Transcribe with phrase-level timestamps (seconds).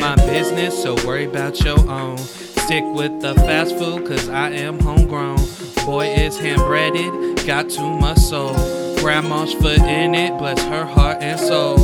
[0.00, 2.18] my business, so worry about your own.
[2.18, 5.38] Stick with the fast food, cause I am homegrown.
[5.84, 8.54] Boy is hand breaded, got too much soul.
[8.98, 11.78] Grandma's foot in it, bless her heart and soul.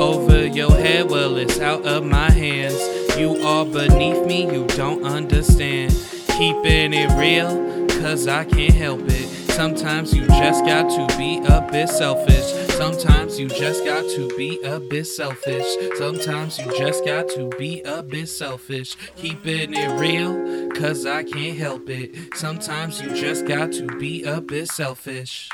[0.00, 2.78] Over your head, well, it's out of my hands.
[3.16, 5.92] You are beneath me, you don't understand.
[6.28, 9.33] Keeping it real, cause I can't help it.
[9.54, 12.42] Sometimes you just got to be a bit selfish.
[12.74, 15.64] Sometimes you just got to be a bit selfish.
[15.96, 18.96] Sometimes you just got to be a bit selfish.
[19.14, 22.34] Keeping it real, cause I can't help it.
[22.34, 25.48] Sometimes you just got to be a bit selfish.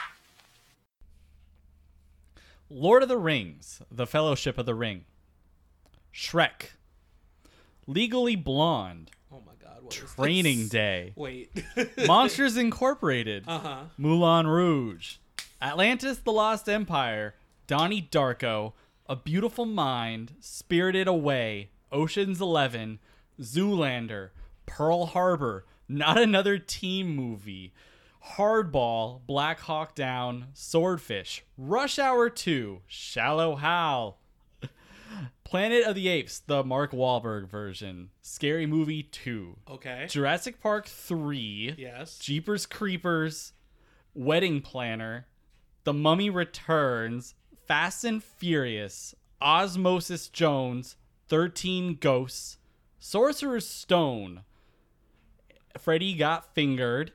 [2.71, 5.05] Lord of the Rings, The Fellowship of the Ring,
[6.11, 6.71] Shrek,
[7.87, 9.11] Legally Blonde,
[9.91, 10.69] Training?
[10.69, 11.51] Day, Wait.
[12.07, 13.79] Monsters Incorporated, uh huh.
[13.99, 15.17] Moulin Rouge,
[15.61, 17.35] Atlantis the Lost Empire,
[17.67, 18.73] Donnie Darko,
[19.09, 22.99] A Beautiful Mind, Spirited Away, Ocean's Eleven,
[23.41, 24.31] Zoolander,
[24.67, 27.73] Pearl Harbor, Not Another Teen Movie,
[28.37, 34.19] Hardball, Black Hawk Down, Swordfish, Rush Hour 2, Shallow Hal,
[35.45, 40.07] Planet of the Apes, the Mark Wahlberg version, Scary Movie 2, Okay.
[40.09, 42.19] Jurassic Park 3, Yes.
[42.19, 43.53] Jeepers Creepers,
[44.15, 45.27] Wedding Planner,
[45.85, 47.35] The Mummy Returns,
[47.67, 50.97] Fast and Furious, Osmosis Jones,
[51.29, 52.59] 13 Ghosts,
[52.99, 54.43] Sorcerer's Stone,
[55.79, 57.13] Freddy Got Fingered,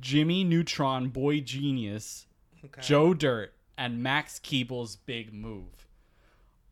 [0.00, 2.26] Jimmy Neutron Boy Genius,
[2.64, 2.80] Okay.
[2.80, 5.86] Joe Dirt, and Max Keeble's Big Move.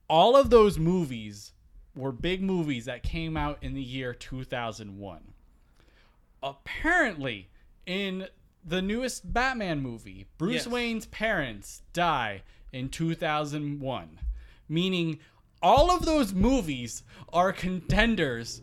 [0.09, 1.53] All of those movies
[1.95, 5.21] were big movies that came out in the year 2001.
[6.43, 7.49] Apparently,
[7.87, 8.27] in
[8.65, 10.67] the newest Batman movie, Bruce Yes.
[10.67, 14.19] Wayne's parents die in 2001,
[14.69, 15.19] meaning
[15.63, 18.63] all of those movies are contenders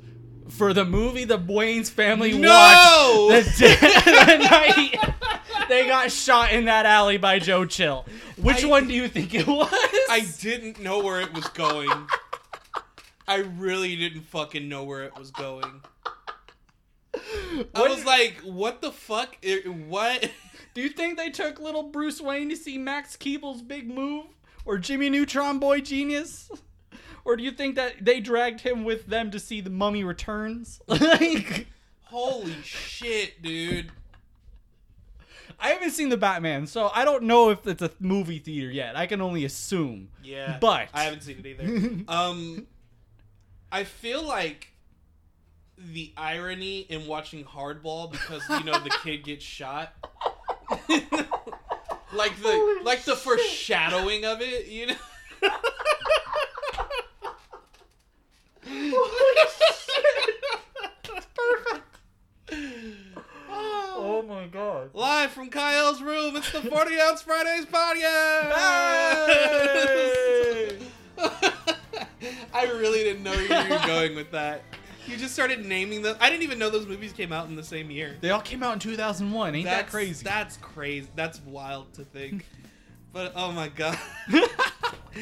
[0.50, 3.28] for the movie the Wayne's family No!
[3.30, 5.14] watched the, day, the night
[5.70, 8.06] they got shot in that alley by Joe Chill.
[8.38, 9.70] Which I- one do you think it was?
[10.10, 11.90] I didn't know where it was going.
[13.28, 15.82] I really didn't fucking know where it was going.
[17.14, 19.38] I was like, what the fuck?
[19.88, 20.32] What?
[20.74, 24.26] Do you think they took little Bruce Wayne to see Max Keeble's big move?
[24.66, 26.50] Or Jimmy Neutron Boy Genius?
[27.26, 30.80] Or do you think that they dragged him with them to see The Mummy Returns?
[30.88, 31.68] like,
[32.04, 33.92] Holy shit, dude.
[35.62, 38.96] I haven't seen the Batman, so I don't know if it's a movie theater yet.
[38.96, 40.10] I can only assume.
[40.24, 40.58] Yeah.
[40.60, 42.04] But- I haven't seen it either.
[42.08, 42.68] um
[43.72, 44.70] I feel like
[45.78, 49.94] the irony in watching Hardball because you know the kid gets shot.
[50.90, 53.24] like the Holy like the shit.
[53.24, 54.96] foreshadowing of it, you know.
[64.20, 64.90] Oh my god.
[64.94, 68.52] Live from Kyle's room, it's the 40 Ounce Fridays podcast!
[72.54, 74.64] I really didn't know where you were going with that.
[75.08, 76.18] You just started naming them.
[76.20, 78.18] I didn't even know those movies came out in the same year.
[78.20, 79.56] They all came out in 2001.
[79.56, 80.26] Ain't that crazy?
[80.26, 81.08] That's crazy.
[81.16, 82.46] That's wild to think.
[83.14, 83.98] But oh my god.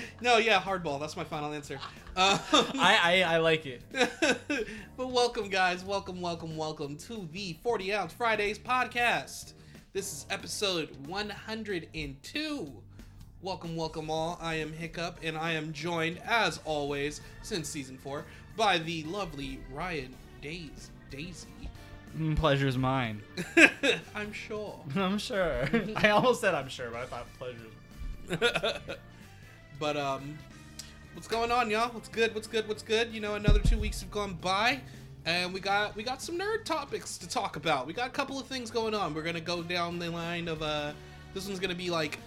[0.21, 0.99] no, yeah, hardball.
[0.99, 1.79] That's my final answer.
[2.15, 3.81] Um, I, I I like it.
[4.97, 5.83] but welcome, guys.
[5.83, 9.53] Welcome, welcome, welcome to the 40 Ounce Fridays podcast.
[9.93, 12.73] This is episode 102.
[13.41, 14.37] Welcome, welcome, all.
[14.41, 18.25] I am Hiccup, and I am joined, as always, since season four,
[18.55, 21.47] by the lovely Ryan Days Daisy.
[22.17, 23.21] Mm, pleasure's mine.
[24.15, 24.79] I'm sure.
[24.95, 25.69] I'm sure.
[25.95, 28.97] I almost said I'm sure, but I thought pleasure's
[29.79, 30.37] but um
[31.13, 31.89] what's going on y'all?
[31.89, 32.33] What's good?
[32.33, 32.67] What's good?
[32.67, 33.11] What's good?
[33.11, 34.81] You know another two weeks have gone by
[35.25, 37.87] and we got we got some nerd topics to talk about.
[37.87, 39.13] We got a couple of things going on.
[39.13, 40.93] We're gonna go down the line of uh
[41.33, 42.19] this one's gonna be like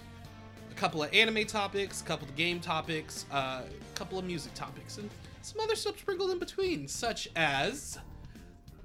[0.69, 4.53] a couple of anime topics a couple of game topics uh, a couple of music
[4.53, 5.09] topics and
[5.41, 7.99] some other stuff sprinkled in between such as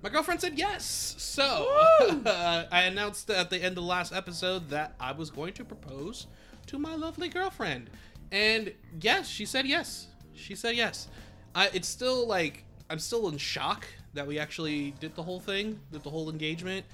[0.03, 1.17] my girlfriend said yes.
[1.19, 1.43] So
[2.71, 6.29] I announced at the end of the last episode that I was going to propose
[6.67, 7.91] to my lovely girlfriend.
[8.37, 10.09] And yes, she said yes.
[10.35, 11.09] She said yes.
[11.55, 15.81] I it's still like I'm still in shock that we actually did the whole thing,
[15.91, 16.85] did the whole engagement.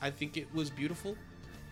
[0.00, 1.16] I think it was beautiful.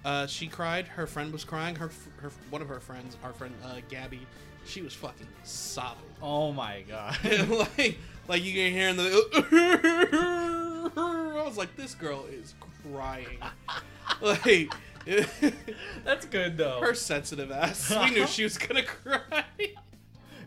[0.05, 0.89] Uh, she cried.
[0.89, 1.77] Her friend was crying.
[1.77, 4.27] Her, her one of her friends, our friend uh, Gabby,
[4.65, 6.03] she was fucking sobbing.
[6.21, 7.17] Oh my god.
[7.49, 10.91] like, like you can hear in the.
[10.97, 12.55] I was like, this girl is
[12.91, 13.39] crying.
[14.21, 14.73] like,
[16.04, 16.81] That's good though.
[16.81, 17.90] her sensitive ass.
[17.90, 19.44] We knew she was gonna cry.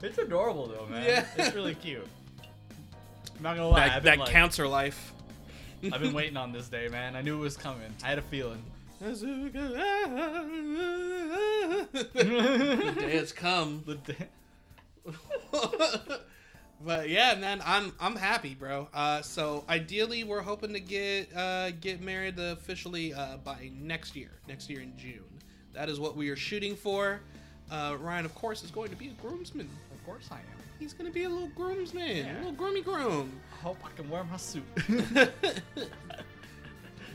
[0.02, 1.04] It's adorable though, man.
[1.04, 1.26] Yeah.
[1.38, 2.06] It's really cute.
[3.38, 3.88] I'm not gonna lie.
[3.88, 5.14] that that like- counts her life.
[5.92, 7.16] I've been waiting on this day, man.
[7.16, 7.92] I knew it was coming.
[8.04, 8.62] I had a feeling.
[9.02, 9.16] the
[13.00, 13.84] day has come.
[13.86, 14.28] The day-
[16.84, 18.88] but yeah, man, I'm I'm happy, bro.
[18.94, 24.32] Uh, so ideally, we're hoping to get uh, get married officially uh, by next year,
[24.48, 25.24] next year in June.
[25.74, 27.22] That is what we are shooting for.
[27.72, 29.70] Uh, Ryan, of course, is going to be a groomsman.
[29.94, 30.42] Of course I am.
[30.80, 32.36] He's going to be a little groomsman, Yeah.
[32.36, 33.32] a little groomy groom.
[33.54, 34.64] I hope I can wear my suit.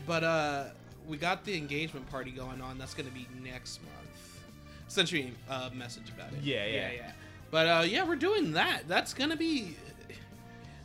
[0.07, 0.65] but uh,
[1.07, 2.77] we got the engagement party going on.
[2.77, 4.41] That's going to be next month.
[4.87, 6.39] Sent you a uh, message about it.
[6.43, 6.91] Yeah, yeah.
[6.91, 7.11] yeah.
[7.51, 8.87] But uh, yeah, we're doing that.
[8.87, 9.75] That's to be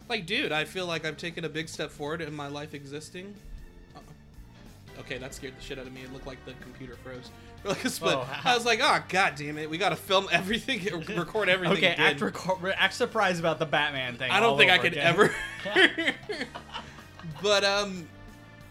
[0.08, 0.52] like, dude.
[0.52, 3.34] I feel like I've taken a big step forward in my life existing.
[4.98, 6.02] Okay, that scared the shit out of me.
[6.02, 7.30] It looked like the computer froze.
[7.62, 8.14] For like a split.
[8.14, 10.82] Oh, I was like, oh god damn it, we gotta film everything,
[11.16, 11.76] record everything.
[11.76, 14.30] okay, act, reco- act surprised about the Batman thing.
[14.30, 15.06] I don't think I could again.
[15.06, 15.34] ever.
[17.42, 18.08] but um,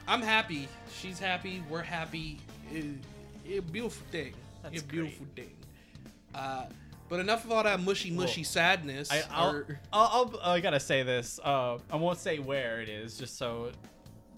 [0.08, 0.68] I'm happy.
[0.92, 1.64] She's happy.
[1.70, 2.40] We're happy.
[2.74, 2.86] It,
[3.48, 4.34] it, a beautiful thing.
[4.64, 5.52] That's It's a beautiful thing.
[6.34, 6.66] Uh,
[7.10, 9.12] but enough of all that mushy mushy Well, sadness.
[9.12, 11.40] I, I'll, or- I'll, I'll, I gotta say this.
[11.44, 13.72] Uh, I won't say where it is, just so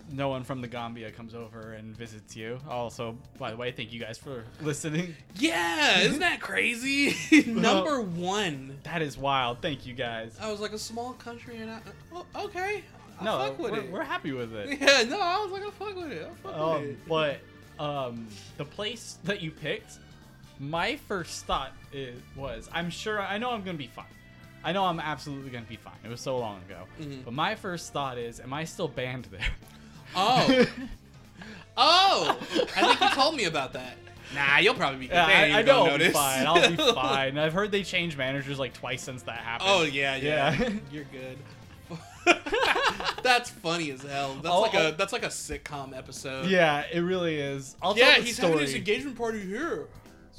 [0.10, 2.60] no one from the Gambia comes over and visits you.
[2.70, 5.14] Also, by the way, thank you guys for listening.
[5.36, 7.16] yeah, isn't that crazy?
[7.46, 8.78] Number one.
[8.84, 9.62] That is wild.
[9.62, 10.38] Thank you guys.
[10.42, 11.80] I was like a small country, and I
[12.14, 12.84] oh, okay.
[13.20, 13.92] I no, fuck with we're, it.
[13.92, 14.80] we're happy with it.
[14.80, 16.22] yeah, no, I was like, I fuck with it.
[16.32, 17.08] I fuck with Um, it.
[17.08, 17.40] but
[17.84, 18.28] um,
[18.58, 19.98] the place that you picked,
[20.60, 24.06] my first thought is, was, I'm sure, I know I'm gonna be fine.
[24.64, 25.94] I know I'm absolutely gonna be fine.
[26.04, 26.84] It was so long ago.
[27.00, 27.24] Mhm.
[27.26, 29.42] But my first thought is, am I still banned there?
[30.16, 30.66] Oh.
[31.78, 32.38] oh.
[32.76, 33.98] I think you told me about that.
[34.34, 35.16] Nah, you'll probably be good.
[35.16, 36.14] Yeah, I, I know I'll be notice.
[36.14, 36.48] fine.
[36.48, 37.38] I'll be fine.
[37.38, 39.70] I've heard they changed managers like twice since that happened.
[39.72, 40.54] Oh yeah, yeah.
[40.54, 40.70] Yeah.
[40.92, 41.38] You're good.
[43.24, 44.36] that's funny as hell.
[44.36, 46.48] That's I'll- like a that's like a sitcom episode.
[46.48, 47.76] Yeah, it really is.
[47.82, 48.52] I'll Yeah, he's story.
[48.54, 49.88] having his engagement party here.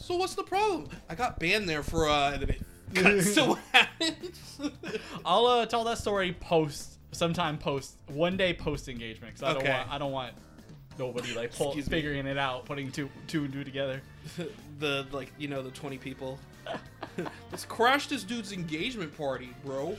[0.00, 0.88] So what's the problem?
[1.08, 2.62] I got banned there for uh and it
[2.94, 4.58] cuts to what happens.
[5.24, 9.66] I'll uh, tell that story post sometime post one day post engagement because I Okay.
[9.66, 10.32] don't want I don't want
[10.98, 11.96] nobody like pull, Excuse me.
[11.96, 14.00] figuring it out, putting two two and two together.
[14.78, 16.38] the like you know the 20 people
[17.50, 19.96] let's crash this dude's engagement party bro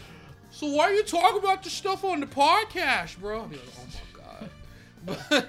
[0.52, 3.66] so why are you talking about this stuff on the podcast bro I'll be like,
[3.80, 3.86] oh
[4.16, 4.50] my god
[5.30, 5.48] but,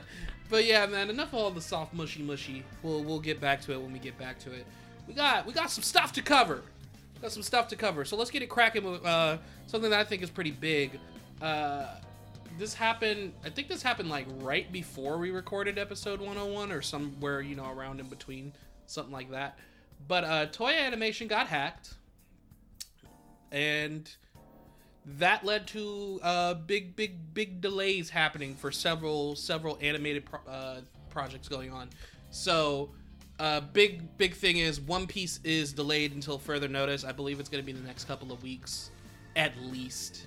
[0.50, 2.64] but yeah man enough of all the soft mushy mushy.
[2.82, 4.66] We'll we'll get back to it when we get back to it.
[5.06, 6.62] We got we got some stuff to cover.
[7.22, 8.04] Got some stuff to cover.
[8.04, 10.98] So let's get it cracking with uh, something that i think is pretty big.
[11.40, 11.86] Uh,
[12.58, 17.40] this happened i think this happened like right before we recorded episode 101 or somewhere
[17.40, 18.52] you know around in between
[18.86, 19.58] something like that.
[20.08, 21.94] But uh Toei Animation got hacked.
[23.52, 24.08] And
[25.04, 30.80] that led to uh big big big delays happening for several several animated pro- uh,
[31.08, 31.88] projects going on
[32.30, 32.90] so
[33.38, 37.48] uh big big thing is one piece is delayed until further notice i believe it's
[37.48, 38.90] going to be the next couple of weeks
[39.36, 40.26] at least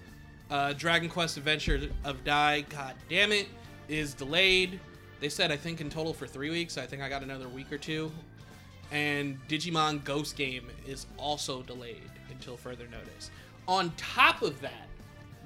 [0.50, 3.48] uh, Dragon Quest Adventure of Dai, god damn it,
[3.88, 4.80] is delayed.
[5.20, 6.78] They said I think in total for three weeks.
[6.78, 8.12] I think I got another week or two.
[8.92, 13.32] And Digimon Ghost Game is also delayed until further notice.
[13.68, 14.88] On top of that,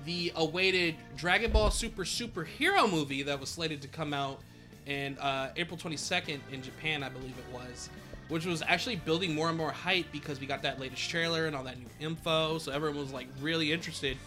[0.05, 4.39] the awaited Dragon Ball Super superhero movie that was slated to come out
[4.85, 7.89] in uh, April 22nd in Japan, I believe it was,
[8.30, 11.56] which was actually building more and more hype because we got that latest trailer and
[11.56, 12.57] all that new info.
[12.57, 14.18] So everyone was like really interested.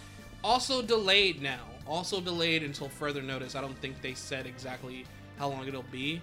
[0.45, 1.65] Also delayed now.
[1.87, 3.55] Also delayed until further notice.
[3.55, 5.07] I don't think they said exactly
[5.39, 6.21] how long it'll be.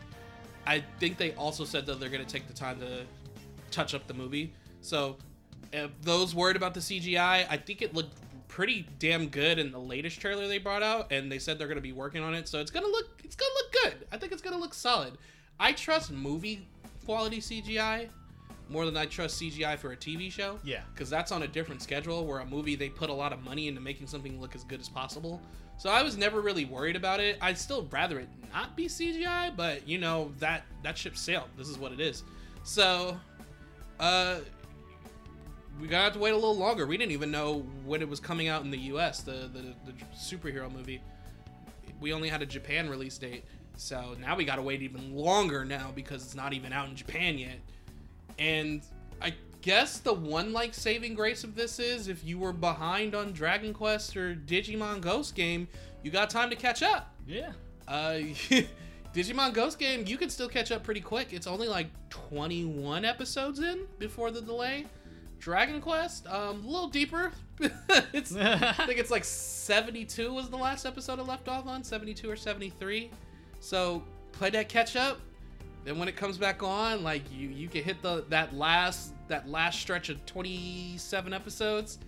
[0.67, 3.05] I think they also said that they're going to take the time to
[3.71, 4.53] touch up the movie.
[4.81, 5.17] So,
[6.01, 8.15] those worried about the CGI, I think it looked
[8.47, 11.77] pretty damn good in the latest trailer they brought out, and they said they're going
[11.77, 12.47] to be working on it.
[12.47, 14.07] So it's gonna look, it's gonna look good.
[14.11, 15.17] I think it's gonna look solid.
[15.59, 16.67] I trust movie
[17.05, 18.09] quality CGI
[18.69, 20.59] more than I trust CGI for a TV show.
[20.63, 20.81] Yeah.
[20.93, 22.25] because that's on a different schedule.
[22.25, 24.79] Where a movie they put a lot of money into making something look as good
[24.79, 25.41] as possible.
[25.77, 27.37] So I was never really worried about it.
[27.41, 31.49] I'd still rather it not be CGI, but you know that that ship sailed.
[31.57, 32.23] This is what it is.
[32.63, 33.17] So,
[33.99, 34.39] uh,
[35.79, 36.85] we got to wait a little longer.
[36.85, 39.21] We didn't even know when it was coming out in the U.S.
[39.21, 41.01] The the, the superhero movie.
[41.99, 43.43] We only had a Japan release date,
[43.75, 46.95] so now we got to wait even longer now because it's not even out in
[46.95, 47.59] Japan yet.
[48.37, 48.83] And
[49.21, 53.31] I guess the one like saving grace of this is if you were behind on
[53.31, 55.67] Dragon Quest or Digimon Ghost Game,
[56.03, 57.13] you got time to catch up.
[57.25, 57.51] Yeah.
[57.87, 58.19] Uh,
[59.13, 61.33] Digimon Ghost Game, you can still catch up pretty quick.
[61.33, 64.85] It's only like 21 episodes in before the delay.
[65.39, 67.31] Dragon Quest, um, a little deeper.
[68.13, 72.29] it's I think it's like 72 was the last episode I left off on, 72
[72.29, 73.09] or 73.
[73.59, 75.19] So play that catch up.
[75.83, 79.47] Then when it comes back on, like you you can hit the that last that
[79.47, 81.99] last stretch of 27 episodes.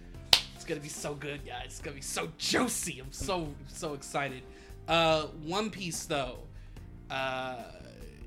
[0.56, 1.66] It's gonna be so good, guys.
[1.68, 3.00] It's gonna be so juicy.
[3.00, 4.44] I'm so so excited.
[4.88, 6.40] Uh, One Piece though,
[7.10, 7.64] uh,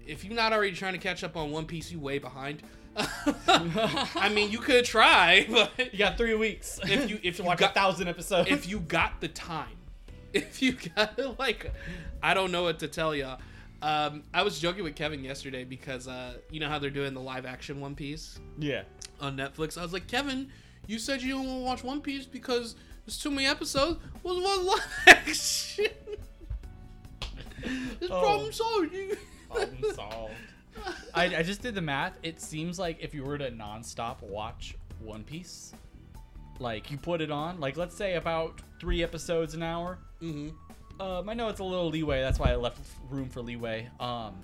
[0.06, 2.62] if you're not already trying to catch up on One Piece, you way behind.
[2.96, 6.78] I mean, you could try, but You got three weeks.
[6.84, 8.50] if you if to you watch got, a thousand episodes.
[8.50, 9.76] if you got the time,
[10.32, 11.72] if you got like,
[12.22, 13.40] I don't know what to tell y'all.
[13.80, 17.20] Um, I was joking with Kevin yesterday because uh, you know how they're doing the
[17.20, 18.82] live action One Piece yeah.
[19.20, 19.76] on Netflix.
[19.76, 20.50] I was like, Kevin,
[20.86, 23.98] you said you don't want to watch One Piece because there's too many episodes.
[24.22, 25.86] What's one live action?
[28.00, 28.20] this Oh.
[28.20, 28.92] problem solved.
[28.92, 29.16] You-
[29.50, 30.34] Problem solved.
[31.14, 32.18] I, I just did the math.
[32.22, 35.72] It seems like if you were to nonstop watch One Piece,
[36.58, 39.98] like you put it on, like let's say about three episodes an hour.
[40.20, 40.52] Mhm.
[41.00, 42.20] Um, I know it's a little leeway.
[42.20, 42.78] That's why I left
[43.10, 43.88] room for leeway.
[43.98, 44.34] Um,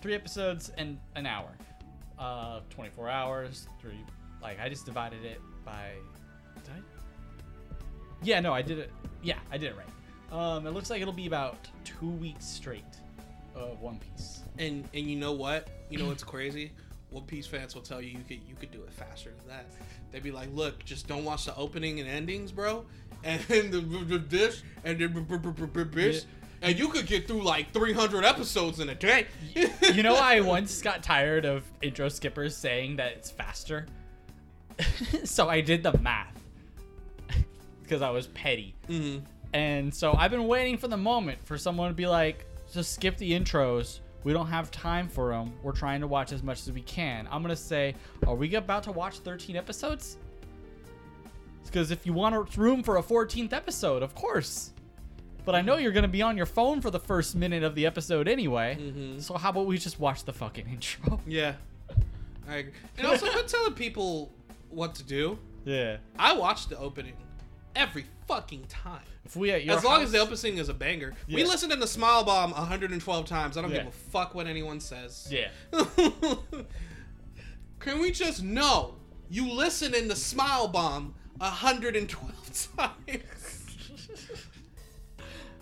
[0.00, 1.50] three episodes and an hour,
[2.18, 3.68] uh, 24 hours.
[3.80, 4.00] Three,
[4.42, 5.90] like I just divided it by.
[6.64, 6.80] Did I?
[8.22, 8.90] Yeah, no, I did it.
[9.22, 9.86] Yeah, I did it right.
[10.32, 12.84] Um, it looks like it'll be about two weeks straight
[13.54, 14.40] of One Piece.
[14.58, 15.68] And and you know what?
[15.88, 16.72] You know what's crazy?
[17.10, 19.66] One Piece fans will tell you you could you could do it faster than that.
[20.12, 22.84] They'd be like, look, just don't watch the opening and endings, bro.
[23.22, 26.26] And the, the this and b- this,
[26.62, 29.26] and you could get through like 300 episodes in a day.
[29.92, 33.86] you know, I once got tired of intro skippers saying that it's faster.
[35.24, 36.34] so I did the math
[37.82, 38.74] because I was petty.
[38.88, 39.22] Mhm.
[39.52, 43.16] And so I've been waiting for the moment for someone to be like, just skip
[43.16, 44.00] the intros.
[44.24, 45.52] We don't have time for them.
[45.62, 47.26] We're trying to watch as much as we can.
[47.30, 47.94] I'm going to say,
[48.26, 50.18] are we about to watch 13 episodes?
[51.64, 54.72] Because if you want room for a 14th episode, of course.
[55.44, 57.74] But I know you're going to be on your phone for the first minute of
[57.74, 58.76] the episode anyway.
[58.78, 59.22] Mhm.
[59.22, 61.20] So how about we just watch the fucking intro?
[61.26, 61.54] Yeah.
[62.48, 62.72] I agree.
[62.98, 64.32] And also, quit telling people
[64.68, 65.38] what to do.
[65.64, 65.98] Yeah.
[66.18, 67.14] I watched the opening
[67.76, 69.02] every fucking time.
[69.24, 71.14] If we at your as long as the house- opening is a banger.
[71.28, 71.46] We Yeah.
[71.48, 73.56] listened to the Smile Bomb 112 times.
[73.56, 73.78] I don't Yeah.
[73.84, 75.28] give a fuck what anyone says.
[75.30, 75.48] Yeah.
[77.80, 78.96] Can we just know
[79.28, 83.22] you listen in the Smile Bomb 112 times?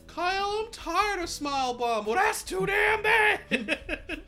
[0.06, 2.06] Kyle, I'm tired of Smile Bomb.
[2.06, 3.40] Well, that's too damn bad.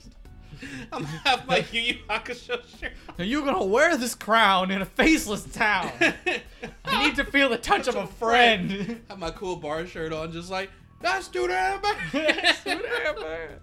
[0.93, 2.93] I'm gonna have my Yu Yu Hakusho shirt.
[3.19, 5.91] Are you gonna wear this crown in a faceless town?
[6.85, 9.01] I need to feel the touch of a friend.
[9.09, 12.57] have my cool bar shirt on, just like that's too damn bad.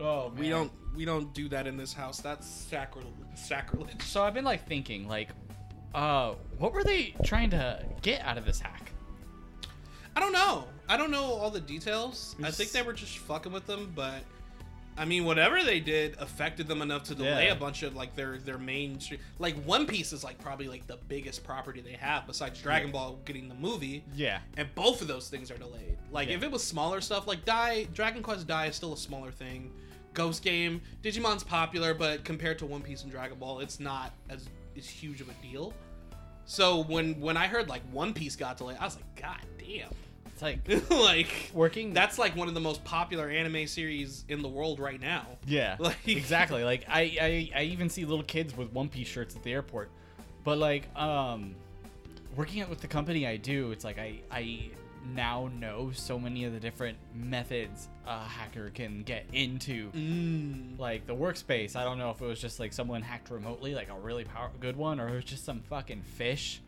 [0.00, 2.20] oh, we don't we don't do that in this house.
[2.20, 3.12] That's sacrilege.
[3.34, 4.02] Sacrilege.
[4.02, 5.28] So I've been like thinking, like,
[5.94, 8.92] uh, what were they trying to get out of this hack?
[10.14, 10.64] I don't know.
[10.88, 12.36] I don't know all the details.
[12.42, 14.22] I think they were just fucking with them, but
[14.98, 17.52] I mean, whatever they did affected them enough to delay Yeah.
[17.52, 18.98] a bunch of like their their main
[19.38, 23.18] like One Piece is like probably like the biggest property they have besides Dragon Ball
[23.24, 24.04] getting the movie.
[24.14, 24.38] Yeah.
[24.56, 25.98] And both of those things are delayed.
[26.10, 26.36] Like Yeah.
[26.36, 29.70] if it was smaller stuff, like Dai, Dragon Quest Dai is still a smaller thing.
[30.14, 34.48] Ghost Game, Digimon's popular, but compared to One Piece and Dragon Ball, it's not as
[34.78, 35.74] as huge of a deal.
[36.46, 39.90] So when when I heard like One Piece got delayed, I was like, God damn.
[40.36, 41.94] It's like like working.
[41.94, 45.26] that's like one of the most popular anime series in the world right now.
[45.46, 45.76] yeah.
[45.80, 46.62] Like- exactly.
[46.62, 49.90] Like I, I, I even see little kids with One Piece shirts at the airport.
[50.44, 51.54] But like, um,
[52.36, 54.70] working out with the company I do, it's like I, I
[55.14, 59.90] now know so many of the different methods a hacker can get into.
[59.92, 60.78] Mm.
[60.78, 61.76] like the workspace.
[61.76, 64.50] I don't know if it was just like someone hacked remotely, like a really power
[64.60, 66.60] good one, or it was just some fucking fish,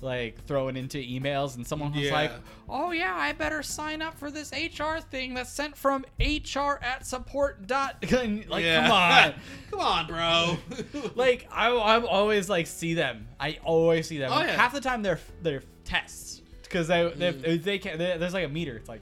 [0.00, 2.12] like throwing into emails, and someone was Yeah.
[2.12, 2.32] like,
[2.68, 7.06] "Oh yeah, I better sign up for this HR thing that's sent from HR at
[7.06, 8.82] support dot." like, Yeah.
[8.82, 9.34] come on.
[9.70, 11.10] come on, bro.
[11.14, 13.28] like I, I always like see them.
[13.40, 14.30] I always see them.
[14.32, 14.56] Oh, yeah.
[14.56, 17.98] Half the time they're they're tests because they they, if they can.
[17.98, 18.76] They, there's like a meter.
[18.76, 19.00] It's like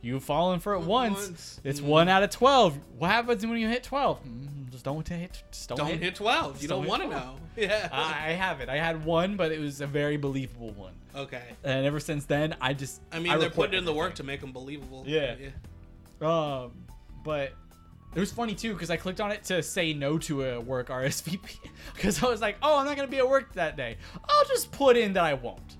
[0.00, 1.26] you've fallen for it once.
[1.26, 1.60] Once.
[1.64, 1.84] It's Mm.
[1.84, 2.78] one out of twelve.
[2.98, 4.22] What happens when you hit twelve?
[4.24, 5.42] Mm, just don't hit.
[5.50, 5.98] Just don't, don't hit.
[6.00, 6.46] hit 12.
[6.46, 7.34] You Just don't don't want to know.
[7.56, 7.88] Yeah.
[7.90, 8.68] I I have it.
[8.68, 10.92] I had one, but it was a very believable one.
[11.16, 11.42] okay.
[11.64, 14.22] And ever since then, I just I mean, they're report putting in the work to
[14.22, 15.02] make them believable.
[15.04, 15.34] Yeah.
[15.40, 16.28] yeah.
[16.28, 16.72] Um,
[17.24, 17.52] but
[18.14, 20.88] it was funny too because I clicked on it to say no to a work
[21.00, 21.58] RSVP
[21.94, 23.96] because I was like, oh, I'm not gonna be at work that day.
[24.28, 25.76] I'll just put in that I won't.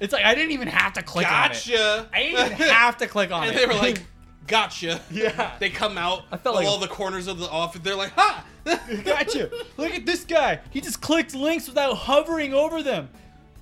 [0.00, 1.54] It's like I didn't even have to click on it.
[1.54, 2.10] Gotcha.
[2.12, 3.62] I didn't even have to click on and it.
[3.62, 4.02] And they were like,
[4.48, 5.00] gotcha.
[5.10, 5.56] Yeah.
[5.60, 7.80] They come out I felt of like all a- the corners of the office.
[7.82, 8.44] They're like, ha!
[9.04, 9.50] gotcha.
[9.76, 10.60] Look at this guy.
[10.70, 13.08] He just clicked links without hovering over them.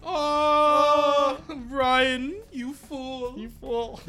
[0.04, 1.38] Oh.
[1.68, 3.38] Ryan, you fool.
[3.38, 4.00] You fool.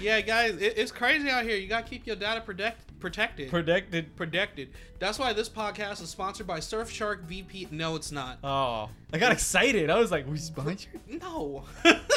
[0.00, 1.56] yeah, guys, it, it's crazy out here.
[1.56, 3.50] You gotta keep your data protect protected.
[3.50, 4.16] Predicted.
[4.16, 4.70] protected.
[4.98, 7.68] That's why this podcast is sponsored by Surfshark VP.
[7.70, 8.38] No, it's not.
[8.42, 9.90] Oh, I got excited.
[9.90, 11.00] I was like, we sponsored?
[11.22, 11.64] No.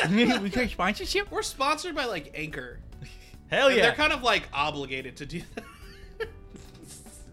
[0.09, 1.29] we got sponsorship?
[1.29, 2.79] We're sponsored by like Anchor.
[3.49, 3.83] Hell And yeah.
[3.83, 5.63] They're kind of like obligated to do that.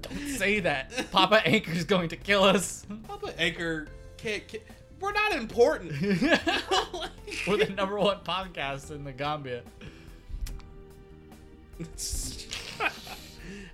[0.02, 1.10] Don't say that.
[1.10, 2.86] Papa Anchor's going to kill us.
[3.06, 4.62] Papa Anchor can't, can't.
[5.00, 5.92] We're not important.
[7.46, 9.62] We're the number one podcast in the Gambia.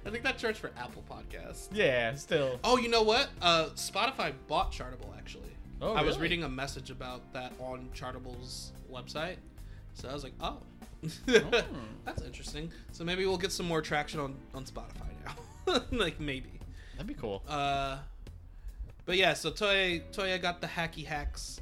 [0.04, 1.68] I think that charts for Apple Podcasts.
[1.72, 2.58] Yeah, still.
[2.64, 3.28] Oh, you know what?
[3.42, 5.50] Uh, Spotify bought Chartable actually.
[5.82, 9.36] Oh, I was reading a message about that on Chartable's website,
[9.94, 10.58] so I was like, oh,
[11.28, 11.62] Oh.
[12.04, 12.70] that's interesting.
[12.92, 15.82] So maybe we'll get some more traction on on Spotify now.
[15.92, 16.50] like maybe.
[16.92, 17.42] That'd be cool.
[17.48, 17.98] Uh,
[19.06, 21.60] but yeah, so Toei Toei got the hacky hacks.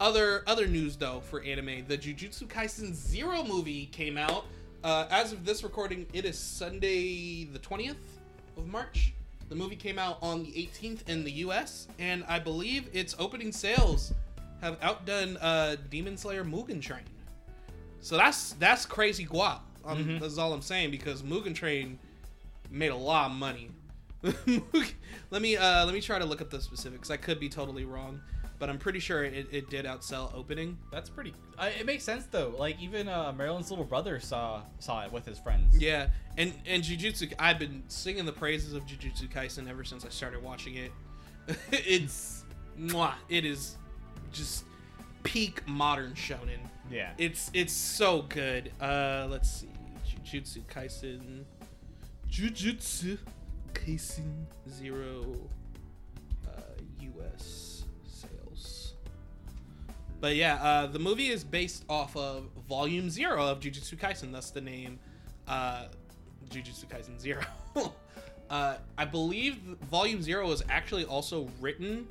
[0.00, 4.46] Other other news though for anime, the Jujutsu Kaisen Zero movie came out.
[4.82, 8.18] Uh, as of this recording, it is Sunday the twentieth
[8.56, 9.12] of March.
[9.50, 11.88] The movie came out on the 18th in the U.S.
[11.98, 14.14] and I believe its opening sales
[14.60, 17.02] have outdone uh, Demon Slayer Mugen Train.
[18.00, 19.60] So that's that's crazy guap.
[19.84, 20.20] Um, Mhm.
[20.20, 21.98] That's all I'm saying because Mugen Train
[22.70, 23.70] made a lot of money.
[25.30, 27.10] let me uh, let me try to look up the specifics.
[27.10, 28.20] I could be totally wrong,
[28.58, 30.76] but I'm pretty sure it, it did outsell opening.
[30.92, 31.32] That's pretty.
[31.58, 32.54] Uh, it makes sense though.
[32.58, 35.78] Like even uh, Marilyn's little brother saw saw it with his friends.
[35.78, 37.32] Yeah, and and Jujutsu.
[37.38, 40.92] I've been singing the praises of Jujutsu Kaisen ever since I started watching it.
[41.72, 42.44] it's
[42.78, 43.76] mwah, it is
[44.32, 44.64] just
[45.22, 46.58] peak modern shonen.
[46.90, 47.12] Yeah.
[47.18, 48.72] It's it's so good.
[48.80, 49.68] Uh, let's see,
[50.04, 51.44] Jujutsu Kaisen,
[52.28, 53.18] Jujutsu
[53.72, 55.24] Kaisen Zero,
[56.48, 56.60] uh,
[57.00, 57.84] U.S.
[58.04, 58.94] sales.
[60.20, 64.32] But yeah, uh, the movie is based off of Volume Zero of Jujutsu Kaisen.
[64.32, 64.98] Thus the name,
[65.46, 65.84] uh,
[66.50, 67.42] Jujutsu Kaisen Zero.
[68.50, 72.08] uh, I believe Volume Zero was actually also written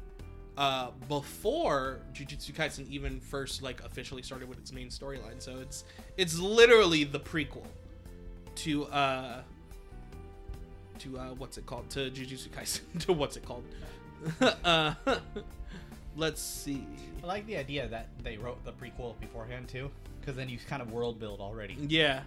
[0.59, 5.39] uh, before Jujutsu Kaisen even first like officially started with its main storyline.
[5.39, 5.85] So it's
[6.17, 7.65] it's literally the prequel
[8.55, 9.41] to uh
[10.99, 13.63] to uh what's it called to Jujutsu Kaisen to what's it called.
[14.65, 14.95] uh,
[16.17, 16.85] let's see.
[17.23, 20.81] I like the idea that they wrote the prequel beforehand too, because then you kind
[20.81, 21.77] of world build already.
[21.87, 22.23] Yeah.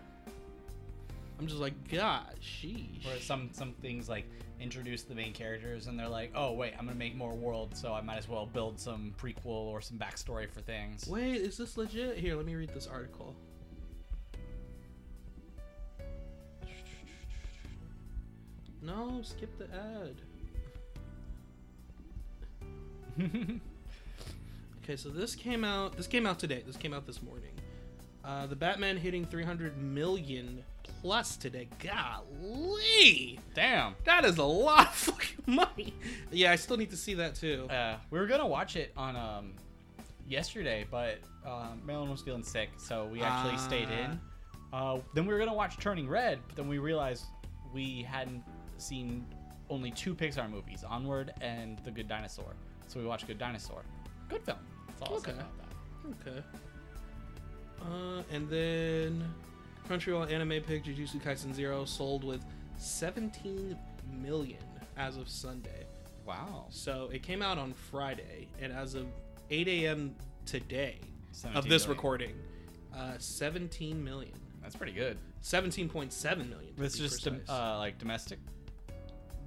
[1.42, 3.04] I'm just like, God, sheesh.
[3.04, 4.26] Or some some things like
[4.60, 7.92] introduce the main characters and they're like, oh wait, I'm gonna make more world, so
[7.92, 11.08] I might as well build some prequel or some backstory for things.
[11.08, 12.16] Wait, is this legit?
[12.16, 13.34] Here, let me read this article.
[18.80, 19.66] No, skip the
[23.18, 23.60] ad.
[24.84, 25.96] Okay, so this came out.
[25.96, 26.64] This came out today.
[26.66, 27.52] This came out this morning.
[28.24, 30.64] Uh, the Batman hitting 300 million
[31.02, 31.68] plus today.
[31.80, 33.94] Golly, Damn.
[34.04, 35.92] that is a lot of fucking money.
[36.30, 37.66] Yeah, I still need to see that too.
[37.68, 39.52] Uh, we were gonna watch it on um
[40.28, 44.18] yesterday, but um, Marilyn was feeling sick, so we actually stayed in.
[44.72, 47.24] Uh, then we were gonna watch Turning Red, but then we realized
[47.74, 48.42] we hadn't
[48.78, 49.26] seen
[49.68, 52.54] only two Pixar movies, Onward and The Good Dinosaur.
[52.86, 53.82] So we watched Good Dinosaur.
[54.28, 54.58] Good film.
[54.86, 55.40] That's all I'll say Okay.
[55.40, 55.52] about
[56.24, 56.30] that.
[56.30, 56.42] Okay.
[57.82, 59.24] Uh, and then
[59.88, 62.44] Crunchyroll anime pick Jujutsu Kaisen Zero sold with
[62.78, 63.76] 17
[64.20, 64.58] million
[64.96, 65.86] as of Sunday.
[66.24, 66.66] Wow.
[66.70, 69.06] So it came out on Friday, and as of
[69.50, 70.14] 8 a.m.
[70.46, 70.98] today
[71.54, 71.88] of this million.
[71.90, 72.34] recording,
[72.96, 74.32] uh, 17 million.
[74.62, 75.18] That's pretty good.
[75.42, 76.72] 17.7 million.
[76.78, 78.38] It's be just dom- uh, like domestic,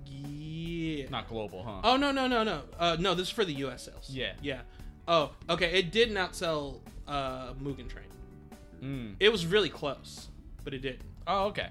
[0.06, 1.08] yeah.
[1.10, 1.82] not global, huh?
[1.84, 2.62] Oh no no no no.
[2.78, 3.84] Uh, no, this is for the U.S.
[3.84, 4.10] sales.
[4.10, 4.34] Yeah.
[4.42, 4.62] Yeah.
[5.08, 5.80] Oh, okay.
[5.80, 8.06] It did not sell uh, Mugen Train.
[8.86, 9.16] Mm.
[9.20, 10.28] It was really close,
[10.64, 11.02] but it didn't.
[11.28, 11.70] Oh, okay.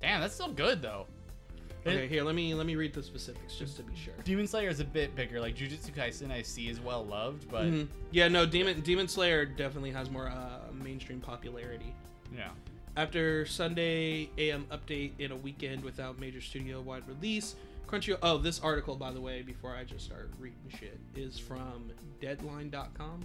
[0.00, 1.06] Damn, that's still good though.
[1.86, 4.14] Okay, here let me let me read the specifics just to be sure.
[4.24, 5.38] Demon Slayer is a bit bigger.
[5.38, 7.88] Like Jujutsu Kaisen, I see is well loved, but Mhm.
[8.10, 11.94] Yeah, no, Demon Demon Slayer definitely has more uh, mainstream popularity.
[12.34, 12.50] yeah.
[12.96, 17.54] After Sunday AM update in a weekend without major studio wide release,
[17.88, 18.18] Crunchyroll.
[18.22, 23.20] Oh, this article, by the way, before I just start reading shit, is from Deadline.com.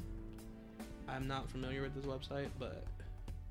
[1.15, 2.83] I'm not familiar with this website, but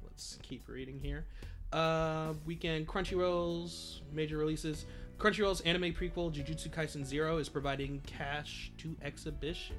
[0.04, 1.24] let's keep reading here.
[1.72, 4.86] Uh, weekend Crunchyroll's major releases.
[5.18, 9.76] Crunchyroll's anime prequel Jujutsu Kaisen Zero is providing cash to exhibition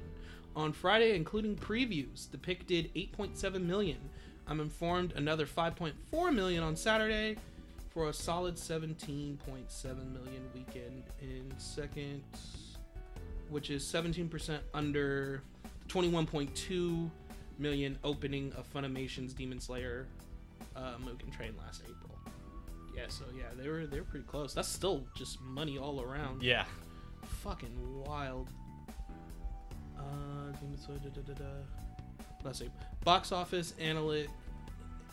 [0.54, 2.30] on Friday, including previews.
[2.30, 3.98] depicted 8.7 million.
[4.46, 7.36] I'm informed another 5.4 million on Saturday
[7.90, 9.38] for a solid 17.7
[10.12, 12.22] million weekend in second,
[13.48, 15.42] which is 17% under
[15.88, 17.10] 21.2
[17.60, 20.06] million opening of Funimation's Demon Slayer
[20.76, 22.18] uh, Mugen Train last April.
[22.96, 24.54] Yeah, so yeah, they were they were pretty close.
[24.54, 26.42] That's still just money all around.
[26.42, 26.64] Yeah.
[27.42, 28.50] Fucking wild.
[29.98, 31.50] Uh, Demon Slayer, da, da, da, da.
[32.42, 32.70] Let's see.
[33.04, 34.28] Box office analyt,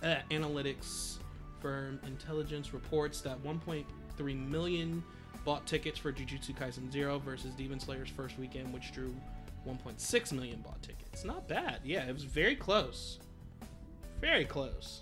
[0.01, 1.17] uh, analytics
[1.61, 5.03] firm EntTelligence reports that 1.3 million
[5.43, 9.13] bought tickets for Jujutsu Kaisen Zero versus Demon Slayer's first weekend, which drew
[9.67, 11.23] 1.6 million bought tickets.
[11.25, 11.79] Not bad.
[11.83, 13.19] Yeah, it was very close.
[14.21, 15.01] Very close.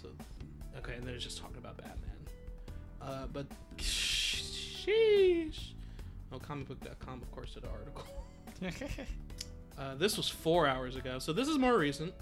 [0.00, 0.08] So,
[0.78, 2.10] okay, and then it's just talking about Batman.
[3.02, 5.72] Uh, but sheesh.
[6.32, 8.06] Oh, comicbook.com, of course, did an article.
[9.76, 12.14] Uh, this was four hours ago, so this is more recent.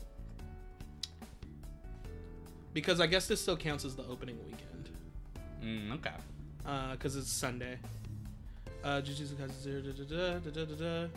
[2.72, 4.88] Because I guess this still counts as the opening weekend.
[5.62, 6.14] mm, okay.
[6.92, 7.76] Because it's Sunday.
[8.84, 11.08] Uh, Jujutsu Kaisen da, da, da, da, da, da, da.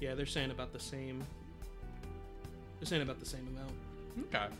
[0.00, 1.22] Yeah, they're saying about the same.
[2.80, 3.72] They're saying about the same amount.
[4.34, 4.52] Okay.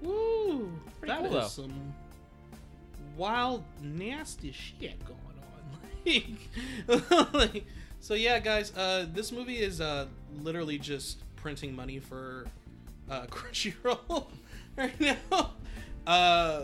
[0.00, 0.72] Woo!
[0.98, 1.62] Pretty That cool, is though.
[1.64, 1.94] some
[3.16, 5.18] wild, nasty shit going
[6.88, 7.32] on.
[7.34, 7.66] like,
[8.00, 10.06] so yeah, guys, uh, this movie is uh,
[10.40, 12.46] literally just printing money for
[13.10, 14.26] uh, Crunchyroll
[14.76, 15.50] right now.
[16.06, 16.62] Uh,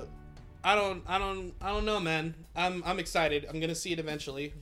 [0.64, 2.34] I don't, I don't, I don't know, man.
[2.56, 3.46] I'm, I'm excited.
[3.48, 4.54] I'm gonna see it eventually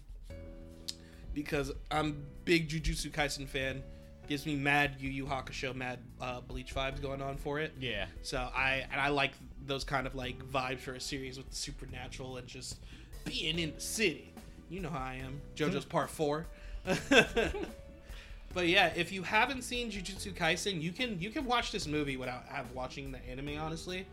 [1.37, 3.83] because I'm big Jujutsu Kaisen fan.
[4.27, 7.75] Gives me mad Yu Yu Hakusho, mad uh, Bleach vibes going on for it.
[7.79, 8.07] Yeah.
[8.23, 9.33] So I and I like
[9.65, 12.79] those kind of like vibes for a series with the supernatural and just
[13.25, 14.33] being in the city.
[14.69, 15.41] You know how I am.
[15.55, 16.47] JoJo's Part Four.
[16.85, 22.17] but yeah, if you haven't seen Jujutsu Kaisen, you can you can watch this movie
[22.17, 24.07] without have watching the anime, honestly,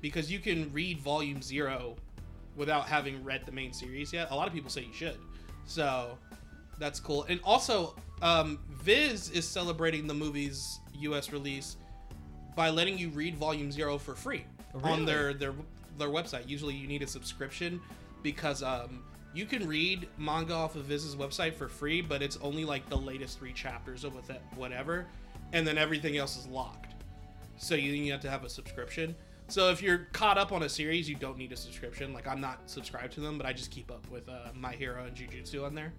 [0.00, 1.96] because you can read Volume Zero
[2.54, 4.28] without having read the main series yet.
[4.30, 5.18] A lot of people say you should.
[5.64, 6.16] So
[6.78, 7.24] that's cool.
[7.28, 11.32] And also, um, Viz is celebrating the movie's U.S.
[11.32, 11.76] release
[12.54, 14.44] by letting you read Volume Zero for free
[14.82, 15.54] on their their
[15.98, 16.48] their website.
[16.48, 17.80] Usually, you need a subscription
[18.22, 22.64] because um, you can read manga off of Viz's website for free, but it's only
[22.64, 24.14] like the latest three chapters of
[24.56, 25.06] whatever,
[25.52, 26.94] and then everything else is locked.
[27.58, 29.14] So you, you have to have a subscription.
[29.48, 32.12] So if you're caught up on a series, you don't need a subscription.
[32.12, 35.04] Like I'm not subscribed to them, but I just keep up with uh, My Hero
[35.04, 35.92] and Jujutsu on there.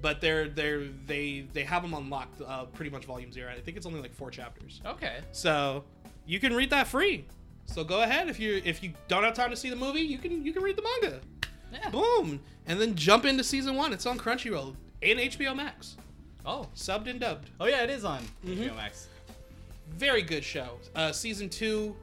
[0.00, 3.50] But they're they're they they have them unlocked uh, pretty much volume zero.
[3.52, 4.80] I think it's only like four chapters.
[4.86, 5.16] Okay.
[5.32, 5.84] So
[6.26, 7.24] you can read that free.
[7.66, 10.18] So go ahead if you if you don't have time to see the movie, you
[10.18, 11.20] can you can read the manga.
[11.72, 11.90] Yeah.
[11.90, 13.92] Boom, and then jump into season one.
[13.92, 15.96] It's on Crunchyroll and HBO Max,
[16.46, 16.66] Oh.
[16.74, 17.50] subbed and dubbed.
[17.60, 18.22] Oh yeah, it is on.
[18.46, 19.08] HBO Max.
[19.90, 20.78] Very good show.
[20.94, 21.94] Uh, season two,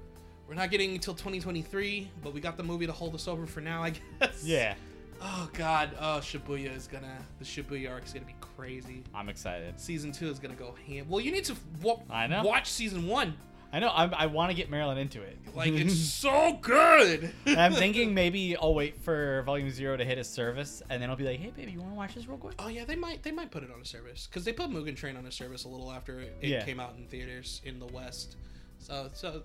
[0.48, 3.62] we're not getting until 2023, but we got the movie to hold us over for
[3.62, 4.44] now, I guess.
[4.44, 4.76] Yeah.
[5.22, 5.92] Oh God.
[6.00, 9.04] Oh Shibuya is gonna the Shibuya arc is gonna be crazy.
[9.14, 9.80] I'm excited.
[9.80, 11.08] Season two is gonna go ham.
[11.10, 12.44] Well, you need to wa- I know.
[12.44, 13.36] watch season one.
[13.74, 13.92] I know.
[13.94, 15.38] I'm, I want to get Marilyn into it.
[15.54, 17.32] Like it's so good.
[17.46, 21.10] And I'm thinking maybe I'll wait for Volume Zero to hit a service, and then
[21.10, 22.96] I'll be like, "Hey, baby, you want to watch this real quick?" Oh yeah, they
[22.96, 25.32] might they might put it on a service because they put Mugen Train on a
[25.32, 26.64] service a little after it Yeah.
[26.64, 28.38] came out in theaters in the West.
[28.80, 29.42] So so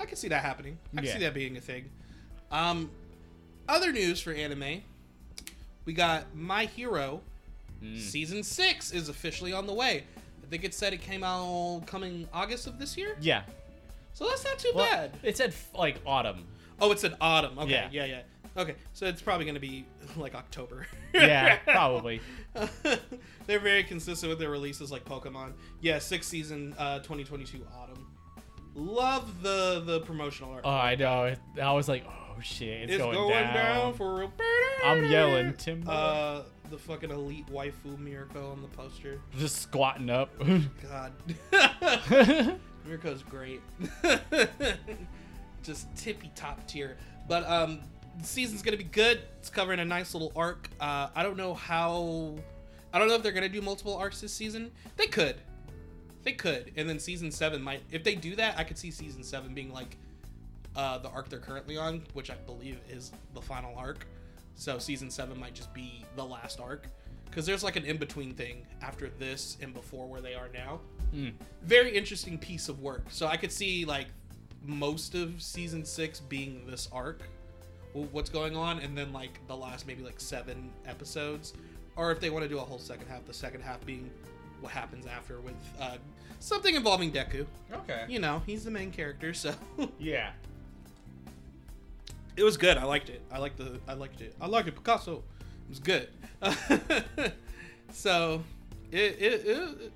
[0.00, 0.78] I can see that happening.
[0.92, 1.12] I can Yeah.
[1.12, 1.90] see that being a thing.
[2.50, 2.90] Um,
[3.68, 4.82] other news for anime,
[5.84, 7.20] we got My Hero
[7.82, 7.98] Mm.
[7.98, 10.04] season six is officially on the way.
[10.44, 13.42] I think it said it came out coming August of this year, Yeah.
[14.14, 15.10] so that's not too Well, bad.
[15.24, 16.46] It said like autumn.
[16.80, 17.58] Oh, it said autumn.
[17.58, 18.04] Okay, yeah, Yeah.
[18.04, 18.22] yeah.
[18.62, 19.84] Okay, so it's probably gonna be
[20.16, 20.86] like October.
[21.12, 22.20] Yeah, probably.
[23.46, 25.52] They're very consistent with their releases, like Pokemon.
[25.80, 28.06] Yeah, sixth season, uh, 2022 autumn.
[28.76, 30.62] Love the the promotional art.
[30.64, 31.34] Oh, I know.
[31.60, 33.94] I was like, "Oh shit, it's, it's going, going, down." down.
[33.94, 34.32] for real.
[34.84, 35.90] I'm yelling, Timbo.
[35.90, 39.20] Uh, the fucking elite waifu Mirko on the poster.
[39.38, 40.30] Just squatting up.
[40.90, 41.12] God,
[42.86, 43.60] Mirko's great.
[45.62, 46.96] Just tippy top tier.
[47.28, 47.80] But um,
[48.18, 49.20] the season's gonna be good.
[49.38, 50.68] It's covering a nice little arc.
[50.80, 52.36] Uh, I don't know how.
[52.92, 54.70] I don't know if they're gonna do multiple arcs this season.
[54.96, 55.36] They could.
[56.22, 56.72] They could.
[56.76, 57.82] And then season seven might.
[57.90, 59.96] If they do that, I could see season seven being like
[60.76, 64.06] uh, the arc they're currently on, which I believe is the final arc.
[64.54, 66.86] So season seven might just be the last arc.
[67.24, 70.80] Because there's like an in between thing after this and before where they are now.
[71.14, 71.32] Mm.
[71.62, 73.04] Very interesting piece of work.
[73.08, 74.08] So I could see like
[74.62, 77.22] most of season six being this arc,
[77.94, 81.54] what's going on, and then like the last maybe like seven episodes,
[81.96, 84.10] or if they want to do a whole second half, the second half being
[84.60, 85.96] what happens after with uh,
[86.38, 87.46] something involving Deku.
[87.72, 88.04] Okay.
[88.08, 89.52] You know, he's the main character, so
[89.98, 90.30] Yeah.
[92.36, 92.76] It was good.
[92.76, 93.22] I liked it.
[93.30, 93.80] I liked the.
[93.86, 94.34] I liked it.
[94.40, 94.74] I liked it.
[94.74, 95.22] Picasso.
[95.64, 96.08] It was good.
[97.92, 98.42] so,
[98.90, 99.92] it, it, it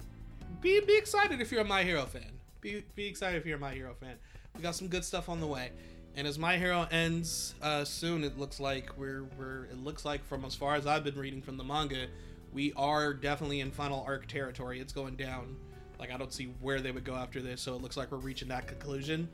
[0.61, 2.31] be be excited if you're a My Hero fan.
[2.61, 4.17] Be be excited if you're a My Hero fan.
[4.55, 5.71] We got some good stuff on the way.
[6.15, 10.25] And as My Hero ends uh, soon, it looks like we're we're it looks like
[10.25, 12.07] from as far as I've been reading from the manga,
[12.53, 14.81] we are definitely in final arc territory.
[14.81, 15.57] It's going down.
[15.99, 18.19] Like I don't see where they would go after this, so it looks like we're
[18.19, 19.29] reaching that conclusion.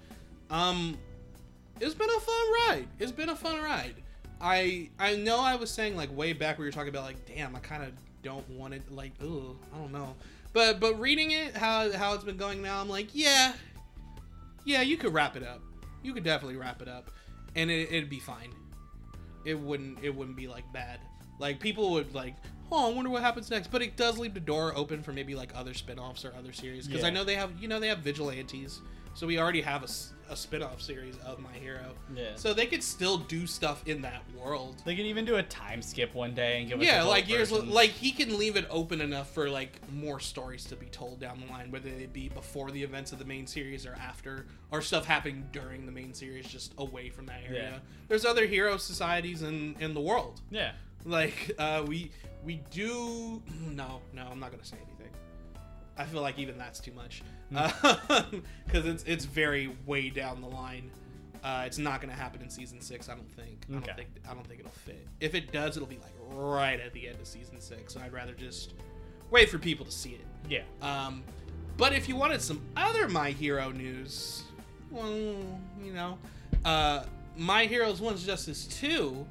[0.50, 0.98] Um,
[1.80, 2.86] it's been a fun ride.
[2.98, 3.94] It's been a fun ride.
[4.40, 7.54] I I know I was saying like way back where you're talking about like damn
[7.54, 10.14] I kind of don't want it like ugh I don't know,
[10.52, 13.54] but but reading it how how it's been going now I'm like yeah.
[14.64, 15.62] Yeah you could wrap it up.
[16.02, 17.10] You could definitely wrap it up.
[17.54, 18.52] And it, it'd be fine.
[19.44, 20.98] It wouldn't it wouldn't be like bad.
[21.38, 22.34] Like people would like
[22.72, 23.70] oh I wonder what happens next.
[23.70, 26.88] But it does leave the door open for maybe like other spin-offs or other series.
[26.88, 28.80] Because I know they have you know they have vigilantes.
[29.14, 29.88] So we already have a,
[30.32, 32.36] a spin-off series of My Hero Yeah.
[32.36, 34.80] so they could still do stuff in that world.
[34.86, 37.50] They could even do a time skip one day and give us Yeah, like years
[37.50, 37.70] versions.
[37.70, 41.40] like he can leave it open enough for like more stories to be told down
[41.40, 44.80] the line, whether they be before the events of the main series or after, or
[44.80, 47.70] stuff happening during the main series, just away from that area.
[47.72, 47.78] Yeah.
[48.08, 50.40] There's other hero societies in in the world.
[50.50, 50.72] yeah.
[51.04, 52.10] Like uh, we
[52.44, 54.91] we do no no I'm not gonna say anything.
[56.02, 60.90] I feel like even that's too much because it's it's very way down the line.
[61.44, 63.08] Uh, it's not gonna happen in season six.
[63.08, 63.64] I don't think.
[63.72, 63.86] I Okay.
[63.86, 64.08] don't think.
[64.28, 65.06] I don't think it'll fit.
[65.20, 67.94] If it does, it'll be like right at the end of season six.
[67.94, 68.74] So I'd rather just
[69.30, 70.26] wait for people to see it.
[70.48, 70.62] Yeah.
[70.82, 71.22] Um,
[71.76, 74.42] but if you wanted some other My Hero news,
[74.90, 75.10] well,
[75.82, 76.18] you know,
[76.64, 77.04] uh,
[77.36, 79.26] My Heroes One's Justice 2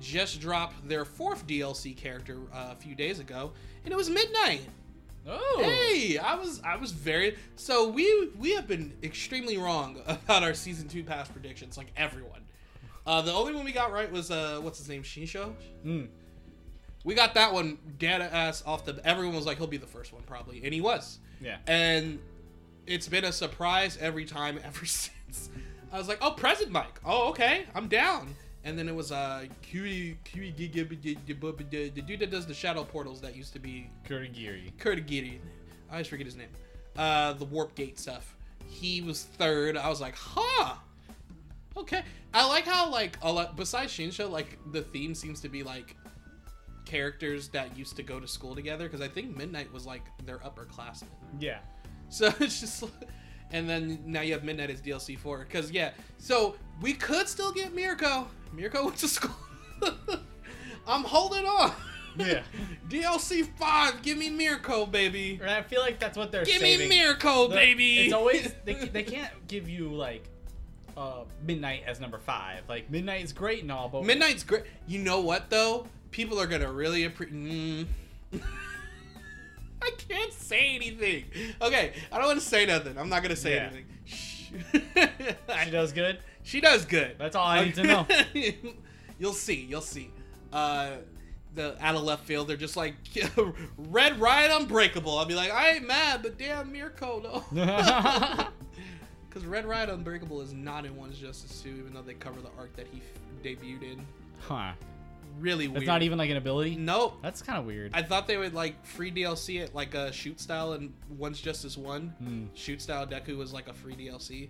[0.00, 3.52] just dropped their fourth DLC character uh, a few days ago,
[3.84, 4.60] and it was Midnight.
[5.26, 5.60] Oh.
[5.62, 10.54] Hey, I was I was very so we we have been extremely wrong about our
[10.54, 12.42] season two past predictions, like everyone.
[13.06, 15.54] Uh, the only one we got right was uh, what's his name, Shinso.
[15.84, 16.08] Mm.
[17.04, 19.00] We got that one dead ass off the.
[19.04, 21.18] Everyone was like, he'll be the first one probably, and he was.
[21.40, 21.56] Yeah.
[21.66, 22.18] And
[22.86, 25.50] it's been a surprise every time ever since.
[25.90, 27.00] I was like, oh, present Mic.
[27.04, 28.34] Oh, okay, I'm down.
[28.68, 33.34] And then it was uh, Q, Q, the dude that does the shadow portals that
[33.34, 34.74] used to be Kurigiri.
[34.74, 35.38] Kurtagiri.
[35.88, 36.50] I always forget his name.
[36.94, 38.36] Uh, the warp gate stuff.
[38.66, 39.78] He was third.
[39.78, 40.74] I was like, huh.
[41.78, 42.02] Okay.
[42.34, 45.96] I like how like a lot besides Shinso, like the theme seems to be like
[46.84, 50.40] characters that used to go to school together because I think Midnight was like their
[50.40, 51.08] upperclassmen.
[51.40, 51.60] Yeah.
[52.10, 52.84] So it's just,
[53.52, 55.46] and then now you have Midnight as DLC four.
[55.50, 58.28] Cause yeah, so we could still get Mirko.
[58.52, 59.34] Mirko went to school.
[60.86, 61.72] I'm holding on.
[62.16, 62.42] Yeah.
[62.88, 65.38] DLC five, give me Mirko, baby.
[65.40, 66.88] And I feel like that's what they're Give saving.
[66.88, 67.98] me Mirko, The- baby.
[68.00, 70.24] It's always they, they can't give you like
[70.96, 72.62] uh Midnight as number five.
[72.68, 74.64] Like Midnight is great and all, but Midnight's great.
[74.86, 75.86] You know what though?
[76.10, 77.36] People are gonna really appreciate.
[77.40, 77.86] Mm.
[79.82, 81.24] I can't say anything.
[81.62, 82.98] Okay, I don't want to say nothing.
[82.98, 83.70] I'm not gonna say Yeah.
[83.72, 83.86] anything.
[84.04, 84.50] Shh.
[85.64, 86.18] she does good.
[86.42, 87.16] She does good.
[87.18, 88.06] That's all I need to know.
[89.18, 89.66] you'll see.
[89.68, 90.10] You'll see.
[90.52, 90.92] Uh,
[91.54, 92.94] the out of left field, they're just like
[93.76, 95.18] Red Riot Unbreakable.
[95.18, 98.48] I'll be like, I ain't mad, but damn Mirko, though.
[99.28, 102.48] Because Red Riot Unbreakable is not in One's Justice 2, even though they cover the
[102.58, 104.06] arc that he f- debuted in.
[104.40, 104.72] Huh.
[105.38, 105.82] Really weird.
[105.82, 106.76] That's not even like an ability.
[106.76, 107.18] Nope.
[107.22, 107.92] That's kind of weird.
[107.94, 111.76] I thought they would like free DLC it like a shoot style and One's Justice
[111.76, 112.14] 1.
[112.18, 112.44] Hmm.
[112.54, 114.48] Shoot style Deku was like a free DLC.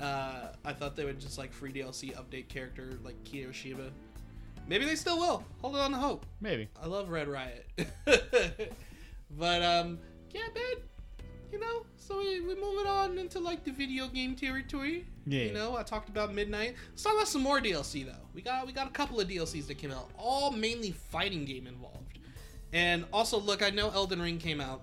[0.00, 3.90] Uh, I thought they would just like free DLC update character like Kirishima.
[4.66, 5.44] Maybe they still will.
[5.60, 6.24] Hold on to hope.
[6.40, 6.68] Maybe.
[6.82, 7.68] I love Red Riot.
[9.30, 9.98] but um
[10.32, 10.82] yeah, man.
[11.54, 15.04] You know, so we we moving on into like the video game territory.
[15.24, 15.44] Yeah.
[15.44, 16.74] You know, I talked about Midnight.
[16.90, 18.26] Let's talk about some more DLC though.
[18.34, 21.68] We got we got a couple of DLCs that came out, all mainly fighting game
[21.68, 22.18] involved.
[22.72, 24.80] And also, look, I know Elden Ring came out.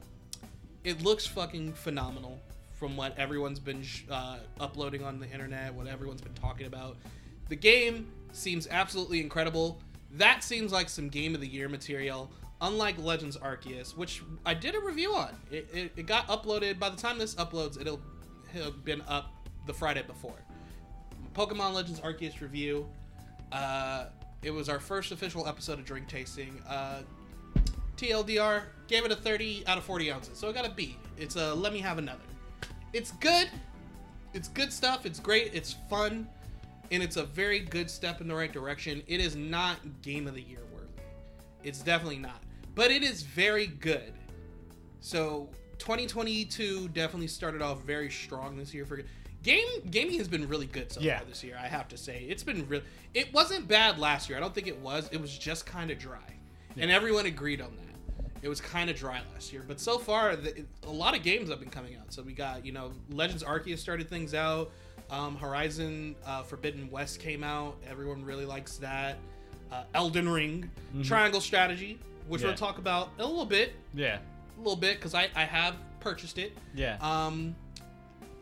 [0.86, 2.40] It looks fucking phenomenal
[2.80, 6.96] from what everyone's been sh- uh, uploading on the internet, what everyone's been talking about.
[7.50, 9.78] The game seems absolutely incredible.
[10.14, 12.32] That seems like some game of the year material.
[12.62, 15.36] Unlike Legends Arceus, which I did a review on.
[15.50, 16.78] It, it, it got uploaded.
[16.78, 18.02] By the time this uploads, it'll
[18.54, 19.34] have been up
[19.66, 20.36] the Friday before.
[21.34, 22.88] Pokemon Legends Arceus review.
[23.52, 24.06] Uh,
[24.44, 26.62] it was our first official episode of Drink Tasting.
[26.68, 27.02] Uh,
[27.98, 30.98] TLDR gave it a 30 out of 40 ounces, so I got a B.
[31.18, 32.20] It's a let me have another.
[32.94, 33.50] It's good.
[34.34, 35.06] It's good stuff.
[35.06, 35.54] It's great.
[35.54, 36.28] It's fun,
[36.90, 39.04] and it's a very good step in the right direction.
[39.08, 40.88] It is not game of the year worthy.
[41.64, 42.42] It's definitely not,
[42.76, 44.14] but it is very good.
[45.00, 49.02] So 2022 definitely started off very strong this year for
[49.44, 51.18] game gaming has been really good so Yeah.
[51.20, 51.58] far this year.
[51.60, 52.82] I have to say it's been real.
[53.14, 54.38] It wasn't bad last year.
[54.38, 55.10] I don't think it was.
[55.12, 56.36] It was just kind of dry,
[56.78, 57.88] and everyone agreed on that.
[58.44, 59.64] it was kind of dry last year.
[59.68, 62.12] But so far, the, a lot of games have been coming out.
[62.12, 64.72] So we got you know Legends Arceus started things out.
[65.12, 67.76] Um, Horizon uh, Forbidden West came out.
[67.88, 69.18] Everyone really likes that.
[69.72, 70.70] Uh, Elden Ring,
[71.04, 72.48] Triangle Strategy, which Yeah.
[72.50, 74.20] we'll talk about in a little bit, Yeah.
[74.58, 76.58] a little bit because I, I have purchased it.
[76.76, 76.98] Yeah.
[77.02, 77.56] Um,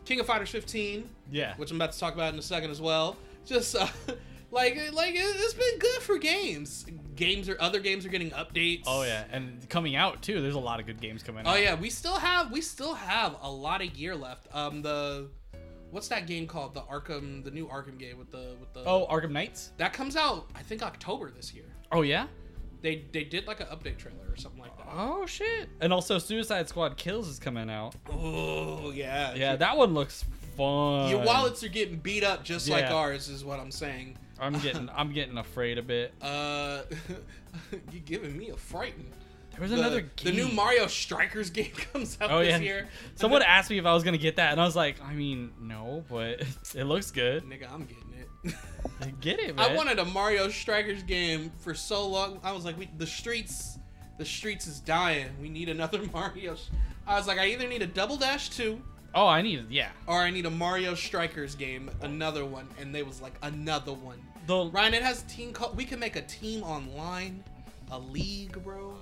[0.04, 1.54] King of Fighters 15, yeah.
[1.56, 3.16] which I'm about to talk about in a second as well.
[3.46, 3.86] Just uh,
[4.50, 6.86] like like it- it's been good for games.
[7.16, 8.82] Games or other games are getting updates.
[8.86, 10.40] Oh yeah, and coming out too.
[10.40, 11.62] There's a lot of good games coming Oh out.
[11.62, 14.46] yeah, we still have we still have a lot of year left.
[14.54, 15.28] Um, the
[15.90, 16.72] what's that game called?
[16.74, 18.84] The Arkham, the new Arkham game with the with the.
[18.86, 19.72] Oh, Arkham Knights.
[19.76, 21.66] that comes out I think October this year.
[21.92, 22.26] Oh yeah.
[22.82, 24.86] They they did like an update trailer or something like that.
[24.92, 25.68] Oh shit.
[25.80, 27.94] And also Suicide Squad Kills is coming out.
[28.10, 30.24] Oh yeah, Yeah, that one looks
[30.56, 31.10] fun.
[31.10, 34.16] Your wallets are getting beat up just like ours, is what I'm saying.
[34.38, 36.14] I'm getting I'm getting afraid a bit.
[36.22, 36.82] Uh,
[37.92, 39.06] you're giving me a frighten.
[39.52, 40.48] There was The, another the new.
[40.48, 42.58] Mario Strikers game comes out Oh this yeah.
[42.58, 42.88] year.
[43.16, 45.52] Someone asked me if I was gonna get that, and I was like, I mean,
[45.60, 46.40] no, but
[46.74, 47.44] it looks good.
[47.44, 48.09] Nigga, I'm getting
[48.44, 48.54] it.
[49.20, 49.70] Get it, man.
[49.70, 52.40] I wanted a Mario Strikers game for so long.
[52.42, 53.78] I was like, we, the streets,
[54.18, 55.28] the streets is dying.
[55.40, 56.56] We need another Mario.
[57.06, 58.80] I was like, I either need a Double Dash 2
[59.12, 59.88] Oh, I need yeah.
[60.06, 62.68] or I need a Mario Strikers game, another one.
[62.80, 64.18] And they was like, another one.
[64.46, 65.52] The Ryan, it has team.
[65.52, 67.42] Co- we can make a team online,
[67.90, 68.94] a league, bro.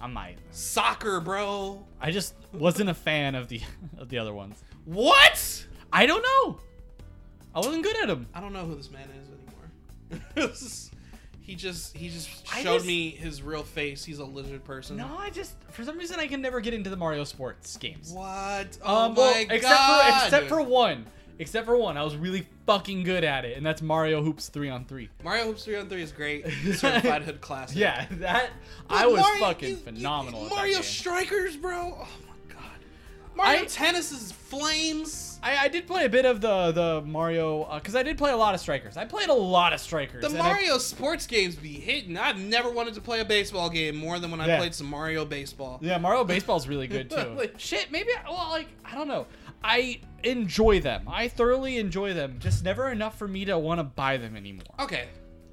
[0.00, 0.38] I might.
[0.50, 1.82] Soccer, bro.
[2.00, 3.60] I just wasn't a fan of the
[3.98, 4.62] of the other ones.
[4.84, 5.66] What?
[5.92, 6.60] I don't know.
[7.54, 8.26] I wasn't good at them.
[8.34, 9.28] I don't know who this man is
[10.38, 10.52] anymore.
[11.44, 14.04] He just he just I showed just- me his real face.
[14.04, 14.96] He's a lizard person.
[14.96, 18.12] No, I just for some reason I can never get into the Mario sports games.
[18.12, 18.78] What?
[18.82, 20.20] Oh Um, well, my except god!
[20.20, 21.04] for except for one,
[21.40, 24.70] except for one, I was really fucking good at it, and that's Mario Hoops three
[24.70, 25.08] on three.
[25.24, 26.46] Mario Hoops 3 on 3 is great.
[26.74, 27.76] Certified Hood Classic.
[27.76, 28.50] Yeah, that
[28.88, 30.44] But I was Mario- fucking you- you- phenomenal.
[30.44, 30.80] at that Mario.
[30.80, 31.98] Strikers, bro.
[32.02, 32.08] Oh.
[33.34, 35.28] Mario I- Tennis is flames.
[35.44, 38.30] I, I did play a bit of the the Mario uh, because I did play
[38.30, 38.96] a lot of strikers.
[38.96, 40.20] I played a lot of strikers.
[40.22, 42.16] The and I- Mario sports games be hitting.
[42.16, 45.24] I've never wanted to play a baseball game more than when I played some Mario
[45.24, 45.78] baseball.
[45.82, 47.34] yeah, Mario Baseball's really good too.
[47.36, 49.26] Like- Shit, maybe well, like I don't know.
[49.64, 51.08] I enjoy them.
[51.08, 52.36] I thoroughly enjoy them.
[52.40, 54.64] Just never enough for me to want to buy them anymore.
[54.80, 55.08] Okay.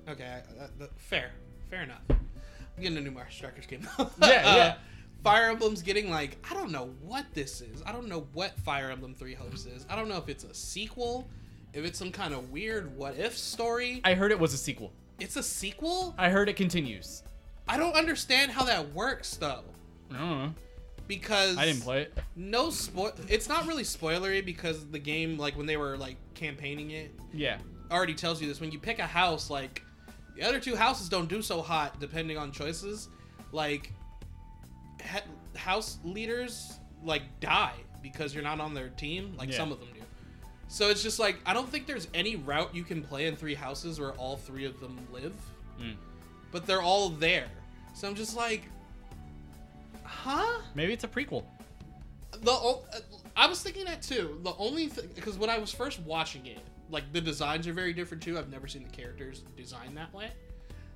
[0.08, 0.42] Okay.
[0.78, 1.32] That- fair.
[1.70, 2.02] Fair enough.
[2.10, 3.88] I'm getting a new Mario Strikers game.
[3.98, 4.76] Yeah, uh, yeah.
[5.24, 7.82] Fire Emblem's getting like I don't know what this is.
[7.86, 9.86] I don't know what Fire Emblem Three Hopes is.
[9.90, 11.28] I don't know if it's a sequel,
[11.74, 14.02] if it's some kind of weird what if story.
[14.04, 14.92] I heard it was a sequel.
[15.20, 16.16] It's a sequel.
[16.18, 17.24] I heard it continues.
[17.68, 19.64] I don't understand how that works though,
[20.12, 20.54] I don't know.
[21.08, 22.18] because I didn't play it.
[22.36, 23.12] No spoil.
[23.28, 27.58] It's not really spoilery because the game, like when they were like campaigning it, Yeah.
[27.92, 28.62] already tells you this.
[28.62, 29.84] When you pick a house, like
[30.38, 33.10] the other two houses don't do so hot depending on choices.
[33.52, 33.92] Like
[35.56, 39.36] house leaders like die because you're not on their team.
[39.38, 39.58] Like Yeah.
[39.58, 40.00] some of them do.
[40.68, 43.56] So it's just like I don't think there's any route you can play in three
[43.56, 45.34] houses where all three of them live,
[45.80, 45.96] Mm.
[46.52, 47.48] but they're all there.
[47.96, 48.64] So I'm just like,
[50.04, 50.62] huh?
[50.76, 51.44] Maybe it's a prequel.
[52.42, 52.86] the o-
[53.36, 54.40] I was thinking that too.
[54.44, 56.60] The only thing because when I was first watching it,
[56.92, 58.38] like the designs are very different too.
[58.38, 60.30] I've never seen the characters designed that way.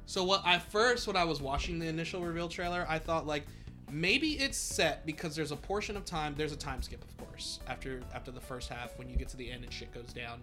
[0.05, 3.45] So what I first when I was watching the initial reveal trailer, I thought like
[3.93, 6.33] maybe it's set because there's a portion of time.
[6.35, 9.37] There's a time skip, of course, after after the first half when you get to
[9.37, 10.41] the end and shit goes down.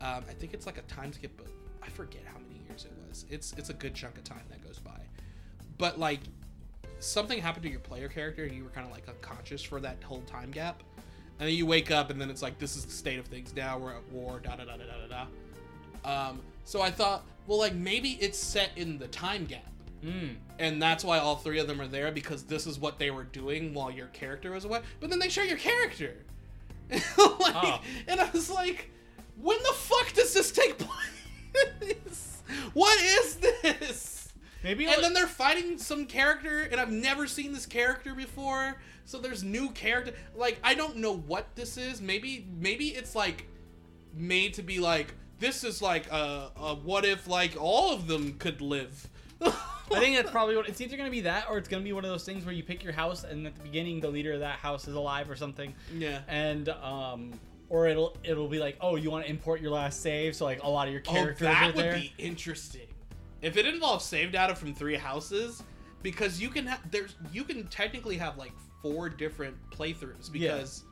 [0.00, 1.46] Um, I think it's like a time skip, but
[1.82, 3.24] I forget how many years it was.
[3.30, 5.00] It's it's a good chunk of time that goes by.
[5.78, 6.20] But like
[6.98, 10.02] something happened to your player character and you were kind of like unconscious for that
[10.02, 10.82] whole time gap.
[11.38, 13.54] And then you wake up and then it's like this is the state of things
[13.54, 13.78] now.
[13.78, 14.40] We're at war.
[14.42, 15.26] Da da da da da
[16.04, 16.28] da.
[16.28, 19.71] Um, so I thought, well, like maybe it's set in the time gap,
[20.04, 20.34] Mm.
[20.58, 23.22] and that's why all three of them are there because this is what they were
[23.24, 24.80] doing while your character was away.
[25.00, 26.16] But then they show your character,
[26.90, 27.80] like, Oh.
[28.08, 28.90] and I was like,
[29.40, 30.76] when the fuck does this take
[31.80, 32.42] place?
[32.72, 34.32] what is this?
[34.64, 38.76] Maybe And then they're fighting some character, and I've never seen this character before.
[39.04, 40.12] So there's new character.
[40.36, 42.00] Like I don't know what this is.
[42.00, 43.46] Maybe maybe it's like
[44.14, 48.34] made to be like this is like a, a what if like all of them
[48.38, 49.08] could live.
[49.94, 52.04] I think that's probably what it's either gonna be that or it's gonna be one
[52.04, 54.40] of those things where you pick your house and at the beginning the leader of
[54.40, 55.74] that house is alive or something.
[55.94, 56.20] yeah.
[56.28, 57.32] And um
[57.68, 60.62] or it'll it'll be like, oh, you want to import your last save, so like
[60.62, 62.86] a lot of your characters Oh, characters that are would be interesting.
[63.40, 65.62] If it involves save data from three houses,
[66.02, 70.52] because you can have there's you can technically have like four different playthroughs Yeah.
[70.56, 70.84] because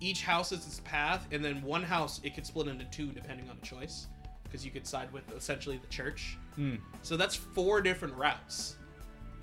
[0.00, 3.48] each house is its path, and then one house it could split into two depending
[3.50, 4.06] on the choice,
[4.44, 6.36] because you could side with essentially the church.
[6.56, 6.76] Hmm.
[7.02, 8.76] So that's four different routes.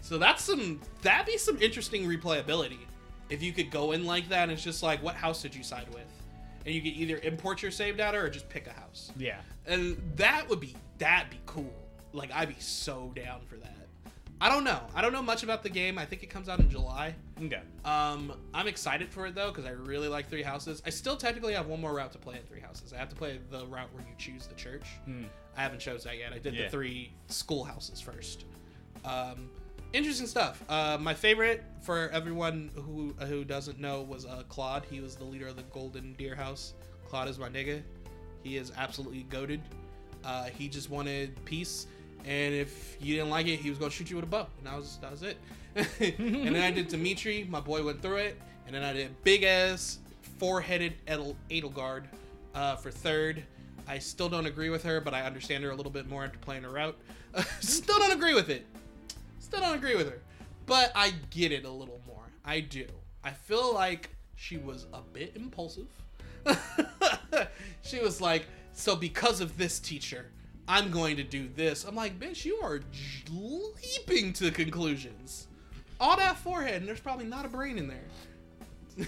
[0.02, 2.80] So that's some that'd be some interesting replayability
[3.30, 5.64] if you could go in like that and it's just like what house did you
[5.64, 6.08] side with,
[6.66, 9.40] and you could either import your save data or just pick a house, Yeah.
[9.68, 11.74] and that would be that'd be cool.
[12.14, 13.79] Like I'd be so down for that.
[14.42, 14.80] I don't know.
[14.96, 15.98] I don't know much about the game.
[15.98, 17.14] I think it comes out in July.
[17.44, 17.60] Okay.
[17.84, 20.82] Um, I'm excited for it though because I really like Three Houses.
[20.86, 22.94] I still technically have one more route to play in Three Houses.
[22.94, 24.86] I have to play the route where you choose the church.
[25.58, 26.32] I haven't chose that yet.
[26.32, 26.64] I did Yeah.
[26.66, 28.46] the three schoolhouses first.
[29.04, 29.50] Um,
[29.92, 30.64] interesting stuff.
[30.70, 34.86] Uh, my favorite for everyone who who doesn't know was uh, Claude.
[34.90, 36.74] He was the leader of the Golden Deer House.
[37.10, 37.82] Claude is my nigga.
[38.44, 39.62] He is absolutely goaded.
[40.24, 41.88] Uh, he just wanted peace,
[42.26, 44.68] and if you didn't like it, he was gonna shoot you with a bow, and
[44.68, 45.38] that was that was it.
[45.76, 47.46] and then I did Dimitri.
[47.50, 50.00] My boy went through it, and then I did big ass
[50.38, 52.06] four-headed Edel- Edelgard
[52.56, 53.44] uh, for third.
[53.88, 56.38] I still don't agree with her, but I understand her a little bit more after
[56.40, 56.98] playing her out.
[57.60, 58.66] still don't agree with it.
[59.40, 60.20] Still don't agree with her,
[60.66, 62.24] but I get it a little more.
[62.46, 62.86] I do.
[63.24, 65.88] I feel like she was a bit impulsive.
[67.82, 70.28] she was like, "So because of this teacher,
[70.70, 72.80] I'm going to do this." I'm like, "Bitch, you are
[73.30, 75.48] leaping to conclusions.
[76.00, 79.06] All that forehead, and there's probably not a brain in there."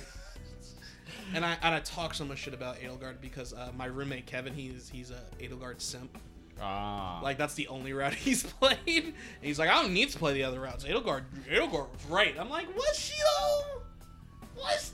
[1.33, 4.53] and I and I talk so much shit about Edelgard because uh, my roommate Kevin,
[4.53, 6.17] he's he's a Edelgard simp.
[6.59, 7.19] Ah.
[7.23, 8.77] Like that's the only route he's played.
[8.87, 10.83] And he's like, I don't need to play the other routes.
[10.83, 12.35] Edelgard, Edelgard was right.
[12.39, 13.81] I'm like, was she though?
[14.57, 14.93] Was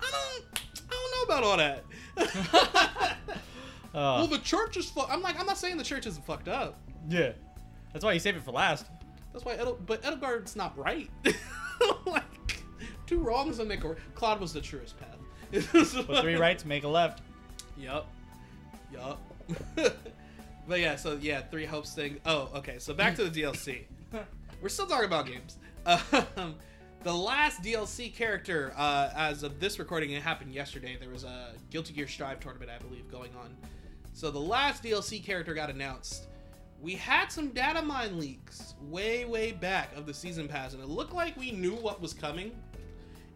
[0.00, 0.44] I don't
[0.90, 1.84] I don't know about all that.
[3.96, 4.90] Uh, well, the church is.
[4.90, 5.06] Fu-.
[5.08, 6.78] I'm like, I'm not saying the church isn't fucked up.
[7.08, 7.32] yeah.
[7.94, 8.84] That's why you save it for last.
[9.32, 11.08] That's why, Edel- but Edelgard's not right.
[12.06, 12.62] like,
[13.06, 13.96] two wrongs don't make a.
[14.14, 15.72] Claude was the truest path.
[15.72, 17.22] Put three rights, make a left.
[17.78, 18.06] Yup.
[18.92, 19.18] Yup.
[20.68, 22.18] but yeah, so yeah, three hopes thing.
[22.26, 22.78] Oh, okay.
[22.78, 23.84] So back to the DLC.
[24.60, 25.56] We're still talking about games.
[26.36, 26.56] Um,
[27.02, 30.96] the last DLC character, uh, as of this recording, it happened yesterday.
[30.98, 33.56] There was a Guilty Gear Strive tournament, I believe, going on.
[34.16, 36.28] So the last DLC character got announced.
[36.80, 40.88] We had some data mine leaks way, way back of the season pass, and it
[40.88, 42.52] looked like we knew what was coming.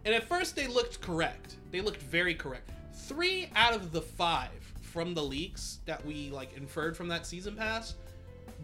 [0.07, 1.57] And at first, they looked correct.
[1.70, 2.70] They looked very correct.
[2.95, 4.49] Three out of the five
[4.81, 7.97] from the leaks that we like inferred from that season pass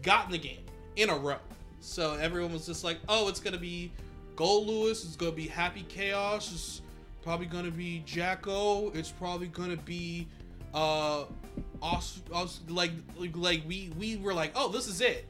[0.01, 0.65] got in the game
[0.95, 1.37] in a row.
[1.81, 3.91] So everyone was just like, "Oh, it's gonna be
[4.35, 5.05] Goldlewis.
[5.05, 6.51] It's gonna be Happy Chaos.
[6.51, 6.81] It's
[7.21, 8.89] probably gonna be Jacko.
[8.95, 10.27] It's probably gonna be
[10.73, 11.25] uh,
[11.81, 12.21] us
[12.69, 12.91] like
[13.35, 15.25] like we we were like, oh, this is it."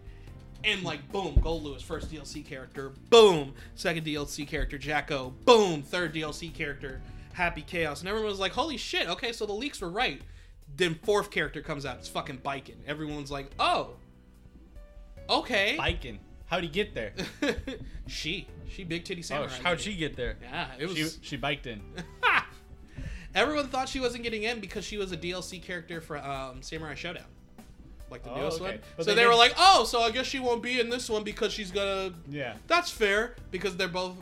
[0.64, 2.92] And like boom, Goldlewis, first DLC character.
[3.10, 5.34] Boom, second DLC character, Jacko.
[5.46, 7.00] Boom, third DLC character,
[7.34, 8.00] Happy Chaos.
[8.00, 10.20] And everyone was like, holy shit, okay, so the leaks were right.
[10.76, 12.76] Then fourth character comes out, it's fucking Baiken.
[12.88, 13.92] Everyone's like, oh,
[15.30, 15.78] okay.
[15.80, 16.18] Baiken.
[16.48, 17.14] How'd he get there?
[18.08, 19.54] she, she big titty Oh, samurai.
[19.62, 20.38] how'd she get there?
[20.42, 20.98] Yeah, it was.
[20.98, 21.82] She, she biked in.
[23.38, 26.96] Everyone thought she wasn't getting in because she was a DLC character for um, Samurai
[26.96, 27.22] Shodown,
[28.10, 28.72] like the Oh, newest okay.
[28.72, 28.80] one.
[28.98, 31.10] But so they they, were like, "Oh, so I guess she won't be in this
[31.10, 32.56] one because she's gonna." Yeah.
[32.68, 34.16] That's fair because they're both.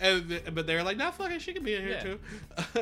[0.00, 0.20] Uh,
[0.54, 2.02] but they're like, "Nah, fuck it, she can be in here Yeah.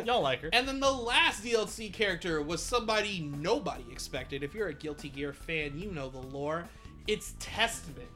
[0.00, 0.50] too." Y'all like her.
[0.52, 4.42] And then the last DLC character was somebody nobody expected.
[4.44, 6.64] If you're a Guilty Gear fan, you know the lore.
[7.06, 8.08] It's Testament.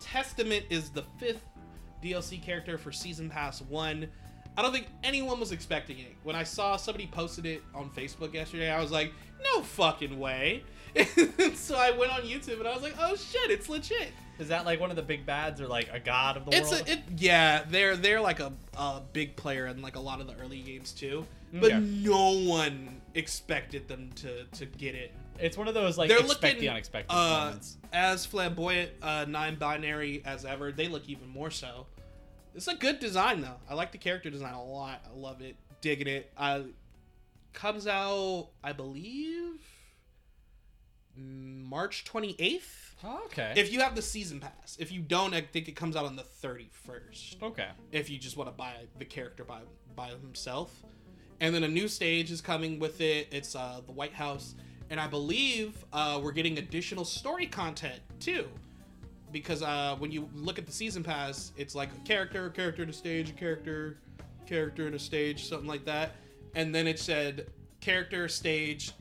[0.00, 1.44] Testament is the fifth
[2.02, 4.08] DLC character for Season Pass 1.
[4.58, 6.16] I don't think anyone was expecting it.
[6.24, 9.12] When I saw somebody posted it on Facebook yesterday, I was like,
[9.54, 10.64] no fucking way.
[11.54, 14.08] so I went on YouTube and I was like, oh shit, it's legit.
[14.40, 16.72] Is that like one of the big bads or like a god of the It's
[16.72, 16.88] world?
[16.88, 20.26] a, it, yeah, they're they're like a, a big player in like a lot of
[20.26, 21.24] the early games too.
[21.52, 21.78] But Okay.
[21.80, 25.12] no one expected them to to get it.
[25.38, 27.76] it's one of those like They're expect looking the unexpected uh, moments.
[27.92, 30.72] as flamboyant, uh, non-binary as ever.
[30.72, 31.86] They look even more so.
[32.58, 33.54] It's a good design though.
[33.70, 35.00] I like the character design a lot.
[35.06, 36.32] I love it, digging it.
[36.36, 36.62] Uh,
[37.52, 39.60] comes out, I believe,
[41.16, 42.96] March twenty eighth.
[43.04, 43.52] Oh, okay.
[43.54, 46.16] If you have the season pass, if you don't, I think it comes out on
[46.16, 47.36] the thirty first.
[47.40, 47.68] okay.
[47.92, 49.60] if you just want to buy the character by
[49.94, 50.82] by himself.
[51.40, 53.28] And then a new stage is coming with it.
[53.30, 54.56] It's uh, the White House,
[54.90, 58.48] and I believe uh, we're getting additional story content too.
[59.32, 62.82] Because uh, when you look at the season pass, it's like a character, a character
[62.82, 63.98] in a stage, a character,
[64.46, 66.12] character in a stage, something like that.
[66.54, 67.48] And then it said
[67.80, 68.92] character, stage,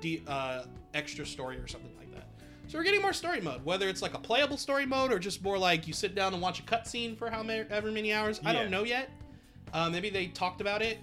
[0.00, 0.64] de- uh,
[0.94, 2.26] extra story, or something like that.
[2.68, 5.42] So we're getting more story mode, whether it's like a playable story mode or just
[5.42, 8.40] more like you sit down and watch a cutscene for however many hours.
[8.44, 9.10] I don't know yet.
[9.72, 10.98] Uh, maybe they talked about it.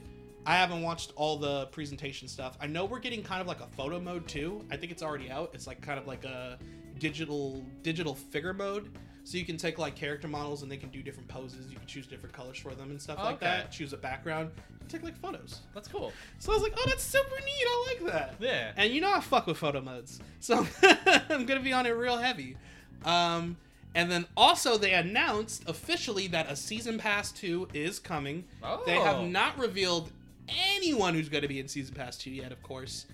[0.45, 2.57] I haven't watched all the presentation stuff.
[2.59, 4.65] I know we're getting kind of like a photo mode too.
[4.69, 5.51] I think it's already out.
[5.53, 6.59] It's like kind of like a
[7.03, 8.89] digital digital figure mode.
[9.25, 11.69] So you can take like character models and they can do different poses.
[11.71, 13.45] You can choose different colors for them and stuff like Okay.
[13.45, 13.71] that.
[13.71, 14.51] Choose a background.
[14.81, 15.59] You take like photos.
[15.73, 16.11] That's cool.
[16.39, 17.65] So I was like, oh, that's super neat.
[17.67, 18.35] I like that.
[18.39, 18.71] Yeah.
[18.77, 20.65] And you know I fuck with photo modes, so
[21.29, 22.55] I'm gonna be on it real heavy.
[23.05, 23.57] Um,
[23.95, 28.45] and then also they announced officially that a season pass two is coming.
[28.63, 28.81] Oh.
[28.85, 29.25] They have Oh.
[29.27, 30.09] not revealed
[30.73, 33.05] anyone who's going to be in season pass two yet, of course,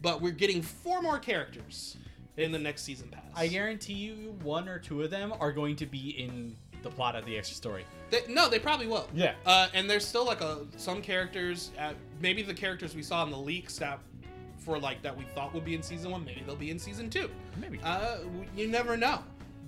[0.00, 1.96] but we're getting four more characters
[2.36, 3.22] in the next season pass.
[3.34, 7.14] I guarantee you, one or two of them are going to be in the plot
[7.14, 7.84] of the extra story.
[8.10, 9.08] They, no, they probably will.
[9.14, 9.34] Yeah.
[9.46, 13.30] Uh, and there's still like a some characters, uh, maybe the characters we saw in
[13.30, 14.00] the leaks that
[14.58, 17.10] for like that we thought would be in season one, maybe they'll be in season
[17.10, 17.28] two.
[17.60, 17.80] Maybe.
[17.82, 18.18] Uh,
[18.56, 19.20] you never know.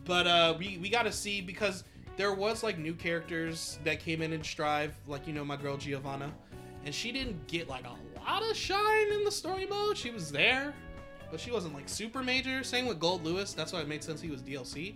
[0.05, 1.85] But uh, we we got to see because
[2.17, 5.77] there was like new characters that came in and Strive, like you know my girl
[5.77, 6.33] Giovanna,
[6.85, 9.97] and she didn't get like a lot of shine in the story mode.
[9.97, 10.75] She was there,
[11.35, 12.63] but she wasn't like super major.
[12.63, 13.57] Same with Goldlewis.
[13.57, 14.95] That's why it made sense he was DLC.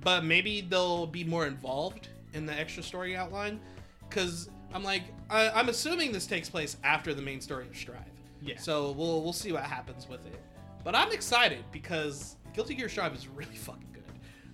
[0.00, 3.60] But maybe they'll be more involved in the extra story outline,
[4.08, 8.00] because I'm like I, I'm assuming this takes place after the main story of Strive.
[8.42, 8.58] Yeah.
[8.58, 10.40] So we'll we'll see what happens with it.
[10.82, 14.02] But I'm excited because Guilty Gear Strive is really fucking good.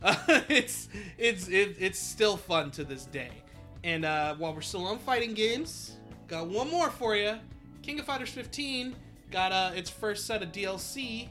[0.03, 3.31] Uh, it's it's it, it's still fun to this day.
[3.85, 5.97] And uh, while we're still on fighting games,
[6.29, 7.37] got one more for you.
[7.81, 8.95] King of Fighters 15
[9.37, 11.29] got uh, its first set of DLC.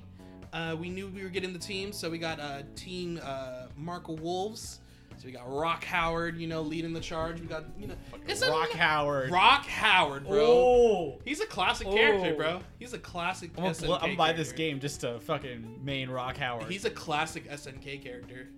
[0.54, 4.14] Uh, we knew we were getting the team, so we got uh, Team uh, Marco
[4.14, 4.80] Wolves.
[5.18, 7.42] So we got Rock Howard, you know, leading the charge.
[7.42, 7.96] We got you know,
[8.28, 9.32] it's a- Rock Howard.
[9.32, 10.46] Rock Howard, bro.
[10.46, 11.20] Oh.
[11.26, 12.38] He's a classic character, Oh.
[12.38, 12.60] bro.
[12.78, 13.50] He's a classic.
[13.58, 16.70] I'm gonna, SNK bl- I'm gonna buy this game just to fucking main Rock Howard.
[16.72, 18.50] He's a classic SNK character,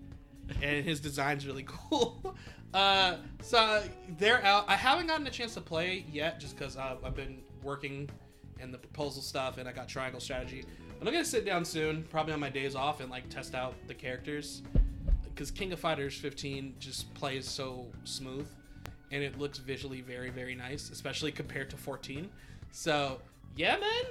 [0.61, 2.35] and his design's really cool.
[2.73, 3.81] Uh, so
[4.17, 4.65] they're out.
[4.67, 8.09] I haven't gotten a chance to play yet, just because uh, I've been working
[8.61, 10.63] and the proposal stuff, and I got Triangle Strategy.
[10.99, 13.75] But I'm gonna sit down soon, probably on my days off, and like test out
[13.87, 14.63] the characters,
[15.23, 18.47] because King of Fighters 15 just plays so smooth,
[19.11, 22.29] and it looks visually very very nice, especially compared to 14.
[22.71, 23.19] So
[23.55, 24.03] yeah, man.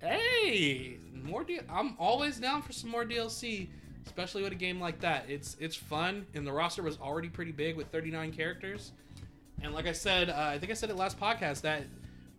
[0.00, 3.68] Hey, more D- I'm always down for some more DLC,
[4.04, 5.26] especially with a game like that.
[5.28, 8.92] It's it's fun, and the roster was already pretty big with 39 characters.
[9.62, 11.84] And like I said, uh, I think I said it last podcast that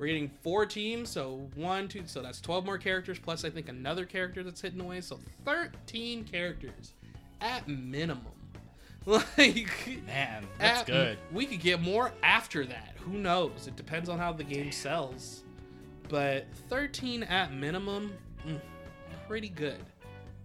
[0.04, 3.70] we're getting four teams, so one, two, so that's 12 more characters plus I think
[3.70, 6.92] another character that's hidden away, so 13 characters
[7.40, 8.26] at minimum.
[9.06, 11.18] Like Man, that's at- good.
[11.34, 12.96] We could get more after that.
[13.00, 13.68] Who knows?
[13.68, 15.44] It depends on how the game sells.
[16.08, 18.14] But 13 at minimum,
[18.48, 18.60] mm,
[19.28, 19.80] pretty good.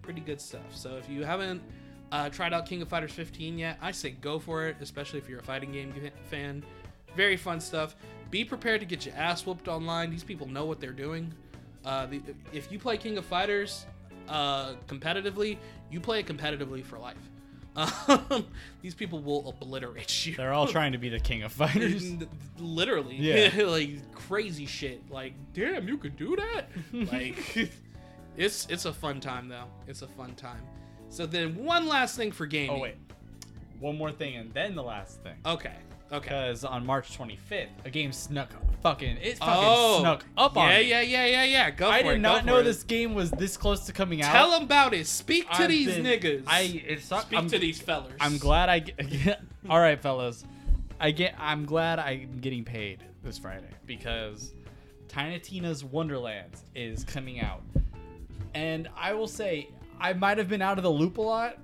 [0.03, 0.75] Pretty good stuff.
[0.75, 1.63] So if you haven't
[2.11, 5.29] uh, tried out King of Fighters 15 yet, I say go for it, especially if
[5.29, 5.93] you're a fighting game
[6.29, 6.65] fan.
[7.17, 7.95] Very fun stuff.
[8.31, 10.11] Be prepared to get your ass whooped online.
[10.11, 11.33] These people know what they're doing.
[11.85, 12.21] Uh, the,
[12.53, 13.87] if you play King of Fighters
[14.29, 15.57] uh, competitively,
[15.91, 17.17] you play it competitively for life.
[18.09, 18.45] Um,
[18.83, 20.35] these people will obliterate you.
[20.35, 22.13] They're all trying to be the king of fighters.
[22.59, 23.51] Literally, Yeah.
[23.67, 25.09] like crazy shit.
[25.13, 26.65] Like, damn, you could do that.
[27.13, 27.71] like,
[28.37, 29.67] it's it's a fun time though.
[29.87, 30.61] It's a fun time.
[31.09, 32.71] So then, one last thing for gaming.
[32.77, 32.97] Oh wait,
[33.79, 35.37] one more thing, and then the last thing.
[35.47, 35.77] Okay.
[36.11, 36.29] Okay.
[36.29, 38.49] Because on March 25th, a game snuck
[38.83, 40.85] fucking it fucking Oh, snuck up on yeah, me.
[40.89, 41.45] yeah, yeah, yeah, yeah.
[41.45, 41.71] Yeah.
[41.71, 42.15] Go I for it.
[42.15, 42.63] did not know it.
[42.65, 44.33] this game was this close to coming out.
[44.33, 45.07] Tell them about it.
[45.07, 46.45] Speak to I've these been- niggas.
[46.47, 47.27] I it sucked.
[47.27, 48.15] speak I'm, to these fellers.
[48.21, 49.43] I'm glad I get.
[49.69, 50.45] all right, fellas.
[51.01, 51.35] I get.
[51.39, 54.55] I'm glad I'm getting paid this Friday because
[55.09, 57.63] Tiny Tina's Wonderlands is coming out,
[58.55, 59.69] and I will say
[60.01, 61.59] I might have been out of the loop a lot,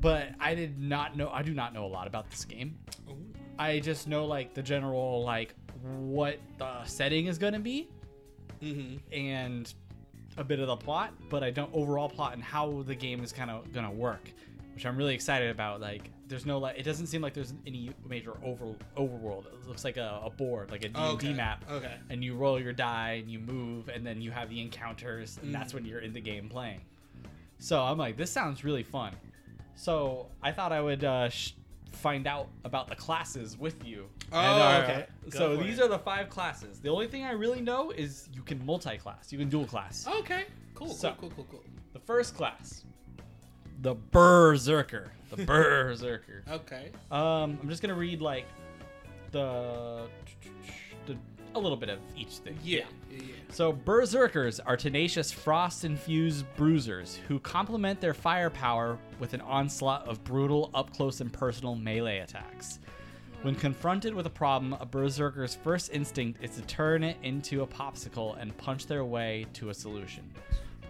[0.00, 1.30] but I did not know.
[1.30, 2.78] I do not know a lot about this game.
[3.08, 3.16] Ooh.
[3.58, 7.88] I just know like the general like what the setting is gonna be
[8.62, 8.98] Mhm.
[9.12, 9.72] and
[10.36, 13.32] a bit of the plot, but I don't overall plot and how the game is
[13.32, 14.30] kind of gonna work,
[14.74, 15.80] which I'm really excited about.
[15.80, 19.46] Like, there's no like, it doesn't seem like there's any major over overworld.
[19.46, 21.32] It looks like a, a board, like a D&D Okay.
[21.32, 21.94] map, Okay.
[22.10, 25.50] and you roll your die and you move, and then you have the encounters, and
[25.50, 25.52] Mm.
[25.52, 26.80] that's when you're in the game playing.
[27.58, 29.14] So I'm like, this sounds really fun.
[29.74, 31.52] So I thought I would uh, sh-
[31.98, 34.08] find out about the classes with you.
[34.32, 35.06] Oh, And, uh, okay.
[35.30, 35.82] Go So these it.
[35.84, 36.80] are the five classes.
[36.80, 39.32] The only thing I really know is you can multi-class.
[39.32, 40.06] You can dual class.
[40.20, 40.44] Okay.
[40.74, 40.88] Cool.
[40.90, 41.30] So- cool.
[41.30, 41.44] Cool.
[41.50, 41.60] Cool.
[41.60, 41.64] Cool.
[41.92, 42.84] The first class,
[43.82, 45.12] the Berserker.
[45.30, 46.44] The Berserker.
[46.50, 46.90] Okay.
[47.10, 48.46] Um, I'm just gonna read like
[49.32, 50.06] the,
[51.06, 51.16] the
[51.54, 52.58] a little bit of each thing.
[52.62, 52.84] Yeah.
[53.10, 53.22] Yeah.
[53.50, 60.22] So, berserkers are tenacious frost infused bruisers who complement their firepower with an onslaught of
[60.24, 62.80] brutal, up close and personal melee attacks.
[63.42, 63.60] When hmm.
[63.60, 68.40] confronted with a problem, a berserker's first instinct is to turn it into a popsicle
[68.40, 70.30] and punch their way to a solution.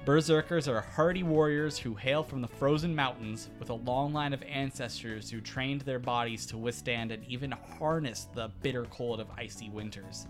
[0.08, 4.42] Berserkers are hardy warriors who hail from the frozen mountains with a long line of
[4.44, 9.68] ancestors who trained their bodies to withstand and even harness the bitter cold of icy
[9.68, 10.26] winters.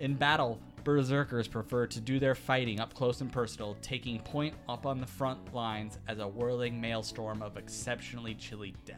[0.00, 4.86] In battle, Berserkers prefer to do their fighting up close and personal, taking point up
[4.86, 8.96] on the front lines as a whirling maelstrom of exceptionally chilly death.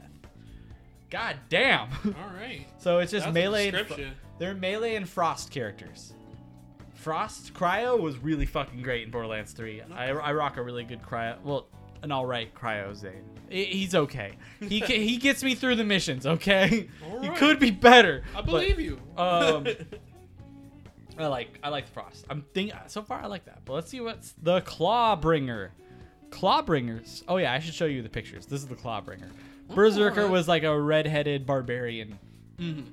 [1.10, 1.88] God damn!
[2.06, 2.66] All right.
[2.78, 3.68] so it's just That's melee.
[3.68, 3.96] And fro-
[4.38, 6.14] they're melee and frost characters.
[6.94, 9.82] Frost Cryo was really fucking great in Borderlands 3.
[9.92, 11.36] I, I rock a really good Cryo.
[11.42, 11.66] Well,
[12.02, 13.24] an alright Cryo Zane.
[13.50, 14.34] He's okay.
[14.60, 16.26] He he gets me through the missions.
[16.26, 16.88] Okay,
[17.20, 18.22] he could be better.
[18.34, 18.98] I but- believe you.
[19.16, 19.66] um,
[21.22, 22.26] I like I like the frost.
[22.28, 23.64] I'm think so far I like that.
[23.64, 25.70] But let's see what's the Clawbringer.
[26.30, 27.22] Clawbringers.
[27.28, 28.46] Oh yeah, I should show you the pictures.
[28.46, 29.30] This is the Clawbringer.
[29.74, 32.18] Berserker was like a red-headed barbarian.
[32.58, 32.84] Mhm.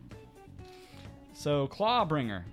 [1.33, 2.43] So Clawbringer.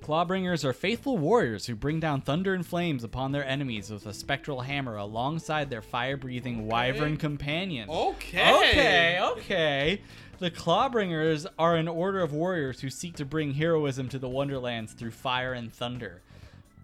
[0.00, 4.12] Clawbringers are faithful warriors who bring down thunder and flames upon their enemies with a
[4.12, 7.88] spectral hammer alongside their fire-breathing wyvern companion.
[7.88, 8.52] Okay.
[8.54, 10.00] Okay, okay.
[10.38, 14.92] The Clawbringers are an order of warriors who seek to bring heroism to the Wonderlands
[14.92, 16.22] through fire and thunder.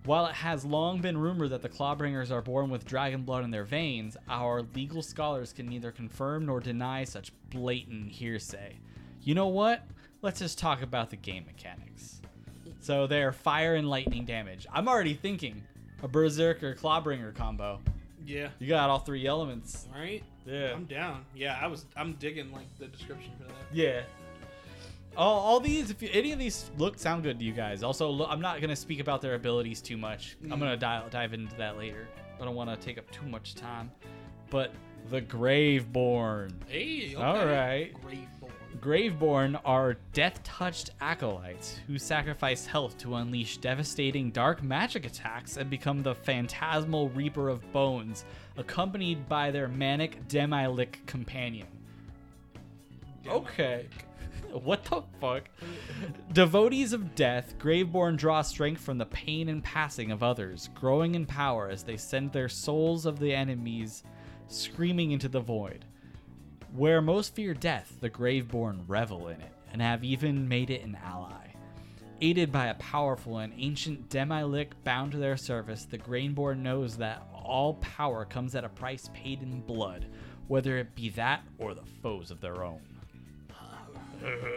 [0.05, 3.51] While it has long been rumored that the Clawbringers are born with dragon blood in
[3.51, 8.79] their veins, our legal scholars can neither confirm nor deny such blatant hearsay.
[9.21, 9.85] You know what?
[10.23, 12.23] Let's just talk about the game mechanics.
[12.79, 14.67] So they're fire and lightning damage.
[14.73, 15.63] I'm already thinking
[16.05, 17.81] a Berserker Clawbringer combo.
[18.25, 18.49] Yeah.
[18.61, 19.89] You got all three elements.
[19.93, 20.23] All right.
[20.47, 20.73] Yeah.
[20.73, 21.25] I'm down.
[21.35, 21.87] Yeah, I was.
[21.97, 23.55] I'm digging like the description for that.
[23.73, 24.03] Yeah.
[25.17, 27.83] All, all these, if you, any of these look sound good to you guys.
[27.83, 30.37] Also, look, I'm not gonna speak about their abilities too much.
[30.43, 30.59] I'm mm.
[30.61, 32.09] gonna dive dive into that later.
[32.41, 33.91] I don't want to take up too much time.
[34.51, 34.73] But
[35.11, 36.53] the Graveborn.
[36.69, 37.15] Hey.
[37.15, 37.17] Okay.
[37.17, 37.93] All right.
[38.03, 38.40] Graveborn.
[38.79, 46.03] Graveborn are death-touched acolytes who sacrifice health to unleash devastating dark magic attacks and become
[46.03, 48.25] the phantasmal reaper of bones,
[48.57, 51.67] accompanied by their manic Demi-lich companion.
[53.27, 53.87] Okay.
[54.53, 55.45] What the fuck?
[56.33, 61.25] Devotees of death, Graveborn draw strength from the pain and passing of others, growing in
[61.25, 64.03] power as they send their souls of the enemies
[64.49, 65.85] screaming into the void.
[66.73, 70.97] Where most fear death, the Graveborn revel in it, and have even made it an
[71.05, 71.49] ally.
[72.21, 77.27] Aided by a powerful and ancient Demi-lich bound to their service, the Graveborn knows that
[77.35, 80.07] all power comes at a price paid in blood,
[80.47, 82.81] whether it be that or the foes of their own.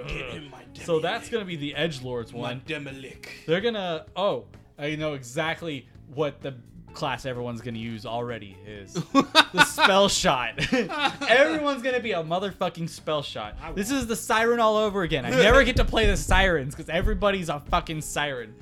[0.08, 2.62] Get in my So that's gonna be the Edge Lords my one.
[2.66, 3.44] Demi-lich.
[3.48, 4.06] They're gonna.
[4.16, 4.46] Oh,
[4.78, 6.56] I know exactly what the
[6.94, 8.94] class everyone's gonna use already is
[9.54, 10.54] the spell shot.
[11.30, 13.56] everyone's gonna be a motherfucking spell shot.
[13.76, 15.26] This is the siren all over again.
[15.26, 18.56] I never get to play the sirens because everybody's a fucking siren.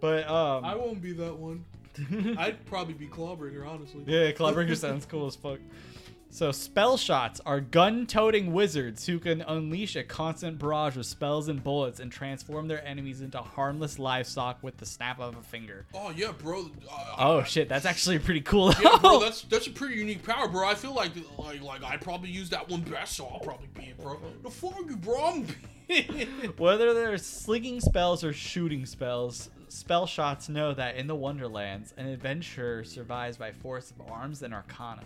[0.00, 1.64] But um, I won't be that one.
[2.38, 4.02] I'd probably be Clawbringer, honestly.
[4.06, 5.58] Yeah, Clawbringer sounds cool as fuck.
[6.34, 11.62] So spell shots are gun-toting wizards who can unleash a constant barrage of spells and
[11.62, 15.84] bullets and transform their enemies into harmless livestock with the snap of a finger.
[15.92, 16.70] Oh yeah, bro.
[16.90, 18.72] Uh, Oh shit, that's actually pretty cool.
[18.82, 20.66] Yeah, bro, that's that's a pretty unique power, bro.
[20.66, 23.90] I feel like like like I probably use that one best, so I'll probably be
[23.90, 24.18] it, bro.
[24.42, 25.44] The fuck you, bro.
[26.56, 32.06] Whether they're slinging spells or shooting spells, spell shots know that in the Wonderlands, an
[32.06, 35.04] adventurer survives by force of arms and arcana.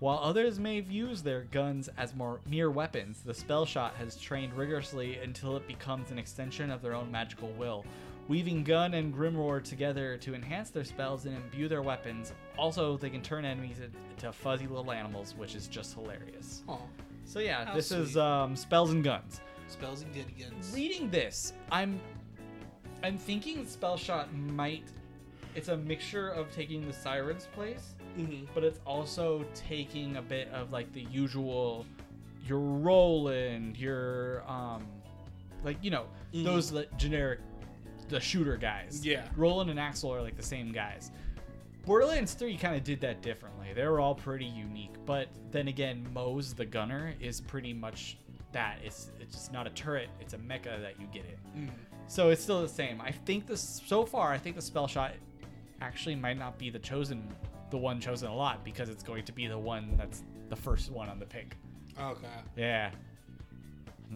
[0.00, 4.54] While others may use their guns as more mere weapons, the spell shot has trained
[4.54, 7.84] rigorously until it becomes an extension of their own magical will,
[8.28, 12.32] weaving gun and grimoire together to enhance their spells and imbue their weapons.
[12.56, 16.62] Also, they can turn enemies into fuzzy little animals, which is just hilarious.
[16.68, 16.78] Aw,
[17.24, 20.72] So yeah, How this is um, spells and guns spells and guns.
[20.74, 22.00] reading this, I'm
[23.02, 24.84] I'm thinking spell shot might
[25.58, 30.48] it's a mixture of taking the siren's place, hmm but it's also taking a bit
[30.52, 31.84] of like the usual
[32.46, 34.86] your Roland, your um
[35.64, 36.44] like you know, Mhm.
[36.44, 37.40] those like, generic
[38.08, 39.04] the shooter guys.
[39.04, 39.28] Yeah.
[39.36, 41.10] Roland and Axel are like the same guys.
[41.84, 43.72] Borderlands 3 kind of did that differently.
[43.74, 48.16] They were all pretty unique, but then again, Moze the gunner is pretty much
[48.52, 48.78] that.
[48.84, 51.38] It's it's just not a turret, it's a mecha that you get it.
[51.56, 51.70] Mhm.
[52.06, 53.00] So it's still the same.
[53.02, 55.12] I think this so far, I think the spell shot
[55.80, 57.28] actually might not be the chosen
[57.70, 60.90] the one chosen a lot because it's going to be the one that's the first
[60.90, 61.56] one on the pick.
[62.00, 62.26] Okay.
[62.56, 62.90] Yeah.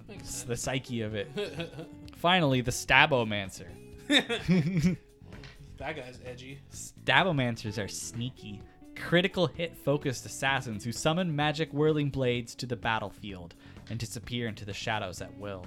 [0.09, 0.43] Makes It's sense.
[0.45, 1.29] the psyche of it.
[2.17, 3.67] Finally, the Stabomancer.
[4.09, 6.59] that guy's edgy.
[6.73, 8.63] Stabomancers are sneaky,
[8.97, 13.55] critical hit focused assassins who summon magic whirling blades to the battlefield
[13.91, 15.67] and disappear into the shadows at will.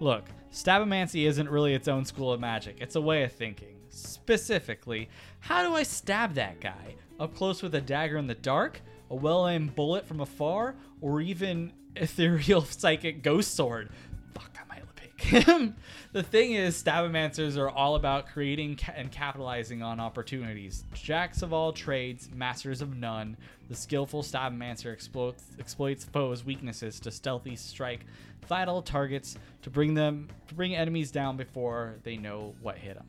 [0.00, 3.73] Look, Stabomancy isn't really its own school of magic, it's a way of thinking.
[3.94, 5.08] Specifically,
[5.40, 6.96] how do I stab that guy?
[7.20, 8.80] Up close with a dagger in the dark,
[9.10, 13.90] a well aimed bullet from afar, or even ethereal psychic ghost sword?
[14.34, 15.76] Fuck, I might pick him.
[16.12, 20.84] the thing is, Stabomancers are all about creating ca- and capitalizing on opportunities.
[20.94, 23.36] Jacks of all trades, masters of none.
[23.68, 28.06] The skillful Stabomancer exploits, exploits foes' weaknesses to stealthy strike
[28.46, 33.06] vital targets to bring them to bring enemies down before they know what hit them.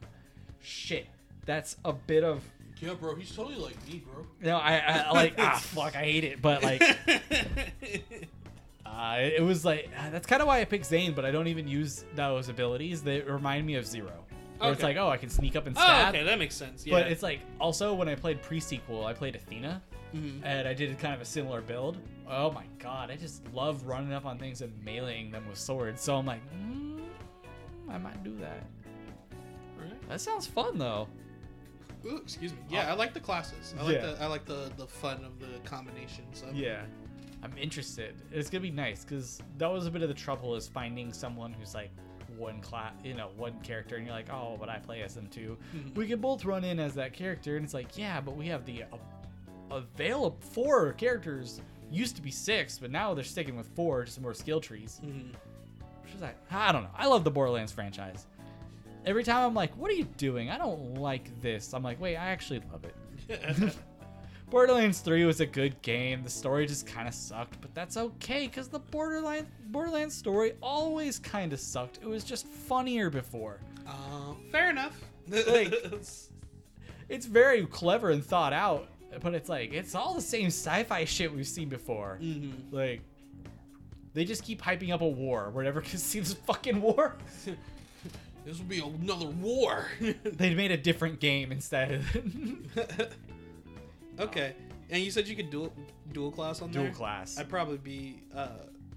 [0.66, 1.08] Shit,
[1.46, 2.44] that's a bit of
[2.82, 4.26] Yeah, bro, he's totally like me, bro.
[4.42, 6.82] no, I, I like ah fuck, I hate it, but like
[8.86, 11.68] uh, it was like that's kind of why I picked Zane, but I don't even
[11.68, 13.04] use those abilities.
[13.04, 14.12] They remind me of Zero.
[14.58, 16.16] Where it's like, oh, I can sneak up and oh, stab.
[16.16, 16.88] okay, that makes sense.
[16.88, 16.94] Yeah.
[16.94, 19.82] But it's like also when I played pre-sequel, I played Athena,
[20.16, 20.40] Mhm.
[20.44, 21.98] and I did kind of a similar build.
[22.30, 26.02] Oh my god, I just love running up on things and meleeing them with swords.
[26.02, 27.02] So I'm like, mm,
[27.90, 28.66] I might do that.
[29.86, 30.10] Alright.
[30.10, 31.08] That sounds fun though.
[32.06, 32.60] Ooh, excuse me.
[32.70, 33.74] Yeah, I like the classes.
[33.80, 34.06] I like Yeah.
[34.14, 36.44] the I like the the fun of the combinations.
[36.44, 36.84] Of, Yeah.
[37.44, 38.16] I'm interested.
[38.32, 41.54] It's gonna be nice because that was a bit of the trouble is finding someone
[41.54, 41.92] who's like
[42.38, 45.28] one class, you know, one character, and you're like, oh, but I play as them
[45.28, 45.58] too.
[45.76, 45.96] Mhm.
[45.96, 48.66] We can both run in as that character, and it's like, yeah, but we have
[48.66, 48.98] the uh,
[49.72, 51.62] available four characters.
[51.92, 55.00] Used to be six, but now they're sticking with four, just more skill trees.
[55.04, 55.34] Mhm.
[56.04, 56.90] Which is like, I don't know.
[56.96, 58.26] I love the Borderlands franchise.
[59.06, 60.50] Every time I'm like, what are you doing?
[60.50, 61.74] I don't like this.
[61.74, 63.76] I'm like, wait, I actually love it.
[64.50, 66.24] Borderlands 3 was a good game.
[66.24, 71.20] The story just kind of sucked, but that's okay because the Borderline Borderlands story always
[71.20, 71.98] kind of sucked.
[72.02, 73.60] It was just funnier before.
[73.88, 75.00] Um, fair enough.
[75.30, 75.74] Like-
[77.08, 78.88] It's very clever and thought out,
[79.22, 82.18] but it's like it's all the same sci-fi shit we've seen before.
[82.20, 82.52] Mhm.
[82.72, 83.02] Like
[84.16, 85.52] they just keep hyping up a war.
[85.54, 87.16] We're never gonna see this fucking war.
[88.46, 89.88] This will be another war.
[90.24, 92.04] they made a different game instead.
[94.20, 94.54] okay,
[94.90, 95.74] and you said you could dual
[96.14, 96.94] dual class on Dual there.
[96.94, 97.40] class.
[97.40, 98.50] I'd probably be uh,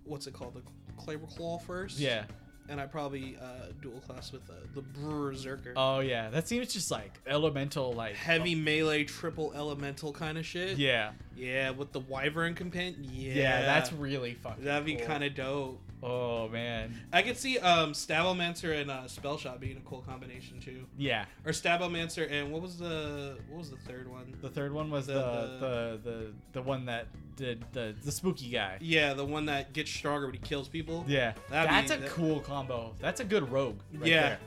[0.05, 0.63] what's it called, the
[1.03, 1.99] Claver Claw first.
[1.99, 2.25] yeah.
[2.69, 5.73] And I'd probably uh, dual class with uh, the Berserker.
[5.77, 6.31] Oh yeah.
[6.31, 10.79] That seems just like elemental, like Heavy melee, triple elemental kind of shit.
[10.79, 11.13] Yeah.
[11.37, 13.09] Yeah, with the Wyvern companion.
[13.13, 14.65] Yeah, Yeah, that's really fucking.
[14.65, 15.07] that'd be cool.
[15.07, 15.81] kind of dope.
[16.03, 16.95] Oh man.
[17.13, 20.85] I could see um Stabomancer and uh, Spellshot being a cool combination too.
[20.97, 21.25] Yeah.
[21.45, 24.37] Or Stabomancer and what was the what was the third one?
[24.41, 27.07] The third one was The- the the the the, one that
[27.39, 28.77] did the the spooky guy.
[28.81, 31.05] Yeah, the one that gets stronger when he kills people.
[31.09, 31.33] Yeah.
[31.49, 32.95] That'd That's be- a that- cool combo.
[33.01, 33.79] That's a good rogue.
[33.95, 34.21] Right Yeah.
[34.23, 34.39] there.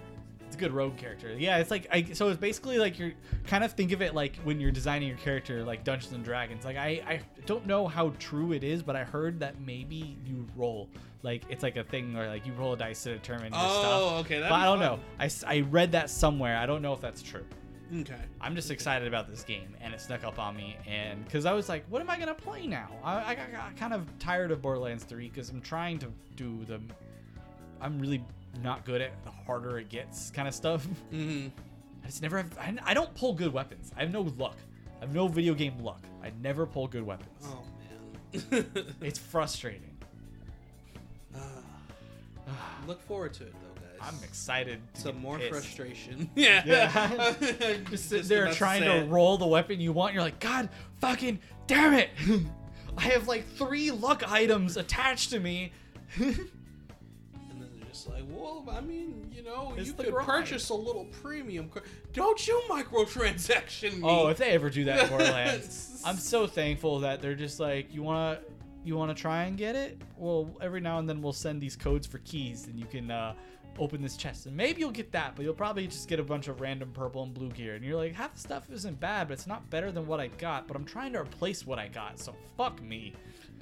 [0.47, 1.33] It's a good rogue character.
[1.37, 3.13] Yeah, it's like I so it's basically like you're
[3.47, 6.65] kind of think of it like when you're designing your character like Dungeons and Dragons.
[6.65, 10.45] Like I I don't know how true it is, but I heard that maybe you
[10.57, 10.89] roll
[11.23, 13.79] like it's like a thing where like you roll a dice to determine your oh,
[13.79, 13.85] stuff.
[13.85, 14.35] Oh, okay.
[14.41, 14.87] That'd But be I don't fun.
[14.97, 14.99] know.
[15.19, 16.57] I, s- I read that somewhere.
[16.57, 17.45] I don't know if that's true.
[17.93, 18.15] Okay.
[18.39, 21.51] I'm just excited about this game, and it snuck up on me, and because I
[21.51, 22.87] was like, what am I gonna play now?
[23.03, 26.63] I, I got, got kind of tired of Borderlands 3 because I'm trying to do
[26.65, 26.79] the,
[27.81, 28.23] I'm really
[28.63, 30.87] not good at the harder it gets kind of stuff.
[31.11, 31.49] Mm-hmm.
[32.03, 33.91] I just never have, I, I don't pull good weapons.
[33.95, 34.57] I have no luck.
[34.97, 36.01] I have no video game luck.
[36.23, 37.45] I never pull good weapons.
[37.45, 37.63] Oh
[38.51, 38.65] man.
[39.01, 39.95] It's frustrating.
[42.87, 43.70] Look forward to it though.
[44.03, 44.79] I'm excited.
[44.95, 45.49] To Some get more pissed.
[45.51, 46.29] frustration.
[46.35, 46.63] Yeah.
[46.65, 47.33] Yeah.
[47.39, 50.13] just Just sit there trying to roll the weapon you want.
[50.13, 52.09] You're like, God fucking damn it!
[52.97, 55.71] I have like three luck items attached to me.
[56.17, 56.35] And
[57.59, 60.27] then they're just like, well, I mean, you know, It's you the could grind.
[60.27, 61.69] purchase a little premium.
[61.69, 61.79] Cr-
[62.13, 64.01] Don't you microtransaction me?
[64.03, 67.93] oh, if they ever do that in Borderlands, I'm so thankful that they're just like,
[67.93, 68.39] you wanna,
[68.83, 70.01] you wanna try and get it?
[70.17, 73.33] Well, every now and then we'll send these codes for keys, and you can uh,
[73.79, 76.47] open this chest, and maybe you'll get that, but you'll probably just get a bunch
[76.47, 79.33] of random purple and blue gear, and you're like, half the stuff isn't bad, but
[79.33, 80.67] it's not better than what I got.
[80.67, 83.13] But I'm trying to replace what I got, so fuck me.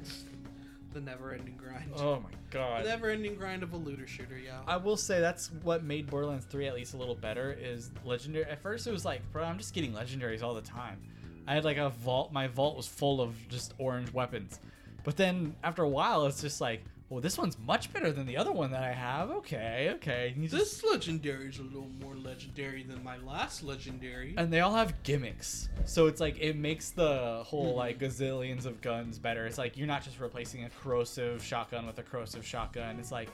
[0.93, 1.91] the never-ending grind.
[1.97, 2.83] Oh my god.
[2.83, 4.59] The never-ending grind of a looter shooter, yeah.
[4.67, 8.45] I will say that's what made Borderlands 3 at least a little better is legendary.
[8.45, 10.99] At first it was like, bro, I'm just getting legendaries all the time.
[11.47, 14.59] I had like a vault, my vault was full of just orange weapons.
[15.03, 18.37] But then after a while it's just like, well, this one's much better than the
[18.37, 19.31] other one that I have.
[19.31, 20.35] Okay, okay.
[20.39, 24.35] Just- this legendary is a little more legendary than my last legendary.
[24.37, 25.69] and they all have gimmicks.
[25.85, 27.77] So it's like it makes the whole hmm.
[27.77, 29.47] like gazillions of guns better.
[29.47, 32.99] It's like you're not just replacing a corrosive shotgun with a corrosive shotgun.
[32.99, 33.29] It's like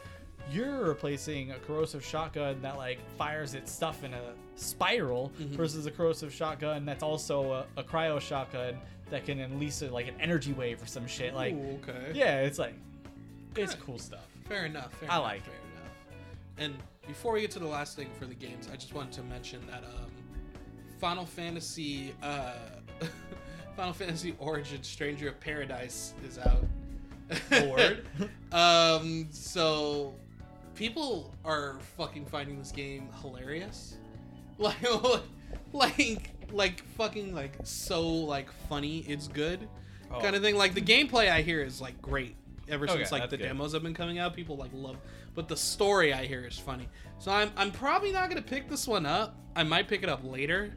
[0.50, 5.54] you're replacing a corrosive shotgun that like fires its stuff in a spiral mm-hmm.
[5.56, 8.78] versus a corrosive shotgun that's also a, a cryo shotgun
[9.10, 11.34] that can unleash a, like an energy wave or some shit.
[11.34, 12.12] Like Ooh, okay.
[12.14, 12.76] yeah, it's like
[13.58, 14.26] it's cool stuff.
[14.48, 14.94] Fair enough.
[15.00, 15.92] Fair I enough, like fair enough.
[16.58, 16.76] And
[17.08, 19.62] before we get to the last thing for the games, I just wanted to mention
[19.68, 20.12] that um,
[21.00, 22.54] Final Fantasy uh,
[23.76, 26.64] Final Fantasy Origin Stranger of Paradise is out.
[27.52, 28.06] Word.
[28.52, 30.14] um, so
[30.76, 33.98] people are fucking finding this game hilarious.
[34.58, 34.78] Like,
[35.74, 39.00] like, like fucking like so like funny.
[39.00, 39.68] It's good,
[40.10, 40.22] Oh.
[40.22, 40.56] kind of thing.
[40.56, 42.38] Like the gameplay I hear is like great.
[42.68, 43.44] Ever Okay, since like the good.
[43.44, 44.98] demos have been coming out, people like love.
[45.36, 46.88] But the story I hear is funny.
[47.20, 49.36] So I'm I'm probably not gonna pick this one up.
[49.56, 50.74] I might pick it up later,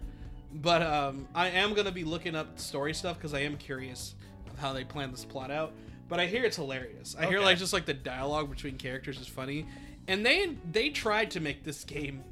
[0.52, 4.14] but um, I am gonna be looking up story stuff because I am curious
[4.50, 5.72] of how they plan this plot out.
[6.08, 7.16] But I hear it's hilarious.
[7.18, 9.66] I hear like just like the dialogue between characters is funny,
[10.06, 12.22] and they they tried to make this game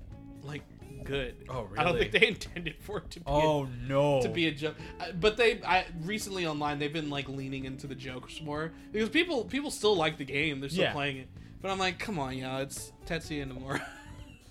[0.42, 0.62] like
[1.06, 1.34] good.
[1.48, 1.78] Oh, really?
[1.78, 3.24] I don't think they intended for it to be.
[3.26, 4.20] a- Oh no.
[4.22, 4.76] to be a joke.
[5.20, 9.44] But they, I recently online, they've been like leaning into the jokes more because people,
[9.44, 10.60] people still like the game.
[10.60, 10.92] They're still Yeah.
[10.92, 11.28] playing it.
[11.62, 13.80] But I'm like, come on, yeah, it's Tetsuya and Nomura.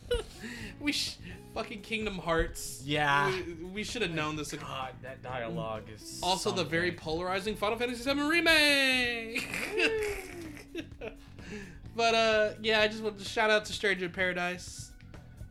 [0.79, 1.15] we sh-
[1.53, 2.81] fucking Kingdom Hearts.
[2.85, 3.29] Yeah.
[3.29, 4.51] we, we should have known this.
[4.53, 9.47] God, that dialogue is Also, the very polarizing Final Fantasy VII remake.
[11.95, 14.91] but uh, yeah, I just want to shout out to Stranger in Paradise.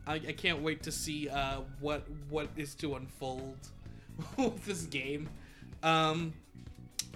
[0.07, 3.57] I, I can't wait to see uh, what what is to unfold
[4.37, 5.29] with this game.
[5.83, 6.33] Um,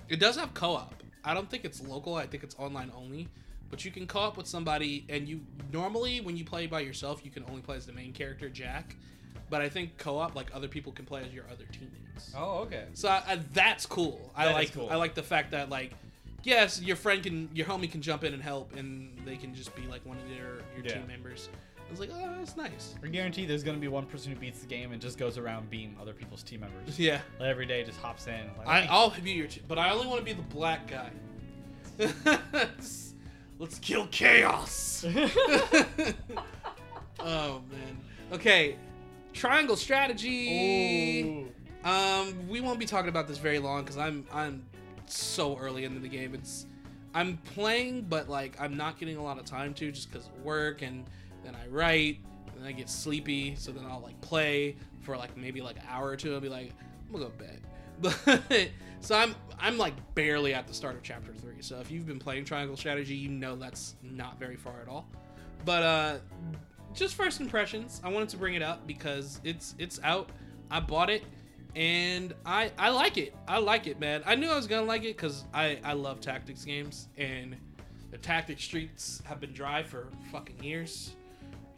[0.08, 0.96] it does have co-op.
[1.24, 2.16] I don't think it's local.
[2.16, 3.28] I think it's online only.
[3.70, 7.30] But you can co-op with somebody, and you normally when you play by yourself, you
[7.30, 8.96] can only play as the main character, Jack.
[9.52, 12.34] But I think co-op, like other people can play as your other teammates.
[12.36, 12.86] Oh, okay.
[12.94, 14.32] So I, I, that's cool.
[14.36, 14.90] I like cool.
[14.90, 15.92] I like the fact that like
[16.44, 19.76] yes, your friend can your homie can jump in and help and they can just
[19.76, 20.94] be like one of your your Yeah.
[20.96, 21.50] team members.
[21.90, 24.60] I was like, "Oh, that's nice." I guarantee there's gonna be one person who beats
[24.60, 27.00] the game and just goes around being other people's team members.
[27.00, 27.20] Yeah.
[27.40, 28.40] Like, every day, just hops in.
[28.58, 31.10] Like, I, I'll be your team, but I only want to be the black guy.
[33.60, 35.04] Let's kill chaos.
[37.20, 37.98] oh man.
[38.32, 38.78] Okay.
[39.34, 41.50] Triangle strategy.
[41.84, 41.88] Ooh.
[41.88, 44.66] Um, we won't be talking about this very long because I'm I'm
[45.08, 46.34] so early into the game.
[46.34, 46.68] It's
[47.14, 50.44] I'm playing, but like I'm not getting a lot of time to just because of
[50.44, 51.06] work and
[51.44, 53.56] then I write and then I get sleepy.
[53.56, 56.34] So then I'll like play for like maybe like an hour or two.
[56.34, 56.72] I'll be like
[57.08, 57.62] I'm gonna go to bed.
[58.02, 58.70] But
[59.02, 61.62] so I'm I'm like barely at the start of chapter three.
[61.62, 65.10] So if you've been playing Triangle Strategy, you know that's not very far at all.
[65.66, 66.18] But uh,
[66.94, 70.30] just first impressions, I wanted to bring it up because it's it's out.
[70.72, 71.24] I bought it
[71.76, 73.36] and I I like it.
[73.48, 74.24] I like it, man.
[74.26, 77.56] I knew I was gonna like it because I I love tactics games and
[78.12, 81.16] the tactics streets have been dry for fucking years.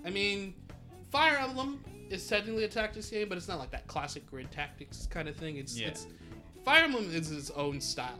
[0.05, 0.53] I mean,
[1.11, 5.07] Fire Emblem is technically a tactics game, but it's not like that classic grid tactics
[5.07, 5.57] kind of thing.
[5.57, 5.87] It's Yeah.
[5.87, 6.07] it's
[6.63, 8.19] Fire Emblem is its own style,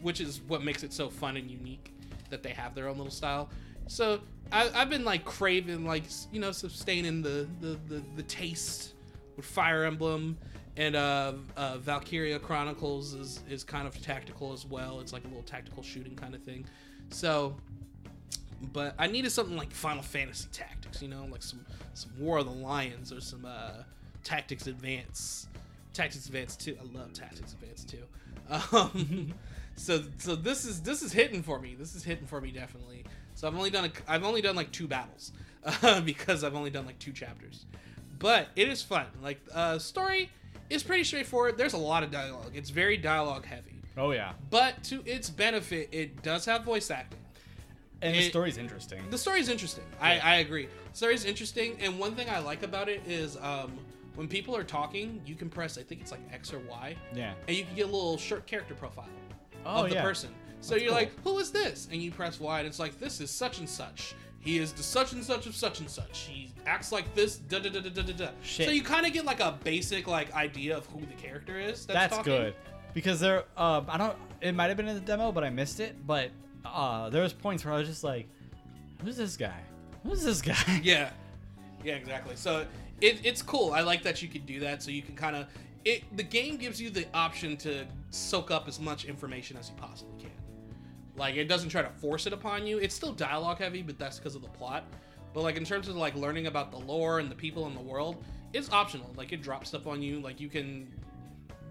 [0.00, 1.92] which is what makes it so fun and unique
[2.30, 3.50] that they have their own little style.
[3.86, 8.94] So I, I've been like craving, like you know, sustaining the the, the, the taste
[9.36, 10.36] with Fire Emblem
[10.76, 15.00] and uh, uh, Valkyria Chronicles is is kind of tactical as well.
[15.00, 16.66] It's like a little tactical shooting kind of thing.
[17.10, 17.56] So,
[18.72, 22.46] but I needed something like Final Fantasy Tactics, you know, like some some War of
[22.46, 23.82] the Lions or some uh,
[24.24, 25.48] Tactics Advance.
[25.92, 26.76] Tactics Advance 2.
[26.80, 27.98] I love Tactics Advance 2.
[28.50, 29.34] Um,
[29.76, 31.74] so so this is this is hitting for me.
[31.74, 33.04] This is hitting for me definitely.
[33.34, 35.32] So I've only done a, I've only done like two battles
[35.64, 37.66] uh, because I've only done like two chapters.
[38.18, 39.06] But it is fun.
[39.22, 40.30] Like uh, story
[40.70, 41.58] is pretty straightforward.
[41.58, 42.52] There's a lot of dialogue.
[42.54, 43.82] It's very dialogue heavy.
[43.96, 44.32] Oh yeah.
[44.50, 47.18] But to its benefit, it does have voice acting.
[48.02, 49.08] And the story's interesting.
[49.10, 49.84] The story's interesting.
[50.00, 50.20] I, Yeah.
[50.26, 50.66] I agree.
[50.90, 53.78] The story's interesting, and one thing I like about it is um,
[54.16, 57.34] when people are talking, you can press I think it's like X or Y, yeah.
[57.46, 59.08] and you can get a little short character profile
[59.64, 60.02] Oh of the yeah.
[60.02, 60.30] person.
[60.60, 61.00] So That's you're cool.
[61.00, 61.88] like, who is this?
[61.90, 64.14] And you press Y, and it's like, this is such and such.
[64.40, 66.20] He is the such and such of such and such.
[66.20, 67.36] He acts like this.
[67.36, 68.12] Da da da da da da.
[68.12, 68.28] da.
[68.42, 68.66] Shit.
[68.66, 71.86] So you kind of get like a basic like idea of who the character is.
[71.86, 72.54] That's, That's good
[72.92, 73.44] because there.
[73.56, 74.16] Uh, I don't.
[74.40, 76.04] It might have been in the demo, but I missed it.
[76.06, 76.30] But
[76.64, 78.28] uh, there was points where I was just like,
[79.02, 79.60] "Who's this guy?
[80.04, 81.10] Who's this guy?" Yeah,
[81.84, 82.36] yeah, exactly.
[82.36, 82.66] So
[83.00, 83.72] it, it's cool.
[83.72, 84.82] I like that you can do that.
[84.82, 85.46] So you can kind of
[85.84, 86.04] it.
[86.16, 90.14] The game gives you the option to soak up as much information as you possibly
[90.18, 90.30] can.
[91.16, 92.78] Like it doesn't try to force it upon you.
[92.78, 94.84] It's still dialogue heavy, but that's because of the plot.
[95.34, 97.80] But like in terms of like learning about the lore and the people in the
[97.80, 99.10] world, it's optional.
[99.16, 100.20] Like it drops stuff on you.
[100.20, 100.88] Like you can.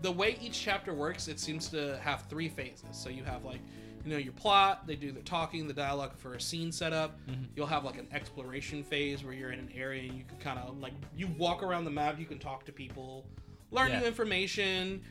[0.01, 2.89] The way each chapter works, it seems to have three phases.
[2.91, 3.59] So you have like,
[4.05, 4.87] you know, your plot.
[4.87, 7.19] They do the talking, the dialogue for a scene setup.
[7.55, 10.59] You'll have like an exploration phase where you're in an area and you can kind
[10.59, 12.19] of like you walk around the map.
[12.19, 13.25] You can talk to people,
[13.71, 13.99] learn Yeah.
[13.99, 15.01] new information,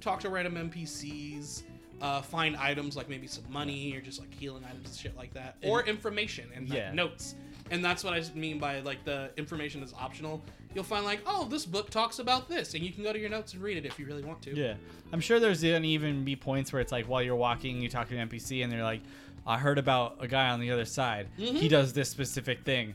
[0.00, 1.62] talk to random NPCs,
[2.00, 5.32] uh, find items like maybe some money or just like healing items and shit like
[5.34, 6.92] that, or information and Yeah.
[6.92, 7.34] notes.
[7.70, 10.42] And that's what I mean by like the information is optional.
[10.76, 13.30] You'll find like, oh, this book talks about this, and you can go to your
[13.30, 14.54] notes and read it if you really want to.
[14.54, 14.74] Yeah,
[15.12, 18.08] I'm sure there's gonna even be points where it's like while you're walking, you talk
[18.10, 19.00] to an NPC, and they're like,
[19.46, 21.28] "I heard about a guy on the other side.
[21.38, 21.56] Mm-hmm.
[21.56, 22.94] He does this specific thing.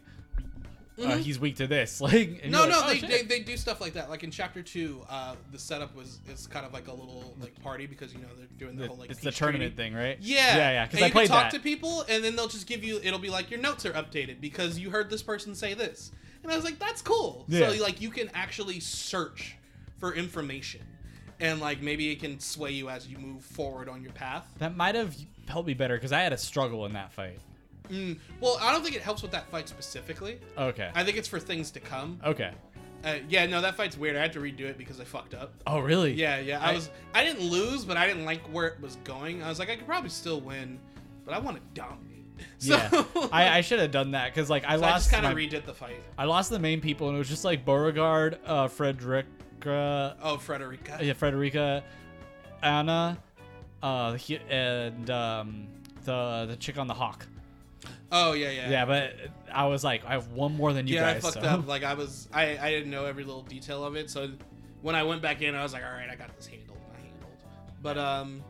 [1.01, 3.82] Uh, he's weak to this." Like, No, you're no, "Oh, they, they, they do stuff
[3.82, 4.09] like that.
[4.11, 7.59] Like in chapter two, uh, the setup was is kind of like a little like
[7.63, 10.17] party because you know they're doing the, The- whole like it's the tournament thing, right?
[10.21, 10.86] Yeah, yeah, yeah.
[10.86, 11.57] Because I played talk that.
[11.57, 12.99] to people, and then they'll just give you.
[13.03, 16.11] It'll be like your notes are updated because you heard this person say this,
[16.43, 17.45] and I was like, that's cool.
[17.47, 17.69] Yeah.
[17.71, 19.55] So like you can actually search
[19.99, 20.81] for information,
[21.39, 24.45] and like maybe it can sway you as you move forward on your path.
[24.59, 25.15] that might have
[25.47, 27.39] helped me better because I had a struggle in that fight.
[27.89, 28.17] Mm.
[28.39, 30.39] Well, I don't think it helps with that fight specifically.
[30.57, 30.89] Okay.
[30.95, 32.19] I think it's for things to come.
[32.25, 32.51] okay.
[33.03, 34.15] Uh, yeah, no, that fight's weird.
[34.15, 35.51] I had to redo it because I fucked up.
[35.65, 36.13] Oh, really?
[36.13, 36.59] Yeah, yeah.
[36.63, 36.91] I, I- was.
[37.15, 39.41] I didn't lose, but I didn't like where it was going.
[39.41, 40.79] I was like, I could probably still win,
[41.25, 42.11] but I want to dominate.
[42.59, 43.27] So, Yeah.
[43.31, 45.37] I, I should have done that because like I so I lost just kind of
[45.37, 45.95] redid the fight.
[46.17, 50.99] I lost the main people and it was just like Beauregard, uh, Frederica, Oh, Frederica.
[51.01, 51.83] yeah, Frederica,
[52.61, 53.17] Anna,
[53.81, 55.67] uh, he, and um,
[56.05, 57.25] the the chick on the hawk.
[58.11, 58.69] Oh yeah, yeah.
[58.69, 59.13] Yeah, but
[59.51, 61.23] I was like, I have one more than you yeah, guys.
[61.25, 61.67] I fucked so- up.
[61.71, 64.09] Like I was, I, I didn't know every little detail of it.
[64.09, 64.29] So
[64.81, 66.77] when I went back in, I was like, all right, I got this handled.
[66.93, 67.31] I handled.
[67.81, 68.43] But um,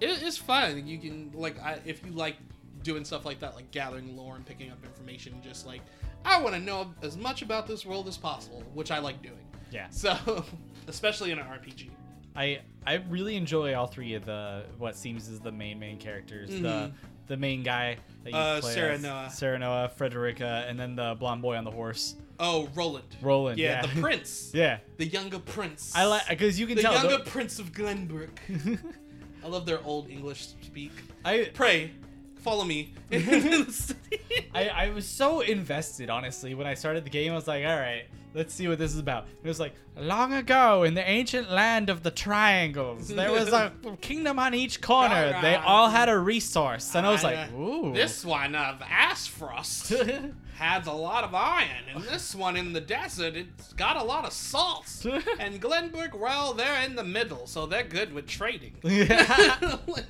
[0.00, 0.86] it, it's fun.
[0.86, 2.36] You can like, I, if you like
[2.82, 5.80] doing stuff like that, like gathering lore and picking up information, just like
[6.24, 9.34] I want to know as much about this world as possible, which I like doing.
[9.70, 9.86] Yeah.
[9.90, 10.44] So,
[10.86, 11.90] especially in an RPG.
[12.36, 16.48] I I really enjoy all three of the what seems is the main main characters.
[16.50, 16.92] The Mhm.
[17.26, 19.28] the main guy that you Uh, play Sarah as, Noah.
[19.30, 23.16] Serenoa, Frederica, and then the blonde boy on the horse, Oh, Roland.
[23.20, 23.58] Roland.
[23.58, 24.50] Yeah, Yeah, the prince.
[24.54, 24.78] yeah.
[24.96, 25.92] The younger prince.
[25.94, 26.92] I like because you can the tell.
[27.02, 28.30] The younger prince of Glenbrook.
[29.44, 30.92] I love their old English speak.
[31.24, 31.90] I Pray,
[32.38, 32.94] follow me.
[33.12, 37.32] I, I was so invested, honestly, when I started the game.
[37.32, 39.26] I was like, all right, let's see what this is about.
[39.42, 43.72] It was like, long ago in the ancient land of the triangles, there was a
[44.00, 45.38] kingdom on each corner.
[45.42, 46.94] They all had a resource.
[46.94, 47.92] And I was like, ooh.
[47.92, 53.36] This one of Aesfrost has a lot of iron, and this one in the desert,
[53.36, 55.04] it's got a lot of salts.
[55.38, 58.74] and Glenbrook, well, they're in the middle, so they're good with trading.
[58.82, 59.78] Yeah.
[59.86, 60.04] like,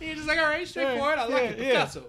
[0.00, 1.18] you're just like, all right, straightforward.
[1.18, 1.70] I like Yeah, it, yeah.
[1.84, 2.04] Picasso.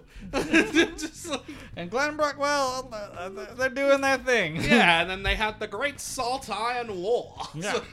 [1.30, 1.40] like,
[1.76, 4.56] and Glenbrook, well, uh, they're doing their thing.
[4.56, 7.36] yeah, and then they had the Great Salt Iron War.
[7.54, 7.74] Yeah.
[7.74, 7.84] So-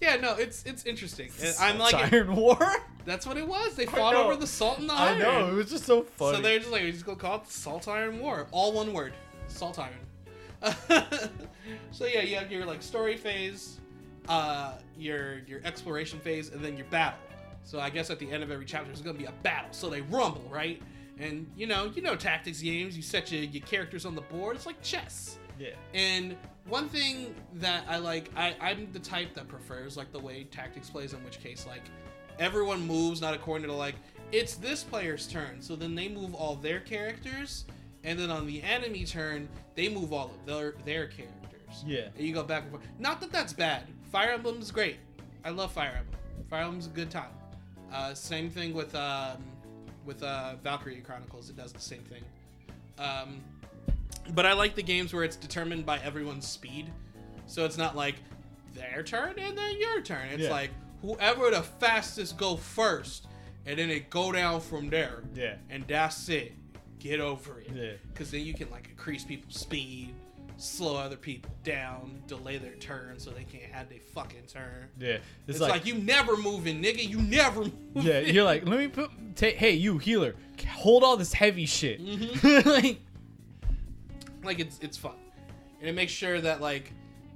[0.00, 1.30] yeah, no, it's it's interesting.
[1.42, 2.58] And I'm like, Iron War?
[3.06, 3.74] that's what it was.
[3.76, 5.16] They fought over the salt and the iron.
[5.16, 6.36] I know, it was just so funny.
[6.36, 8.46] So they're just like, we just gonna call it the Salt Iron War.
[8.50, 9.14] All one word.
[9.56, 9.92] Salt Iron.
[11.90, 13.80] so yeah, you have your like story phase,
[14.28, 17.18] uh, your your exploration phase, and then your battle.
[17.64, 19.68] So I guess at the end of every chapter there's gonna be a battle.
[19.72, 20.80] So they rumble, right?
[21.18, 24.56] And you know, you know tactics games, you set your, your characters on the board,
[24.56, 25.38] it's like chess.
[25.58, 25.70] yeah.
[25.94, 26.36] And
[26.68, 30.90] one thing that I like, I, I'm the type that prefers like the way tactics
[30.90, 31.82] plays, in which case like
[32.38, 33.94] everyone moves not according to like
[34.32, 35.60] it's this player's turn.
[35.60, 37.64] So then they move all their characters,
[38.06, 41.84] and then on the enemy turn they move all of their their characters.
[41.84, 42.08] Yeah.
[42.16, 42.84] And you go back and forth.
[42.98, 43.82] Not that that's bad.
[44.10, 44.96] Fire Emblem is great.
[45.44, 46.20] I love Fire Emblem.
[46.48, 47.28] Fire Emblem's a good time.
[47.92, 49.42] Uh, same thing with um,
[50.06, 51.50] with uh, Valkyria Chronicles.
[51.50, 52.22] It does the same thing.
[52.98, 53.40] Um,
[54.34, 56.90] but I like the games where it's determined by everyone's speed.
[57.46, 58.16] So it's not like
[58.74, 60.28] their turn and then your turn.
[60.32, 60.50] It's Yeah.
[60.50, 60.70] like
[61.02, 63.26] whoever the fastest go first,
[63.66, 65.22] and then it go down from there.
[65.34, 65.56] Yeah.
[65.70, 66.52] And that's it.
[67.06, 67.70] Get over it.
[67.74, 67.92] Yeah.
[68.12, 70.14] Because then you can like increase people's speed,
[70.56, 74.88] slow other people down, delay their turn so they can't have their fucking turn.
[74.98, 75.18] Yeah.
[75.46, 77.08] It's, like, you never moving, nigga.
[77.08, 77.82] You never moving.
[77.94, 79.10] Yeah, you're like, let me put.
[79.36, 80.34] ta hey, you healer,
[80.68, 82.04] hold all this heavy shit.
[82.04, 82.68] Mm-hmm.
[82.68, 83.00] like,
[84.42, 85.16] like it's it's fun,
[85.80, 86.92] and it makes sure that like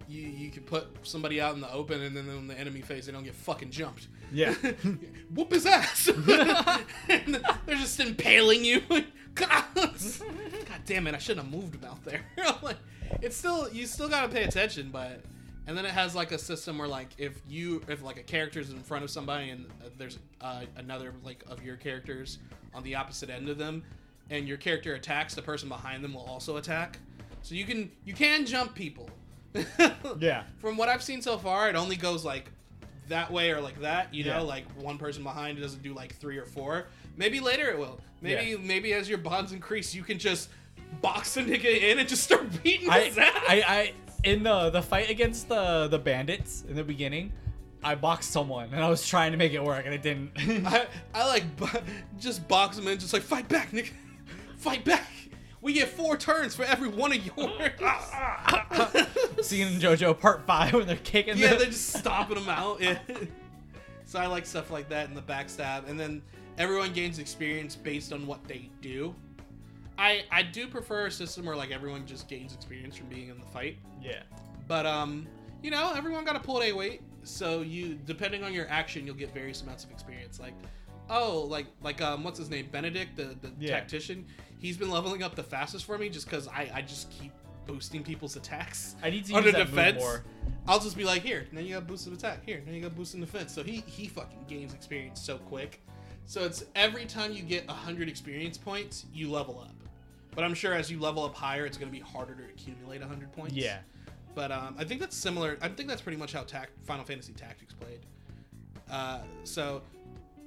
[0.08, 3.06] you you can put somebody out in the open, and then on the enemy phase
[3.06, 4.08] they don't get fucking jumped.
[4.32, 4.54] Yeah.
[5.34, 6.08] Whoop his ass.
[7.08, 8.82] and they're just impaling you.
[9.40, 11.14] God, God damn it!
[11.14, 12.20] I shouldn't have moved about there.
[12.62, 12.76] like,
[13.20, 15.20] it's still you still gotta pay attention, but
[15.66, 18.70] and then it has like a system where like if you if like a character's
[18.70, 22.38] in front of somebody and uh, there's uh, another like of your characters
[22.74, 23.82] on the opposite end of them,
[24.30, 26.98] and your character attacks, the person behind them will also attack.
[27.42, 29.08] So you can you can jump people.
[30.20, 30.44] Yeah.
[30.58, 32.50] From what I've seen so far, it only goes like
[33.08, 34.14] that way or like that.
[34.14, 34.38] You Yeah.
[34.38, 36.86] know, like one person behind doesn't do like three or four.
[37.20, 38.00] Maybe later it will.
[38.22, 38.56] Maybe Yeah.
[38.62, 40.48] maybe as your bonds increase, you can just
[41.02, 43.30] box a nigga in and just start beating I, his ass.
[43.46, 43.92] I, I,
[44.24, 47.30] in the the fight against the the bandits in the beginning,
[47.84, 50.30] I boxed someone and I was trying to make it work and it didn't.
[50.66, 51.68] I, I like bo-
[52.18, 53.90] just box him in, just like fight back, nigga,
[54.56, 55.06] fight back.
[55.60, 57.70] we get four turns for every one of yours.
[59.42, 61.36] Seeing in JoJo Part Five when they're kicking.
[61.36, 62.80] yeah, the- they're just stomping them out.
[62.80, 62.98] Yeah.
[64.06, 66.22] so I like stuff like that in the backstab, and then
[66.60, 69.14] everyone gains experience based on what they do.
[69.98, 73.38] I I do prefer a system where like everyone just gains experience from being in
[73.40, 73.78] the fight.
[74.02, 74.22] yeah.
[74.68, 75.26] But um,
[75.62, 77.02] you know, everyone got to pull a weight.
[77.24, 80.38] So you, depending on your action, you'll get various amounts of experience.
[80.38, 80.54] Like,
[81.10, 82.68] oh, like like um, what's his name?
[82.70, 83.70] Benedict, the the Yeah.
[83.70, 84.26] tactician.
[84.58, 87.32] He's been leveling up the fastest for me just because I I just keep
[87.66, 88.96] boosting people's attacks.
[89.02, 90.02] I need to Under use that defense.
[90.68, 92.44] I'll just be like, here, now you got boosted attack.
[92.44, 93.52] Here, now you got boosted defense.
[93.52, 95.82] So he he fucking gains experience so quick.
[96.30, 99.74] So it's every time you get hundred experience points, you level up.
[100.32, 103.02] But I'm sure as you level up higher, it's going to be harder to accumulate
[103.02, 103.54] hundred points.
[103.54, 103.78] Yeah.
[104.36, 105.58] But um, I think that's similar.
[105.60, 108.06] I think that's pretty much how tac- Final Fantasy Tactics played.
[108.88, 109.82] Uh, so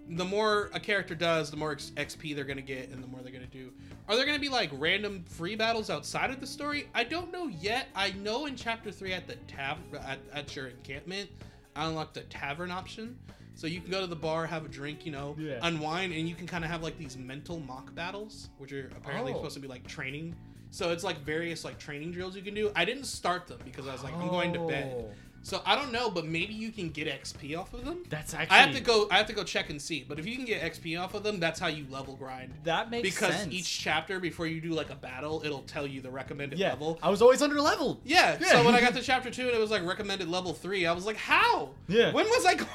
[0.07, 3.33] the more a character does, the more XP they're gonna get, and the more they're
[3.33, 3.69] gonna do.
[4.07, 6.87] Are there gonna be like random free battles outside of the story?
[6.93, 7.89] I don't know yet.
[7.93, 11.29] I know in Chapter Three at the tav at, at your encampment,
[11.75, 13.19] I unlocked the tavern option,
[13.55, 15.59] so you can go to the bar, have a drink, you know, Yeah.
[15.61, 19.31] unwind, and you can kind of have like these mental mock battles, which are apparently
[19.33, 19.37] Oh.
[19.37, 20.35] supposed to be like training.
[20.71, 22.71] So it's like various like training drills you can do.
[22.75, 24.93] I didn't start them because I was like, I'm going to bed.
[24.97, 25.11] Oh.
[25.45, 28.03] So I don't know, but maybe you can get XP off of them.
[28.09, 28.57] That's actually.
[28.57, 29.07] I have to go.
[29.11, 30.05] I have to go check and see.
[30.07, 32.53] But if you can get XP off of them, that's how you level grind.
[32.63, 33.19] That makes sense.
[33.19, 33.53] Because sense.
[33.53, 36.97] each chapter, before you do like a battle, it'll tell you the recommended yeah, level.
[37.03, 37.99] I was always under leveled.
[38.05, 38.37] Yeah.
[38.39, 38.47] Yeah.
[38.53, 40.93] So when I got to chapter two and it was like recommended level three, I
[40.93, 41.71] was like, how?
[41.89, 42.13] Yeah.
[42.13, 42.69] When was I going?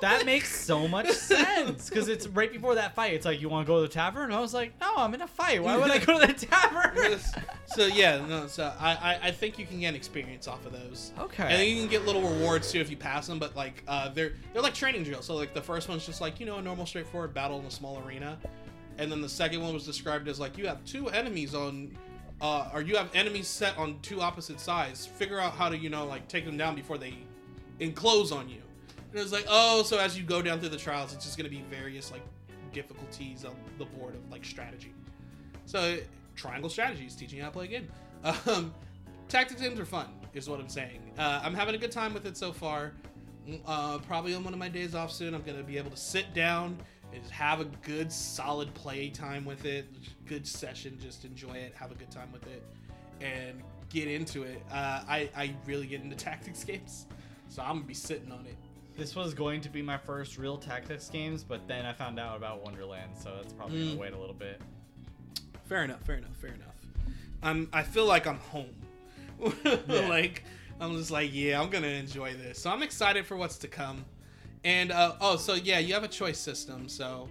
[0.00, 3.14] That makes so much sense because it's right before that fight.
[3.14, 5.14] It's like you want to go to the tavern, and I was like, no, I'm
[5.14, 5.62] in a fight.
[5.62, 7.18] Why would I go to the tavern?
[7.66, 8.46] so yeah, no.
[8.46, 11.12] So I, I I think you can get experience off of those.
[11.18, 11.44] Okay.
[11.44, 14.08] And then you can get little rewards too if you pass them, but like uh,
[14.10, 15.24] they're they're like training drills.
[15.26, 17.70] So like the first one's just like you know a normal straightforward battle in a
[17.70, 18.38] small arena,
[18.98, 21.96] and then the second one was described as like you have two enemies on,
[22.40, 25.06] uh, or you have enemies set on two opposite sides.
[25.06, 27.14] Figure out how to you know like take them down before they
[27.80, 28.62] enclose on you.
[29.16, 31.38] And it was like oh, so as you go down through the trials, it's just
[31.38, 32.20] gonna be various like
[32.74, 34.92] difficulties on the board of like strategy.
[35.64, 35.96] So
[36.34, 37.88] triangle strategies, teaching you how to play a game.
[38.46, 38.74] Um,
[39.28, 41.00] tactics games are fun, is what I'm saying.
[41.16, 42.92] Uh, I'm having a good time with it so far.
[43.48, 45.96] Mm, Uh, probably on one of my days off soon, I'm gonna be able to
[45.96, 46.76] sit down
[47.14, 49.86] and just have a good, solid play time with it.
[50.26, 52.62] Good session, just enjoy it, have a good time with it,
[53.22, 54.60] and get into it.
[54.70, 57.06] Uh, I I really get into tactics games,
[57.48, 58.56] so I'm gonna be sitting on it.
[58.96, 62.36] This was going to be my first real tactics games, but then I found out
[62.36, 63.88] about Wonderland, so that's probably Mm.
[63.90, 64.60] gonna wait a little bit.
[65.64, 66.02] Fair enough.
[66.04, 66.34] Fair enough.
[66.36, 66.74] Fair enough.
[67.42, 67.68] I'm.
[67.72, 68.74] I feel like I'm home.
[69.64, 70.08] Yeah.
[70.08, 70.44] like
[70.80, 72.58] I'm just like, yeah, I'm gonna enjoy this.
[72.58, 74.04] So I'm excited for what's to come.
[74.64, 76.88] And uh, oh, so yeah, you have a choice system.
[76.88, 77.28] So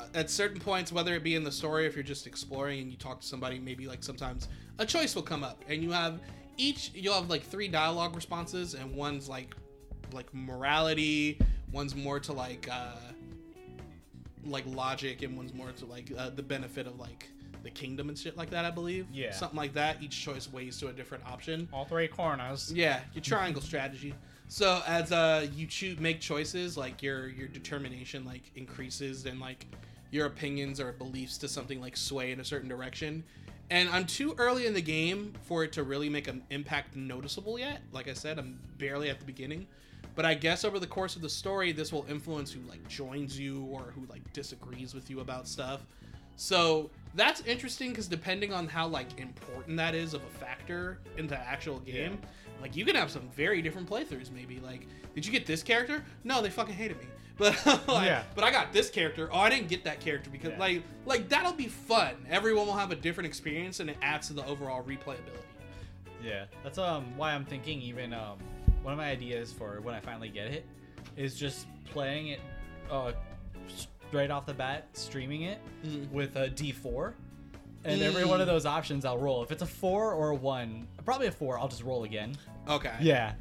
[0.00, 2.80] uh, at certain points, whether it be in the story, or if you're just exploring
[2.80, 5.90] and you talk to somebody, maybe like sometimes a choice will come up, and you
[5.92, 6.20] have
[6.56, 6.90] each.
[6.94, 9.54] You'll have like three dialogue responses, and one's like
[10.12, 11.38] like morality.
[11.72, 12.68] One's more to like.
[12.70, 12.92] uh
[14.44, 17.28] like logic and one's more to like uh, the benefit of like
[17.64, 19.32] the kingdom and shit like that i believe Yeah.
[19.32, 22.72] something like that each choice weighs to a different option All three corners.
[22.72, 24.14] yeah your triangle strategy
[24.46, 29.66] so as uh you choose make choices like your your determination like increases and like
[30.12, 33.24] your opinions or beliefs to something like sway in a certain direction
[33.70, 37.58] and i'm too early in the game for it to really make an impact noticeable
[37.58, 39.66] yet like i said i'm barely at the beginning
[40.16, 43.38] but i guess over the course of the story this will influence who like joins
[43.38, 45.86] you or who like disagrees with you about stuff
[46.36, 51.26] so that's interesting because depending on how like important that is of a factor in
[51.26, 52.18] the actual game,
[52.60, 54.30] like you can have some very different playthroughs.
[54.30, 56.04] Maybe like, did you get this character?
[56.24, 57.06] No, they fucking hated me.
[57.38, 57.54] But
[57.88, 58.22] like, Yeah.
[58.34, 59.30] but I got this character.
[59.32, 60.58] Oh, I didn't get that character because Yeah.
[60.58, 62.14] like like that'll be fun.
[62.28, 65.40] Everyone will have a different experience, and it adds to the overall replayability.
[66.22, 68.36] Yeah, that's um why I'm thinking even um
[68.86, 70.64] one of my ideas for when I finally get it
[71.16, 72.40] is just playing it
[72.88, 73.10] uh
[73.66, 76.08] straight off the bat, streaming it Mhm.
[76.12, 77.14] with a D4.
[77.84, 78.52] And every one of Mm.
[78.52, 79.42] those options I'll roll.
[79.42, 82.36] If it's a 4 or a 1, probably a 4, I'll just roll again.
[82.68, 82.94] Okay.
[83.00, 83.34] Yeah.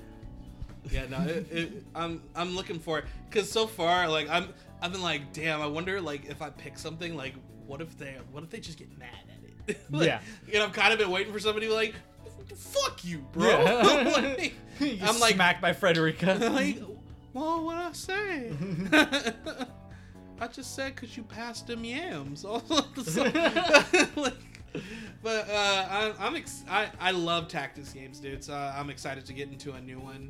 [0.91, 4.47] Yeah, no, it, it, I'm I'm looking for it because so far, like I'm
[4.81, 7.35] I've been like, damn, I wonder like if I pick something, like
[7.67, 9.79] what if they what if they just get mad at it?
[9.91, 10.21] Like, Yeah.
[10.51, 11.93] and I've kind of been waiting for somebody to be like,
[12.55, 13.47] fuck you, bro.
[13.47, 14.11] Yeah.
[14.37, 16.37] Like, You I'm like, smacked by Frederica.
[16.53, 16.81] like,
[17.33, 18.51] well, what I say?
[20.41, 22.43] I just said because you passed them yams.
[22.43, 24.33] like,
[25.23, 28.43] but uh, I, I'm ex- I, I love tactics games, dude.
[28.43, 30.29] So I'm excited to get into a new one,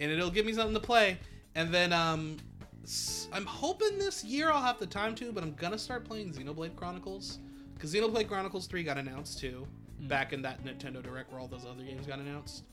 [0.00, 1.18] and it'll give me something to play.
[1.54, 2.36] And then um,
[3.32, 6.76] I'm hoping this year I'll have the time to, but I'm gonna start playing Xenoblade
[6.76, 7.38] Chronicles
[7.74, 9.66] because Xenoblade Chronicles 3 got announced too,
[10.00, 10.08] Hmm.
[10.08, 12.64] back in that Nintendo Direct where all those other games got announced.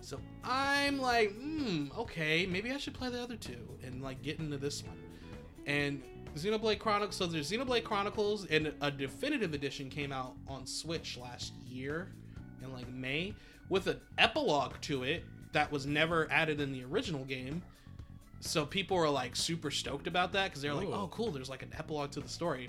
[0.00, 4.38] So I'm like, hmm, okay, maybe I should play the other two and like get
[4.38, 4.98] into this one.
[5.66, 6.02] And
[6.36, 11.54] Xenoblade Chronicles, so there's Xenoblade Chronicles, and a definitive edition came out on Switch last
[11.64, 12.12] year
[12.62, 13.34] in like May
[13.70, 17.62] with an epilogue to it that was never added in the original game.
[18.40, 21.62] So people were like super stoked about that because they're like, oh, cool, there's like
[21.62, 22.68] an epilogue to the story.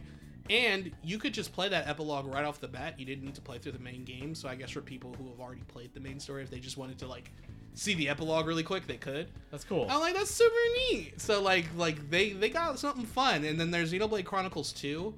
[0.49, 2.99] And you could just play that epilogue right off the bat.
[2.99, 4.35] You didn't need to play through the main game.
[4.35, 6.77] So I guess for people who have already played the main story, if they just
[6.77, 7.31] wanted to like
[7.73, 9.27] see the epilogue really quick, they could.
[9.51, 9.88] That's cool.
[9.89, 10.55] I'm like, that's super
[10.91, 11.19] neat.
[11.19, 13.43] So like like they they got something fun.
[13.43, 15.13] And then there's Xenoblade Chronicles 2.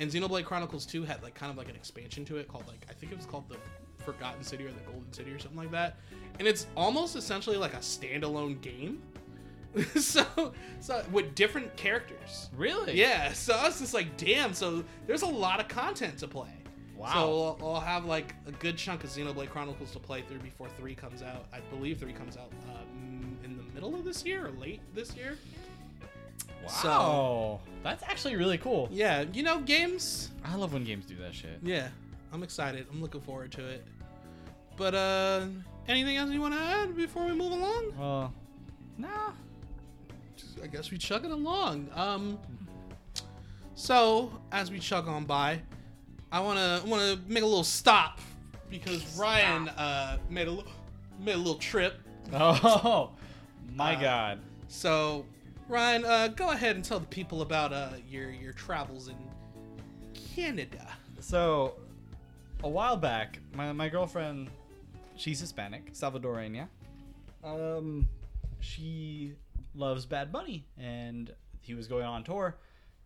[0.00, 2.86] And Xenoblade Chronicles 2 had like kind of like an expansion to it called like
[2.88, 3.56] I think it was called the
[4.04, 5.96] Forgotten City or the Golden City or something like that.
[6.38, 9.02] And it's almost essentially like a standalone game.
[9.96, 12.48] so so with different characters.
[12.56, 12.98] Really?
[12.98, 14.54] Yeah, so I was just like, damn.
[14.54, 16.48] So there's a lot of content to play.
[16.96, 17.12] Wow.
[17.12, 17.20] So
[17.66, 20.94] I'll, I'll have like a good chunk of Xenoblade Chronicles to play through before three
[20.94, 21.46] comes out.
[21.52, 25.14] I believe three comes out um, in the middle of this year or late this
[25.14, 25.38] year.
[26.64, 27.60] Wow.
[27.82, 28.88] That's actually really cool.
[28.90, 30.30] Yeah, you know, games.
[30.44, 31.58] I love when games do that shit.
[31.62, 31.88] Yeah,
[32.32, 32.86] I'm excited.
[32.90, 33.86] I'm looking forward to it.
[34.76, 35.46] But uh,
[35.86, 37.92] anything else you want to add before we move along?
[37.98, 38.32] Well,
[38.96, 39.30] nah.
[40.62, 41.88] I guess we chug it along.
[41.94, 42.38] Um,
[43.74, 45.60] so as we chug on by,
[46.32, 48.20] I wanna wanna make a little stop
[48.70, 50.72] because Ryan uh made a little
[51.20, 51.94] made a little trip.
[52.32, 53.10] Oh,
[53.74, 54.40] my Uh, God.
[54.68, 55.24] So
[55.68, 59.16] Ryan, uh, go ahead and tell the people about uh your your travels in
[60.34, 60.86] Canada.
[61.20, 61.74] So,
[62.62, 64.50] a while back, my, my girlfriend,
[65.16, 66.66] she's Hispanic, Salvadorian, yeah.
[67.42, 68.08] Um,
[68.60, 69.34] she
[69.78, 72.56] loves Bad Bunny, and he was going on tour,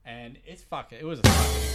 [0.05, 1.73] and it's fucking, it was a fucking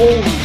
[0.00, 0.39] Holy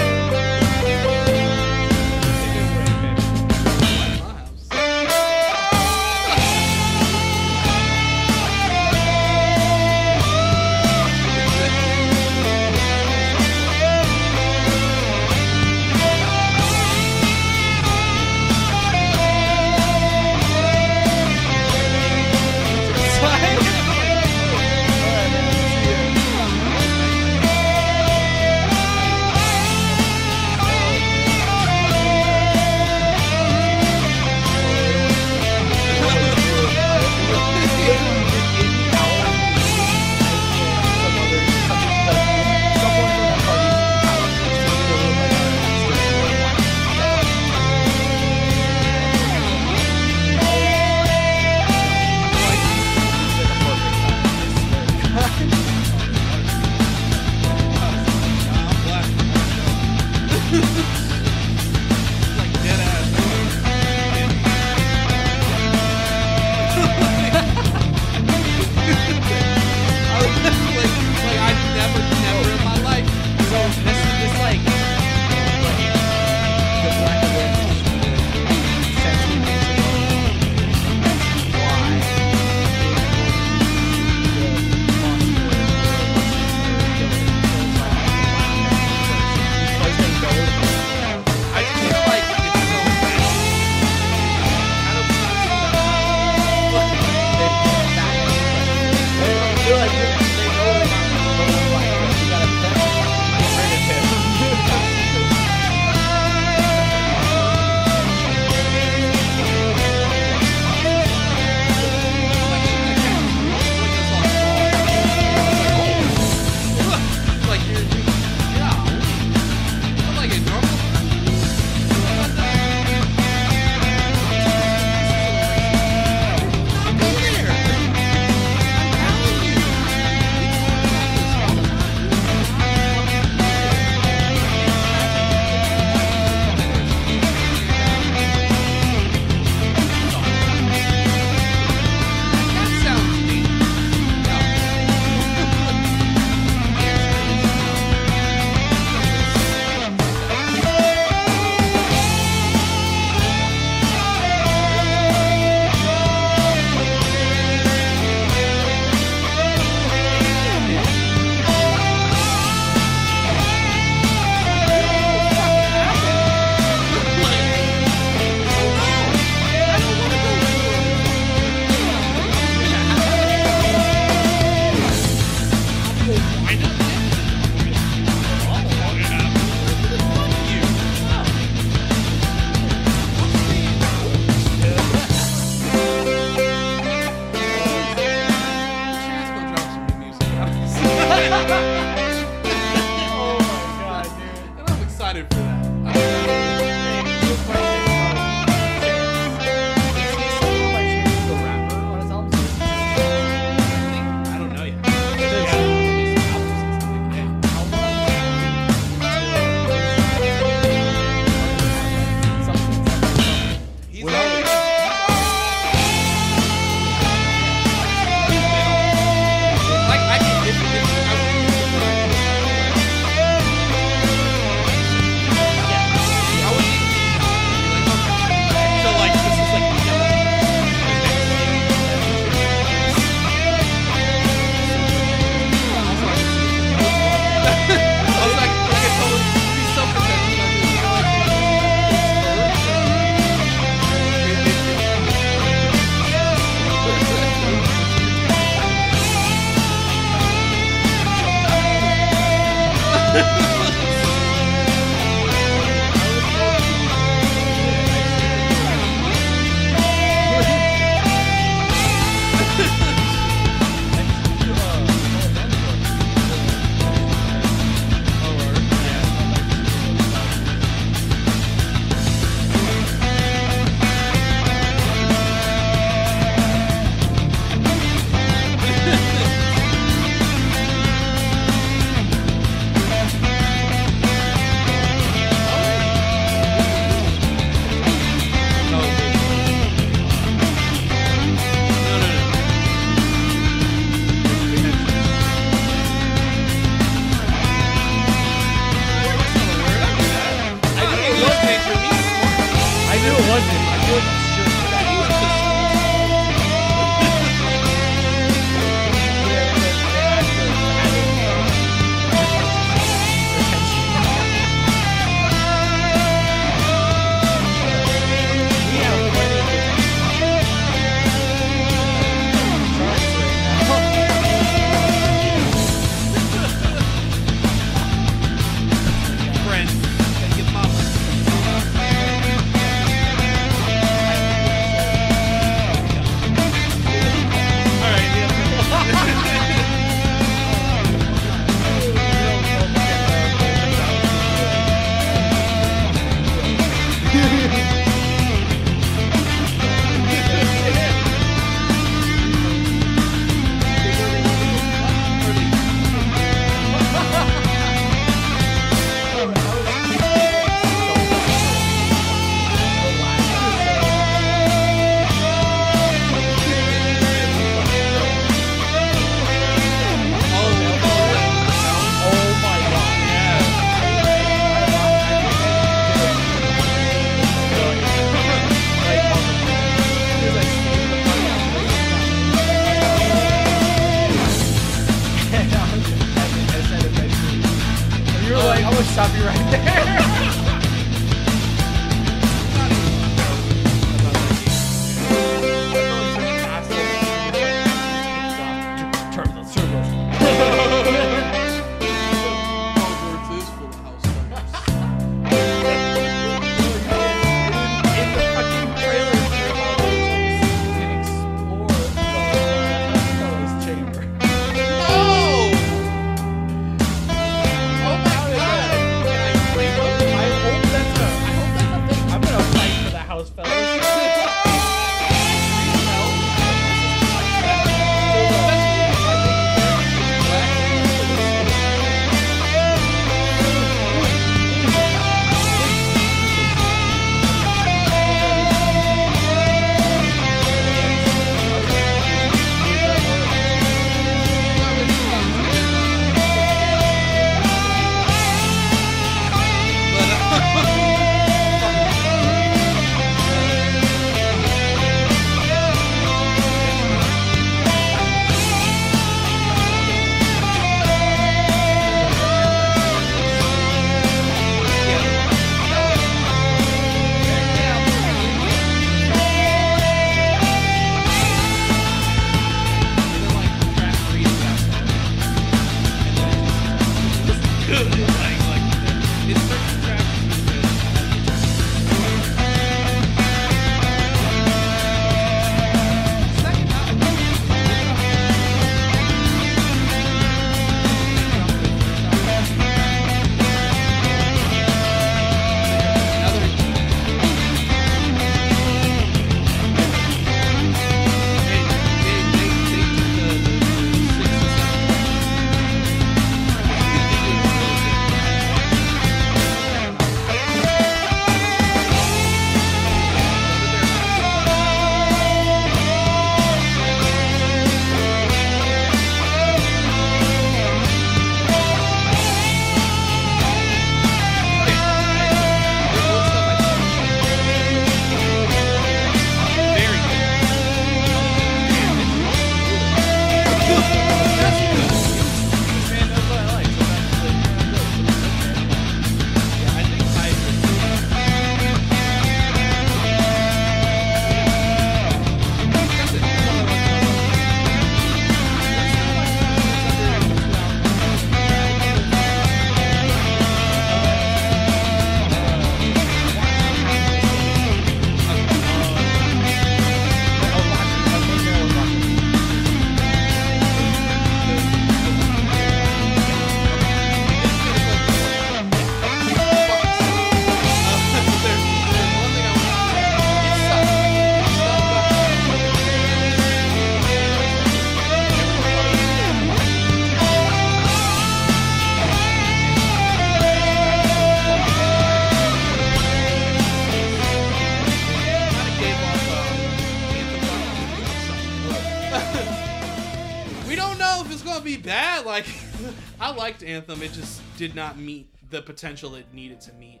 [595.40, 595.46] like
[596.20, 597.02] I liked Anthem.
[597.02, 600.00] It just did not meet the potential it needed to meet.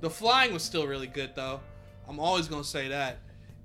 [0.00, 1.60] The flying was still really good though.
[2.08, 3.18] I'm always gonna say that,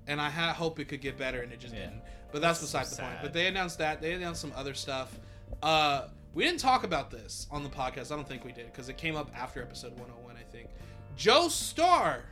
[0.06, 1.80] and I ha- hope it could get better, and it just Yeah.
[1.86, 2.02] didn't.
[2.32, 3.18] But that's, That's beside so the point.
[3.22, 4.00] But they announced that.
[4.00, 5.18] They announced some other stuff.
[5.62, 8.12] Uh, we didn't talk about this on the podcast.
[8.12, 10.36] I don't think we did because it came up after episode 101.
[10.36, 10.68] I think.
[11.16, 12.22] Joe Star,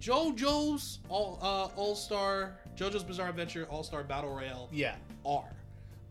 [0.00, 4.96] JoJo's All uh, All Star, JoJo's Bizarre Adventure All Star Battle Royale Yeah.
[5.24, 5.44] R.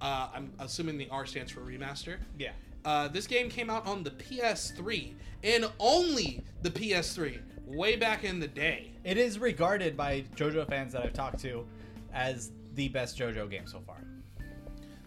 [0.02, 2.18] Uh, I'm assuming the R stands for remaster.
[2.38, 2.52] Yeah.
[2.86, 5.14] Uh, this game came out on the PS3
[5.44, 8.92] and only the PS3 way back in the day.
[9.04, 11.66] It is regarded by JoJo fans that I've talked to
[12.14, 13.98] as the best JoJo game so far.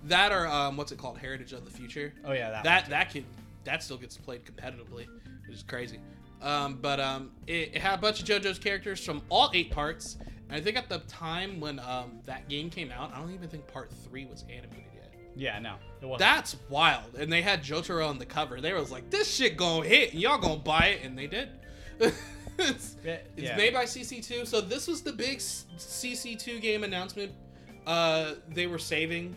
[0.05, 2.13] That or um, what's it called, Heritage of the Future.
[2.25, 2.65] Oh yeah, that.
[2.65, 3.25] That that can
[3.65, 5.07] that still gets played competitively,
[5.47, 5.99] which is crazy.
[6.41, 10.19] Um, but um, it, it had a bunch of JoJo's characters from all eight parts.
[10.53, 13.49] And I think at the time when um, that game came out, I don't even
[13.49, 15.11] think part three was animated yet.
[15.35, 16.19] Yeah, no, it wasn't.
[16.19, 17.15] That's wild.
[17.19, 18.61] And they had Jotaro on the cover.
[18.61, 21.49] They was like, this shit gonna hit, and y'all gonna buy it, and they did.
[22.59, 23.57] it's Yeah, it's yeah.
[23.57, 24.47] made by CC2.
[24.47, 27.33] So this was the big CC2 game announcement.
[27.87, 29.35] Uh, they were saving.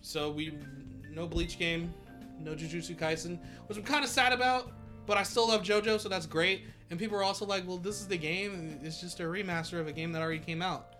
[0.00, 0.52] So we
[1.12, 1.94] no Bleach game,
[2.40, 3.38] no Jujutsu Kaisen,
[3.68, 4.72] which I'm kind of sad about.
[5.06, 6.64] But I still love JoJo, so that's great.
[6.90, 8.80] And people are also like, well, this is the game.
[8.82, 10.94] It's just a remaster of a game that already came out.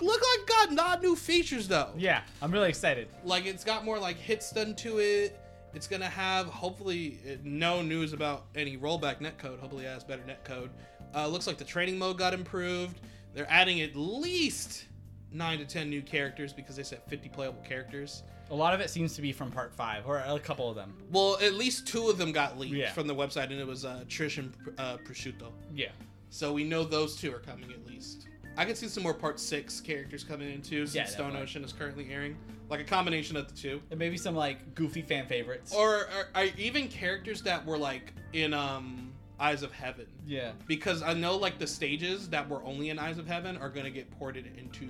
[0.00, 3.08] Look like got not new features though Yeah, I'm really excited.
[3.24, 5.40] like it's got more like hits done to it
[5.74, 9.58] It's gonna have hopefully uh, no news about any rollback netcode.
[9.58, 10.68] Hopefully, it has better netcode.
[11.14, 13.00] Uh, looks like the training mode got improved.
[13.34, 14.84] They're adding at least
[15.32, 18.22] nine to ten new characters because they said 50 playable characters.
[18.50, 20.94] A lot of it seems to be from part five, or a couple of them.
[21.12, 22.92] Well, at least two of them got leaked Yeah.
[22.92, 25.52] from the website, and it was uh, Trish and uh, Prosciutto.
[25.74, 25.88] Yeah.
[26.30, 28.26] So we know those two are coming at least.
[28.56, 31.42] I can see some more Part Six characters coming in too, since Yeah, Stone definitely.
[31.44, 32.36] Ocean is currently airing,
[32.70, 35.72] like a combination of the two, And maybe some like goofy fan favorites.
[35.74, 40.50] or, or, or even characters that were like in um Eyes of Heaven, yeah.
[40.66, 43.90] because I know like the stages that were only in Eyes of Heaven are gonna
[43.90, 44.88] get ported into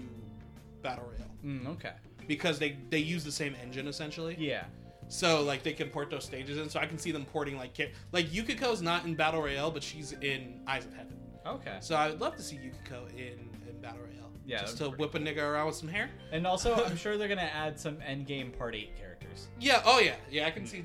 [0.83, 1.93] Battle Royale Mm, okay.
[2.29, 4.37] Because they they use the same engine essentially.
[4.39, 4.65] Yeah.
[5.09, 7.73] So like they can port those stages in, so I can see them porting like
[7.75, 11.17] cha- like Yukiko's not in Battle Royale, but she's in Eyes of Heaven.
[11.47, 11.79] Okay.
[11.81, 14.28] So I would love to see Yukiko in, in Battle Royale.
[14.49, 16.09] Yeah, just to whip a nigga around with some hair.
[16.33, 19.49] And also, I'm sure they're gonna add some endgame part eight characters.
[19.61, 19.83] Yeah.
[19.85, 20.15] Oh yeah.
[20.31, 20.47] Yeah.
[20.47, 20.85] I can see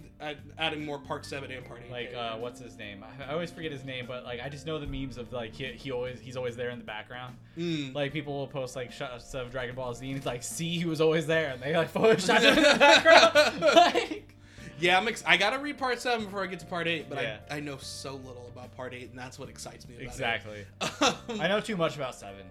[0.57, 1.91] adding more Part Seven and Part Eight.
[1.91, 3.03] Like, uh, what's his name?
[3.03, 5.53] I, I always forget his name, but like, I just know the memes of like
[5.56, 7.35] he, he always he's always there in the background.
[7.57, 7.95] Mm.
[7.95, 10.85] Like people will post like shots of Dragon Ball Z, and it's like, see, he
[10.85, 13.61] was always there, and they like photoshopped him in the background.
[13.76, 14.35] like,
[14.80, 15.07] Yeah, I'm.
[15.07, 17.38] Ex- I gotta read Part Seven before I get to Part Eight, but Yeah.
[17.49, 20.65] I I know so little about Part Eight, and that's what excites me about exactly.
[20.81, 21.02] it.
[21.02, 22.45] Um, I know too much about Seven.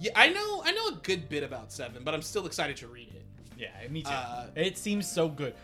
[0.00, 0.62] Yeah, I know.
[0.64, 3.24] I know a good bit about Seven, but I'm still excited to read it.
[3.58, 4.10] Yeah, me too.
[4.10, 5.54] Uh, it seems so good.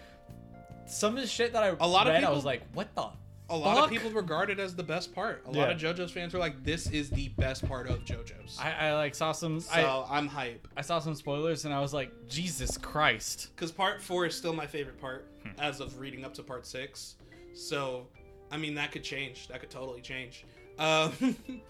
[0.87, 2.95] Some of the shit that I A lot of read, I people- was like, what
[2.95, 3.09] the?
[3.49, 5.45] A lot of people regard it as the best part.
[5.47, 8.89] A lot of JoJo's fans were like, "This is the best part of JoJo's." I,
[8.89, 9.61] I like saw some.
[9.61, 9.71] so
[10.11, 10.67] I, I'm hype.
[10.77, 13.51] I saw some spoilers, and I was like, Jesus Christ.
[13.55, 15.61] because part four is still my favorite part Hmm.
[15.61, 17.15] as of reading up to part six.
[17.55, 18.09] So,
[18.51, 19.47] I mean, that could change.
[19.47, 20.45] That could totally change.
[20.81, 21.13] Um,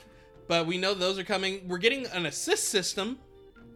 [0.49, 1.67] but we know those are coming.
[1.69, 3.19] We're getting an assist system,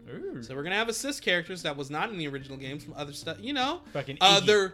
[0.08, 0.42] Ooh.
[0.42, 3.12] so we're gonna have assist characters that was not in the original games from other
[3.12, 3.38] stuff.
[3.40, 4.46] You know, Fucking uh, Iggy.
[4.46, 4.72] they're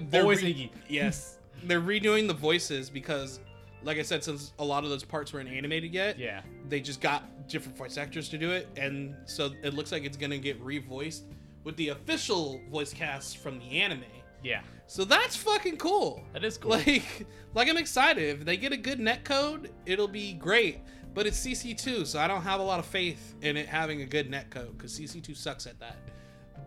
[0.10, 0.70] they're always re- Iggy.
[0.88, 3.40] yes, they're redoing the voices because,
[3.82, 6.42] like I said, since a lot of those parts weren't animated yet, Yeah.
[6.68, 10.16] they just got different voice actors to do it, and so it looks like it's
[10.16, 11.22] gonna get revoiced
[11.64, 14.04] with the official voice cast from the anime.
[14.42, 14.60] Yeah.
[14.86, 16.22] So that's fucking cool.
[16.32, 16.70] That is cool.
[16.72, 18.40] Like, like I'm excited.
[18.40, 20.78] If they get a good net code, it'll be great.
[21.12, 24.06] But it's CC2, so I don't have a lot of faith in it having a
[24.06, 25.96] good net code because CC2 sucks at that.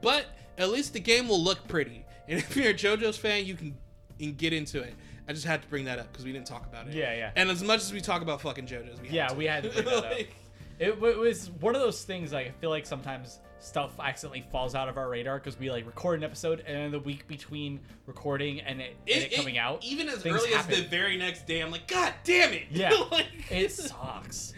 [0.02, 0.26] But
[0.58, 3.74] at least the game will look pretty, and if you're a JoJo's fan, you can,
[4.18, 4.96] you can get into it.
[5.30, 6.94] I just had to bring that up because we didn't talk about it.
[6.94, 7.32] Yeah, yeah.
[7.38, 9.70] And as much as we talk about fucking JoJo's, we Yeah, had we had to
[9.70, 10.12] bring that up.
[10.12, 10.36] Like,
[10.80, 12.34] It, w- was one of those things.
[12.34, 15.86] Like I feel like sometimes stuff accidentally falls out of our radar because we like
[15.86, 19.56] record an episode and then the week between recording and it, and it, it coming
[19.56, 22.64] it- out, even as early as the very next day, I'm like, God damn it!
[22.70, 22.92] Yeah.
[23.12, 24.54] like, it sucks.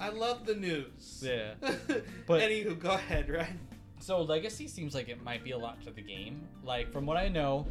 [0.00, 1.22] I love the news.
[1.22, 1.52] Yeah.
[1.60, 1.86] but
[2.26, 3.52] But- anywho, go ahead, right?
[4.00, 6.48] So legacy seems like it might be a lot to the game.
[6.64, 7.66] Like from what I know,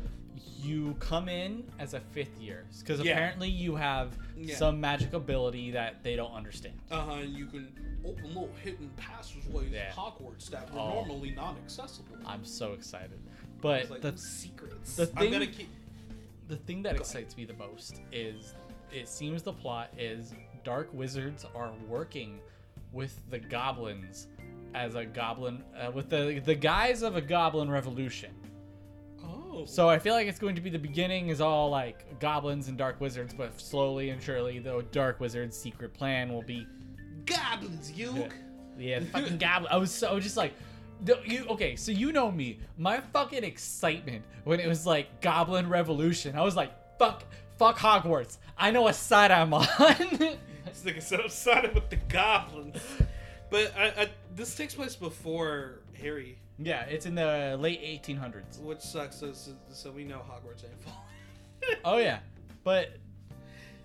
[0.62, 3.14] you come in as a fifth year because Yeah.
[3.14, 4.56] apparently you have Yeah.
[4.56, 6.76] some magic ability that they don't understand.
[6.92, 7.14] Uh huh.
[7.22, 7.72] You can
[8.06, 9.92] open little hidden passageways Yeah.
[9.92, 10.94] Hogwarts that were Oh.
[11.06, 12.18] normally not accessible.
[12.26, 13.20] I'm so excited.
[13.62, 14.96] But like the secrets.
[14.96, 15.70] the I'm thing- keep.
[16.48, 18.54] the thing that Go excites me the most is
[18.92, 20.34] it seems the plot is
[20.64, 22.40] dark wizards are working
[22.92, 24.28] with the goblins
[24.74, 28.34] as a goblin uh, with the the guise of a goblin revolution.
[29.66, 32.78] So I feel like it's going to be the beginning is all like goblins and
[32.78, 36.68] dark wizards, but slowly and surely the dark wizard's secret plan will be
[37.26, 38.28] goblins, you.
[38.78, 39.72] yeah, the fucking goblin.
[39.72, 40.54] I was so just like,
[41.26, 41.76] you okay?
[41.76, 46.38] So you know me, my fucking excitement when it was like Goblin Revolution.
[46.38, 47.24] I was like, fuck,
[47.58, 48.38] fuck Hogwarts.
[48.58, 49.68] I know what side I'm on.
[50.66, 52.78] This nigga so excited with the goblins.
[53.50, 58.60] But I, I, this takes place before Harry, yeah, it's in the late 1800s.
[58.62, 59.18] which sucks.
[59.18, 60.98] So, so, so we know Hogwarts ain't falling.
[61.86, 62.20] Oh yeah,
[62.64, 62.98] but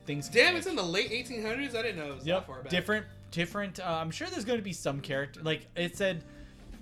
[0.07, 0.29] things.
[0.29, 1.75] Damn, it's in the late 1800s.
[1.75, 2.71] I didn't know it was that far back.
[2.71, 3.81] different, different.
[3.81, 5.41] Uh, I'm sure there's going to be some character.
[5.43, 6.23] Like it said,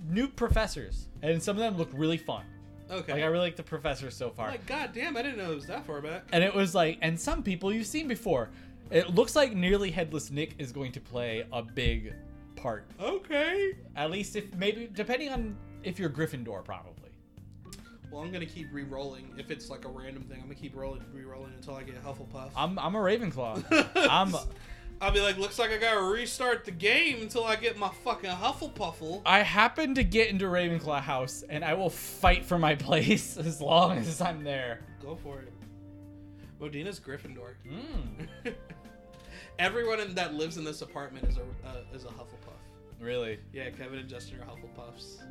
[0.09, 2.45] new professors, and some of them look really fun.
[2.91, 3.13] Okay.
[3.13, 4.49] Like I really like the professors so far.
[4.51, 6.23] like, god damn, I didn't know it was that far back.
[6.31, 8.49] and it was like, and some people you've seen before.
[8.91, 12.13] It looks like nearly headless Nick is going to play a big
[12.55, 12.85] part.
[13.01, 13.73] Okay.
[13.95, 17.09] At least if maybe depending on if you're Gryffindor, probably.
[18.11, 19.33] Well, I'm gonna keep re-rolling.
[19.37, 22.51] If it's like a random thing, I'm gonna keep rolling, re-rolling until I get Hufflepuff.
[22.55, 23.89] I'm I'm a Ravenclaw.
[24.09, 24.35] I'm
[25.01, 28.29] I'll be like, looks like I gotta restart the game until I get my fucking
[28.29, 29.23] Hufflepuffle.
[29.25, 33.59] I happen to get into Ravenclaw house, and I will fight for my place as
[33.59, 34.81] long as I'm there.
[35.01, 35.51] Go for it.
[36.59, 37.55] Modina's Gryffindor.
[37.67, 38.27] Mm,
[39.59, 42.61] Everyone in, that lives in this apartment is a uh, is a Hufflepuff.
[42.99, 43.39] really?
[43.51, 45.21] Yeah, Kevin and Justin are Hufflepuffs.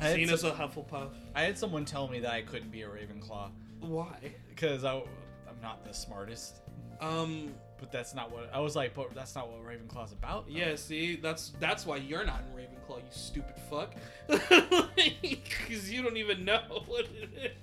[0.00, 1.10] I had, Seen as a Hufflepuff.
[1.34, 3.50] I had someone tell me that I couldn't be a Ravenclaw
[3.80, 4.32] Why?
[4.48, 6.60] because I, I'm not the smartest.
[7.00, 7.54] Um.
[7.78, 8.94] But that's not what I was like.
[8.94, 10.46] But that's not what Ravenclaw's about.
[10.46, 10.52] though.
[10.54, 10.76] Yeah.
[10.76, 13.94] See, that's that's why you're not in Ravenclaw, you stupid fuck.
[15.22, 17.54] Because you don't even know what it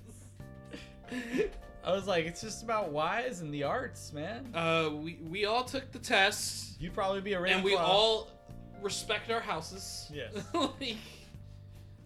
[1.11, 1.49] is.
[1.83, 4.53] I was like, it's just about wise and the arts, man.
[4.53, 7.55] Uh, we we all took the test, You'd probably be a Ravenclaw.
[7.55, 8.29] and we all
[8.83, 10.11] respect our houses.
[10.13, 10.31] Yes.
[10.53, 10.95] like,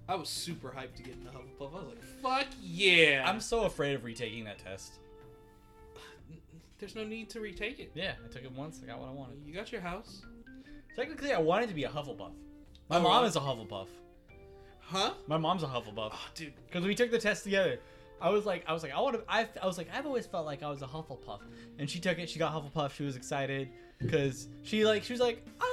[0.09, 1.71] I was super hyped to get into Hufflepuff.
[1.73, 4.93] I was like, "Fuck yeah!" I'm so afraid of retaking that test.
[6.79, 7.91] There's no need to retake it.
[7.95, 8.81] Yeah, I took it once.
[8.83, 9.37] I got what I wanted.
[9.45, 10.21] You got your house,
[10.95, 12.31] Technically, I wanted to be a Hufflepuff.
[12.89, 13.27] My Oh, mom really?
[13.27, 13.87] is a Hufflepuff.
[14.79, 15.13] huh?
[15.27, 16.09] My mom's a Hufflepuff.
[16.13, 16.53] Oh, dude.
[16.67, 17.79] Because we took the test together.
[18.19, 19.23] I was like, I was like, I want to.
[19.31, 21.41] I, I was like, I've always felt like I was a Hufflepuff,
[21.77, 22.29] and she took it.
[22.29, 22.91] She got Hufflepuff.
[22.93, 23.69] She was excited
[23.99, 25.66] because she like she was like, I,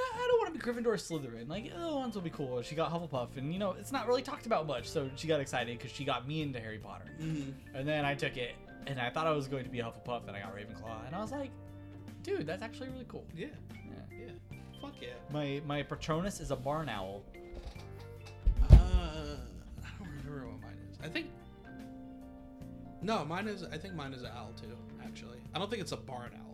[0.55, 1.49] I don't want to be Gryffindor or Slytherin.
[1.49, 2.61] Like, oh, ones will be cool.
[2.61, 4.87] She got Hufflepuff, and you know, it's not really talked about much.
[4.87, 7.11] So she got excited because she got me into Harry Potter.
[7.19, 7.53] Mhm.
[7.73, 8.55] And then I took it,
[8.87, 11.15] and I thought I was going to be a Hufflepuff, and I got Ravenclaw, and
[11.15, 11.51] I was like,
[12.23, 13.25] dude, that's actually really cool.
[13.35, 13.47] Yeah.
[13.73, 14.17] Yeah.
[14.51, 14.57] Yeah.
[14.81, 15.09] Fuck yeah.
[15.31, 17.23] My my Patronus is a barn owl.
[18.71, 20.97] Uh, I don't remember what mine is.
[21.03, 21.27] I think.
[23.01, 23.63] No, mine is.
[23.63, 24.75] I think mine is an owl too.
[25.03, 26.44] Actually, I don't think it's a barn owl.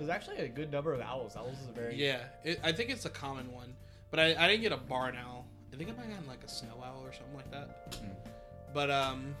[0.00, 1.36] There's actually a good number of owls.
[1.36, 3.74] Owls is a very Yeah, it, I think it's a common one,
[4.10, 5.44] but I, I didn't get a barn owl.
[5.70, 7.92] I think I might have gotten like a snow owl or something like that.
[7.92, 8.08] Mm.
[8.72, 9.34] But um,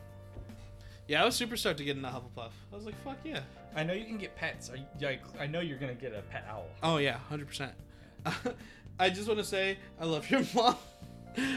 [1.08, 2.50] yeah, I was super stoked to get into Hufflepuff.
[2.70, 3.40] I was like, fuck yeah.
[3.74, 4.68] I know you can get pets.
[4.68, 6.66] Are you, like, I know you're gonna get a pet owl.
[6.82, 7.72] Oh yeah, hundred percent.
[8.98, 10.76] I just want to say I love your mom.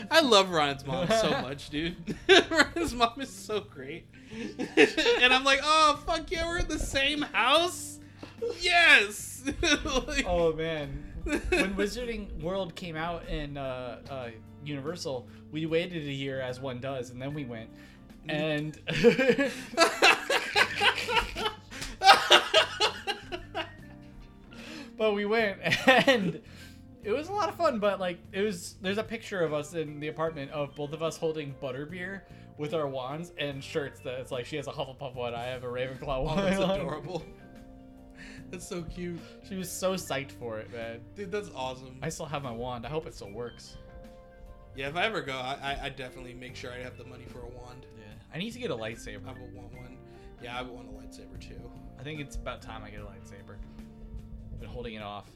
[0.10, 1.98] I love Ryan's mom so much, dude.
[2.30, 4.08] Ryan's mom is so great,
[4.78, 7.93] and I'm like, oh fuck yeah, we're in the same house.
[8.60, 9.44] Yes.
[10.08, 14.30] Like- Oh man, when Wizarding World came out in uh, uh,
[14.64, 17.70] Universal, we waited a year as one does, and then we went.
[18.30, 18.80] And
[24.98, 25.60] but we went,
[26.08, 26.42] and
[27.04, 27.80] it was a lot of fun.
[27.80, 31.04] But like, it was there's a picture of us in the apartment of both of
[31.04, 32.22] us holding butterbeer
[32.58, 34.00] with our wands and shirts.
[34.02, 36.38] That it's like she has a Hufflepuff one, I have a Ravenclaw oh, one.
[36.38, 37.24] that's adorable.
[38.54, 39.20] That's so cute,
[39.50, 41.00] She was so psyched for it, man.
[41.16, 41.32] dude.
[41.32, 41.98] That's awesome.
[42.04, 42.86] I still have my wand.
[42.86, 43.78] I hope it still works.
[44.76, 47.26] Yeah, if I ever go, I, I, I definitely make sure I have the money
[47.26, 47.88] for a wand.
[47.98, 48.04] Yeah.
[48.32, 49.28] I need to get a lightsaber.
[49.28, 49.98] I would want one.
[50.40, 51.60] Yeah, I would want a lightsaber too.
[52.00, 53.56] I think it's about time I get a lightsaber.
[54.60, 55.32] Been holding it off.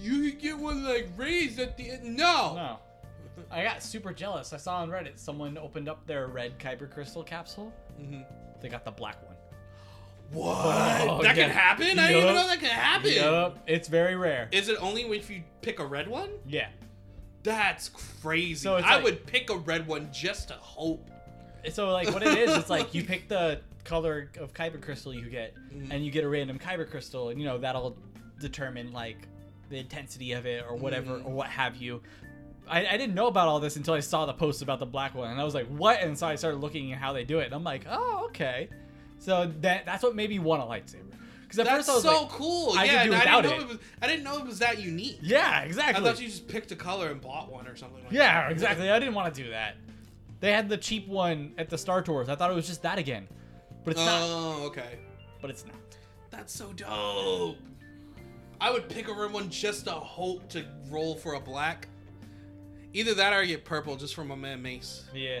[0.00, 2.16] You could get one like raised at the end.
[2.16, 2.54] No.
[2.56, 2.78] No.
[3.52, 4.52] I got super jealous.
[4.52, 7.72] I saw on Reddit someone opened up their red kyber crystal capsule.
[8.00, 8.24] Mhm.
[8.60, 9.29] They got the black one.
[10.32, 10.56] What?
[11.08, 11.44] Oh, that yeah.
[11.46, 11.98] can happen?
[11.98, 13.12] I didn't even know that can happen.
[13.12, 13.58] Yup.
[13.66, 14.48] It's very rare.
[14.52, 16.30] Is it only if you pick a red one?
[16.46, 16.68] Yeah.
[17.42, 18.54] That's crazy.
[18.54, 21.10] So I like- would pick a red one just to hope.
[21.72, 25.28] So like what it is, it's like you pick the color of kyber crystal you
[25.28, 25.88] get, Mhm.
[25.90, 27.96] and you get a random kyber crystal, and you know that'll
[28.40, 29.16] determine like
[29.68, 31.26] the intensity of it or whatever Mhm.
[31.26, 32.02] or what have you.
[32.68, 35.14] I, I didn't know about all this until I saw the post about the black
[35.14, 37.40] one, and I was like, "What?" And so I started looking at how they do
[37.40, 38.68] it, and I'm like, "Oh, okay."
[39.20, 41.04] So that that's what made me want a lightsaber.
[41.42, 42.72] Because at That's first I was so like, cool.
[42.78, 43.62] I could yeah, do and I without didn't know it.
[43.62, 43.68] it.
[43.68, 43.78] was.
[44.02, 45.18] I didn't know it was that unique.
[45.20, 46.04] "Yeah, exactly.
[46.04, 48.02] I thought you just picked a color and bought one or something.
[48.04, 48.52] like yeah, that.
[48.52, 48.88] exactly.
[48.90, 49.74] I didn't want to do that.
[50.38, 52.28] They had the cheap one at the Star Tours.
[52.28, 53.26] I thought it was just that again,
[53.84, 54.20] but it's not.
[54.22, 55.00] Oh, okay.
[55.40, 55.74] But it's not.
[56.30, 57.56] That's so dope.
[58.60, 61.88] I would pick a red one just to hope to roll for a black.
[62.92, 65.04] Either that or I get purple just from my man Mace.
[65.14, 65.40] Yeah.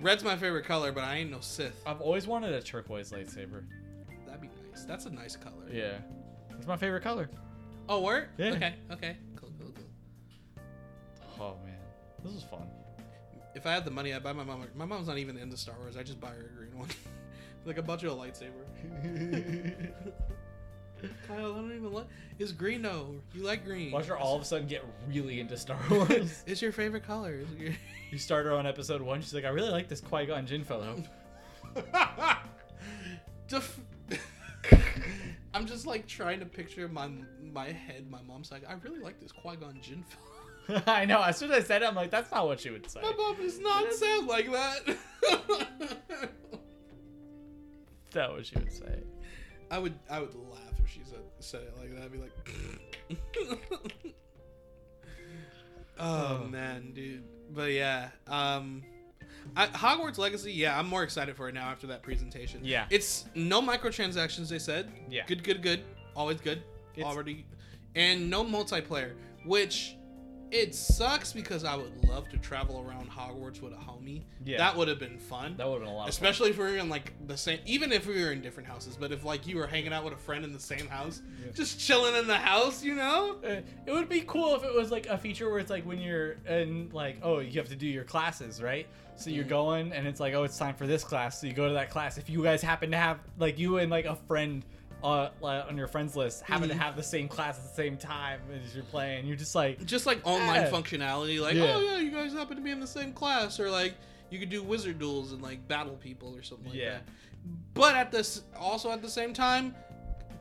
[0.00, 1.82] Red's my favorite color, but I ain't no Sith.
[1.86, 3.64] I've always wanted a turquoise lightsaber.
[4.26, 4.84] That'd be nice.
[4.84, 5.68] That's a nice color.
[5.70, 5.98] Yeah.
[6.56, 7.30] It's my favorite color.
[7.88, 8.28] Oh, word?
[8.38, 8.50] Yeah.
[8.50, 9.16] Okay, okay.
[9.36, 10.64] Cool, cool, cool.
[11.40, 11.76] Oh man.
[12.22, 12.66] This is fun.
[13.54, 14.66] If I had the money, I'd buy my mom.
[14.74, 15.96] My mom's not even into Star Wars.
[15.96, 16.88] I just buy her a green one.
[17.64, 18.64] like, I bought you a lightsaber.
[21.28, 22.06] Kyle, I don't even like.
[22.38, 23.14] It's green though.
[23.32, 23.92] You like green.
[23.92, 26.42] Watch her all of a sudden get really into Star Wars.
[26.46, 27.40] It's your favorite color.
[27.58, 27.72] Your-
[28.10, 29.20] you start her on episode one.
[29.20, 31.02] She's like, I really like this Qui Gon Jinn fellow.
[33.48, 33.80] Def-
[35.52, 37.08] I'm just like trying to picture my
[37.52, 38.10] my head.
[38.10, 40.02] My mom's like, I really like this Qui Gon Jinn
[40.66, 40.82] film.
[40.86, 41.22] I know.
[41.22, 43.00] As soon as I said it, I'm like, that's not what she would say.
[43.02, 44.96] My mom does not sound like that.
[48.12, 49.02] That's what she would say.
[49.74, 52.04] I would I would laugh if she said said it like that.
[52.04, 52.30] I'd be like,
[55.98, 56.48] oh Oh.
[56.48, 57.24] man, dude.
[57.52, 58.84] But yeah, um,
[59.56, 60.52] I, Hogwarts Legacy.
[60.52, 62.60] Yeah, I'm more excited for it now after that presentation.
[62.62, 62.86] Yeah.
[62.88, 64.48] it's no microtransactions.
[64.48, 64.92] They said.
[65.10, 65.24] Yeah.
[65.26, 65.82] Good, good, good.
[66.14, 66.62] Always good.
[66.94, 67.44] It's- Already,
[67.96, 69.14] and no multiplayer,
[69.44, 69.96] which
[70.54, 74.22] It sucks because I would love to travel around Hogwarts with a homie.
[74.44, 74.58] Yeah.
[74.58, 75.56] That would have been fun.
[75.56, 76.04] That would have been a lot.
[76.04, 78.68] Of Especially if we were in like the same, even if we were in different
[78.68, 78.96] houses.
[78.96, 81.50] But if like you were hanging out with a friend in the same house, Yeah.
[81.52, 83.34] just chilling in the house, you know?
[83.44, 83.48] Uh,
[83.84, 86.36] it would be cool if it was like a feature where it's like when you're
[86.48, 88.86] in like oh you have to do your classes right
[89.16, 89.48] so you're Mhm.
[89.48, 91.90] going and it's like oh it's time for this class so you go to that
[91.90, 94.64] class if you guys happen to have like you and like a friend
[95.04, 95.28] uh,
[95.68, 96.78] on your friends list happen to Mhm.
[96.78, 100.06] have the same class at the same time as you're playing you're just like Just
[100.06, 100.70] like online Yeah.
[100.70, 101.74] functionality, like Yeah.
[101.76, 103.94] oh yeah, you guys happen to be in the same class, or like
[104.30, 106.90] you could do wizard duels and like battle people or something like Yeah.
[106.94, 107.02] that.
[107.74, 109.74] But at this, also at the same time,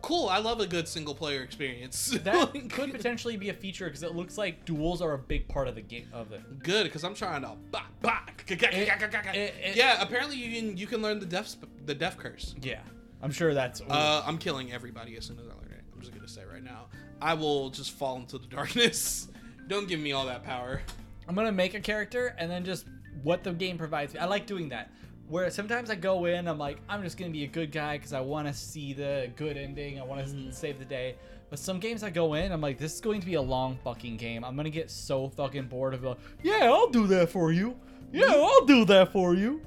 [0.01, 0.29] cool.
[0.29, 2.05] I love a good single player experience.
[2.23, 5.47] that Like, could potentially be a feature because it looks like duels are a big
[5.49, 7.55] part of the game of it good because I'm trying to.
[7.71, 12.17] Bah, bah, it- it- yeah, apparently you can you can learn the death the death
[12.17, 12.55] curse.
[12.61, 12.79] yeah
[13.23, 15.83] i'm sure that's Uh, I'm killing everybody as soon as I learn it.
[15.93, 16.85] I'm just gonna say right now,
[17.21, 19.29] I will just fall into the darkness.
[19.67, 20.81] Don't give me all that power.
[21.27, 22.85] I'm gonna make a character and then just
[23.23, 24.19] what the game provides me.
[24.19, 24.91] I like doing that.
[25.29, 28.11] Where sometimes I go in, I'm like, I'm just gonna be a good guy because
[28.11, 29.99] I want to see the good ending.
[29.99, 30.53] I want to Mhm.
[30.53, 31.15] save the day.
[31.49, 33.77] But some games I go in, I'm like, this is going to be a long
[33.85, 34.43] fucking game.
[34.43, 36.17] I'm gonna get so fucking bored of it.
[36.43, 37.77] Yeah, I'll do that for you.
[38.11, 39.61] Yeah, I'll do that for you.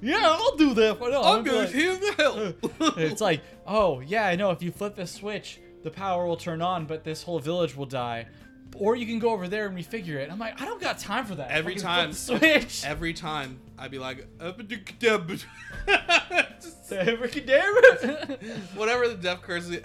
[0.00, 1.64] Yeah, I'll do that for no, I'm gonna be good.
[1.66, 2.12] like- Here the
[2.82, 2.94] hell.
[2.98, 4.50] it's like, oh yeah, I know.
[4.50, 7.86] If you flip the switch, the power will turn on, but this whole village will
[7.86, 8.26] die.
[8.76, 10.30] Or you can go over there and refigure it.
[10.30, 11.50] I'm like, I don't got time for that.
[11.50, 12.12] Every time.
[12.12, 12.82] switch.
[12.84, 14.26] every time I'd be like,
[18.74, 19.80] whatever the death curse is,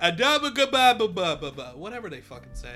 [1.75, 2.75] whatever they fucking say.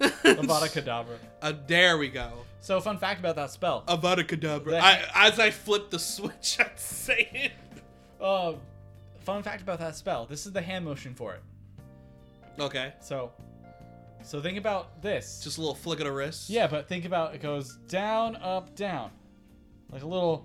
[0.00, 1.16] Avada Kedavra.
[1.42, 2.44] Uh, there we go.
[2.60, 3.84] So, fun fact about that spell.
[3.88, 4.78] Avada Kedavra.
[4.80, 7.52] I, as I flip the switch, I'd say it.
[8.22, 8.52] Uh,
[9.20, 10.26] fun fact about that spell.
[10.26, 11.42] This is the hand motion for it.
[12.60, 12.92] Okay.
[13.00, 13.32] So,
[14.22, 15.40] so think about this.
[15.42, 16.50] Just a little flick of the wrist.
[16.50, 19.10] yeah, but think about it goes down, up, down,
[19.90, 20.44] like a little,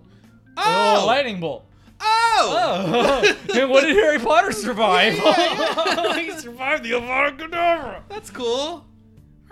[0.57, 0.91] a Oh!
[0.93, 1.65] little lightning bolt.
[1.99, 3.23] Oh!
[3.23, 5.17] Oh, and what did Harry Potter survive?
[5.17, 8.01] Yeah, he survived the Avada Kedavra.
[8.07, 8.85] That's cool.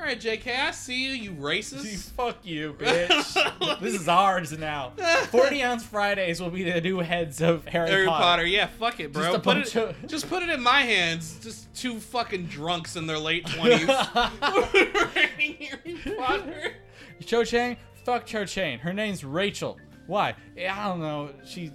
[0.04, 2.12] All right, JK, I see you, you racist.
[2.12, 3.80] Fuck you, bitch.
[3.80, 4.92] this is ours now.
[5.30, 8.22] 40 ounce Fridays will be the new heads of Harry, Harry Potter.
[8.22, 8.46] Potter.
[8.46, 9.32] yeah, fuck it, bro.
[9.32, 11.40] Just put it, of- just put it in my hands.
[11.42, 13.88] Just two fucking drunks in their late twenties.
[13.88, 16.74] Harry Potter.
[17.26, 17.78] Cho Chang?
[18.04, 18.80] Fuck Cho Chang.
[18.80, 19.78] Her name's Rachel.
[20.08, 20.36] Why?
[20.60, 21.30] I don't know.
[21.46, 21.72] She,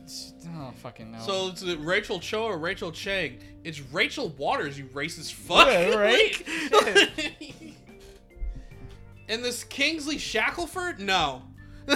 [0.54, 1.18] I don't fucking know.
[1.20, 3.38] So it's Rachel Cho or Rachel Chang?
[3.64, 5.66] It's Rachel Waters, you racist fuck.
[5.66, 7.56] Yeah, right?
[9.28, 10.98] And this Kingsley Shackleford?
[10.98, 11.42] No.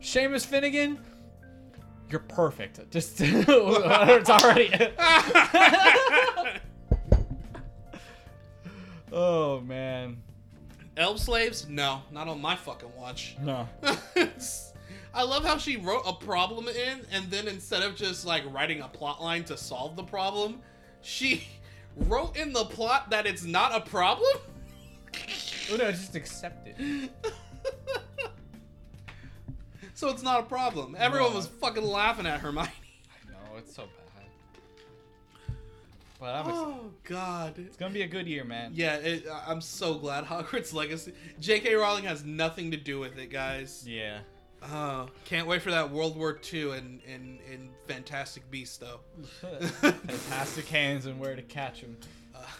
[0.00, 0.98] Seamus Finnigan,
[2.10, 2.90] you're perfect.
[2.90, 4.70] Just it's already.
[9.12, 10.22] oh man,
[10.96, 11.68] Elf slaves?
[11.68, 13.36] No, not on my fucking watch.
[13.42, 13.68] no.
[15.12, 18.82] I love how she wrote a problem in, and then instead of just like writing
[18.82, 20.60] a plot line to solve the problem,
[21.00, 21.48] she
[21.96, 24.36] wrote in the plot that it's not a problem.
[25.72, 26.76] Oh no, just accept it.
[29.94, 30.96] so it's not a problem.
[30.98, 32.68] Everyone was fucking laughing at Hermione.
[33.28, 33.92] I know it's so bad.
[36.18, 37.54] But I'm ex- Oh God.
[37.58, 38.72] it's gonna be a good year, man.
[38.74, 41.12] Yeah, it, I'm so glad Hogwarts Legacy.
[41.40, 41.74] J.K.
[41.74, 43.84] Rowling has nothing to do with it, guys.
[43.86, 44.18] Yeah.
[44.72, 49.00] Oh, can't wait for that World War II and in, in Fantastic Beasts though.
[49.80, 51.96] Fantastic hands and where to catch them.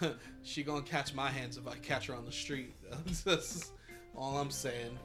[0.02, 0.08] Uh,
[0.42, 2.74] she gonna catch my hands if I catch her on the street.
[3.24, 3.72] That's
[4.14, 4.98] all I'm saying.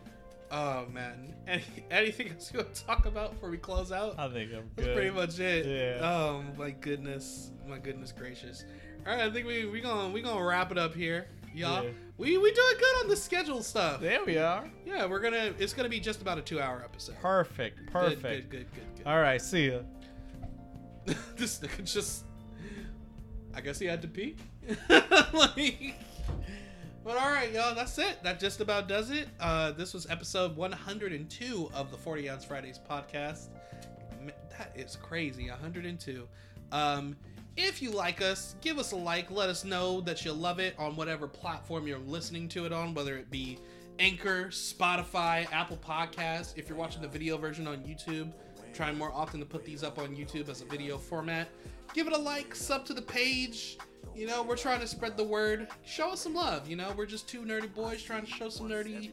[0.51, 4.19] Oh man, Any, anything else you want to talk about before we close out?
[4.19, 4.85] I think I'm good.
[4.85, 5.65] That's pretty much it.
[5.65, 6.05] Yeah.
[6.05, 8.65] Oh my goodness, my goodness gracious.
[9.07, 11.85] All right, I think we we gonna we gonna wrap it up here, y'all.
[11.85, 11.91] Yeah.
[12.17, 14.01] We we doing good on the schedule stuff.
[14.01, 14.69] There we are.
[14.85, 15.53] Yeah, we're gonna.
[15.57, 17.15] It's gonna be just about a two-hour episode.
[17.21, 17.77] Perfect.
[17.77, 18.21] Good, Perfect.
[18.21, 19.07] Good, good, good, good.
[19.07, 19.41] All right.
[19.41, 19.79] See ya.
[21.35, 22.25] this nigga just.
[23.55, 24.35] I guess he had to pee.
[24.89, 25.95] like,
[27.03, 27.73] but all right, y'all.
[27.73, 28.21] That's it.
[28.23, 29.27] That just about does it.
[29.39, 33.47] Uh, this was episode 102 of the 40 Ounce Fridays podcast.
[34.57, 35.49] That is crazy.
[35.49, 36.27] 102.
[36.71, 37.15] Um,
[37.57, 39.31] if you like us, give us a like.
[39.31, 42.93] Let us know that you love it on whatever platform you're listening to it on,
[42.93, 43.57] whether it be
[43.99, 46.57] Anchor, Spotify, Apple Podcasts.
[46.57, 48.31] If you're watching the video version on YouTube,
[48.73, 51.49] trying more often to put these up on YouTube as a video format.
[51.93, 53.77] Give it a like, sub to the page.
[54.15, 55.67] You know, we're trying to spread the word.
[55.85, 56.67] Show us some love.
[56.69, 59.11] You know, we're just two nerdy boys trying to show some nerdy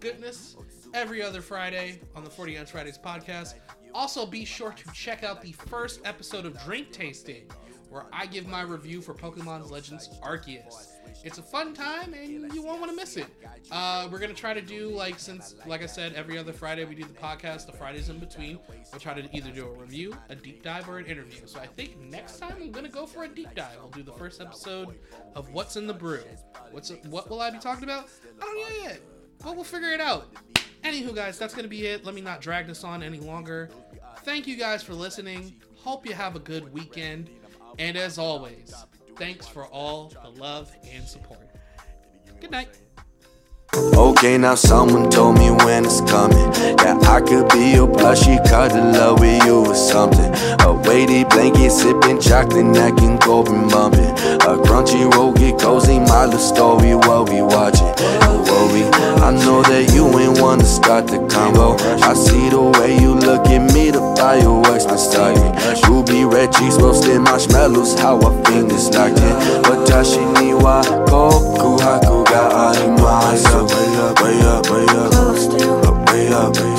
[0.00, 0.56] goodness
[0.94, 3.54] every other Friday on the 40 Ounce Fridays podcast.
[3.94, 7.50] Also, be sure to check out the first episode of Drink Tasting,
[7.90, 10.97] where I give my review for Pokemon's Legends Arceus.
[11.24, 13.26] It's a fun time, and you won't want to miss it.
[13.70, 16.94] Uh, we're gonna try to do like since, like I said, every other Friday we
[16.94, 17.66] do the podcast.
[17.66, 18.58] The Fridays in between,
[18.92, 21.46] we'll try to either do a review, a deep dive, or an interview.
[21.46, 23.76] So I think next time I'm gonna go for a deep dive.
[23.80, 24.98] We'll do the first episode
[25.34, 26.22] of What's in the Brew.
[26.70, 28.08] What's what will I be talking about?
[28.40, 29.00] I don't know yet.
[29.42, 30.34] But we'll figure it out.
[30.82, 32.04] Anywho, guys, that's gonna be it.
[32.04, 33.70] Let me not drag this on any longer.
[34.22, 35.54] Thank you guys for listening.
[35.76, 37.30] Hope you have a good weekend.
[37.78, 38.74] And as always,
[39.18, 41.50] thanks for all the love and support.
[42.40, 42.68] Good night.
[43.74, 46.38] Okay, now someone told me when it's coming.
[46.82, 50.32] Yeah, I could be your plushie, cuddle love with you or something.
[50.60, 54.08] A weighted blanket, sipping chocolate, neck and go and bumping.
[54.48, 57.92] A Crunchyroll, get cozy, my little story, what we watching.
[58.72, 58.84] We,
[59.22, 61.76] I know that you ain't wanna start the combo.
[62.04, 65.52] I see the way you look at me, the fireworks been starting.
[65.88, 69.62] Ruby red cheeks, roasted marshmallows, how our fingers locked in.
[69.64, 72.27] Watashi ni wa koku haku
[72.68, 73.58] ga arimasu.
[73.68, 75.14] Way up, way up, way up,
[76.12, 76.77] way up, way up,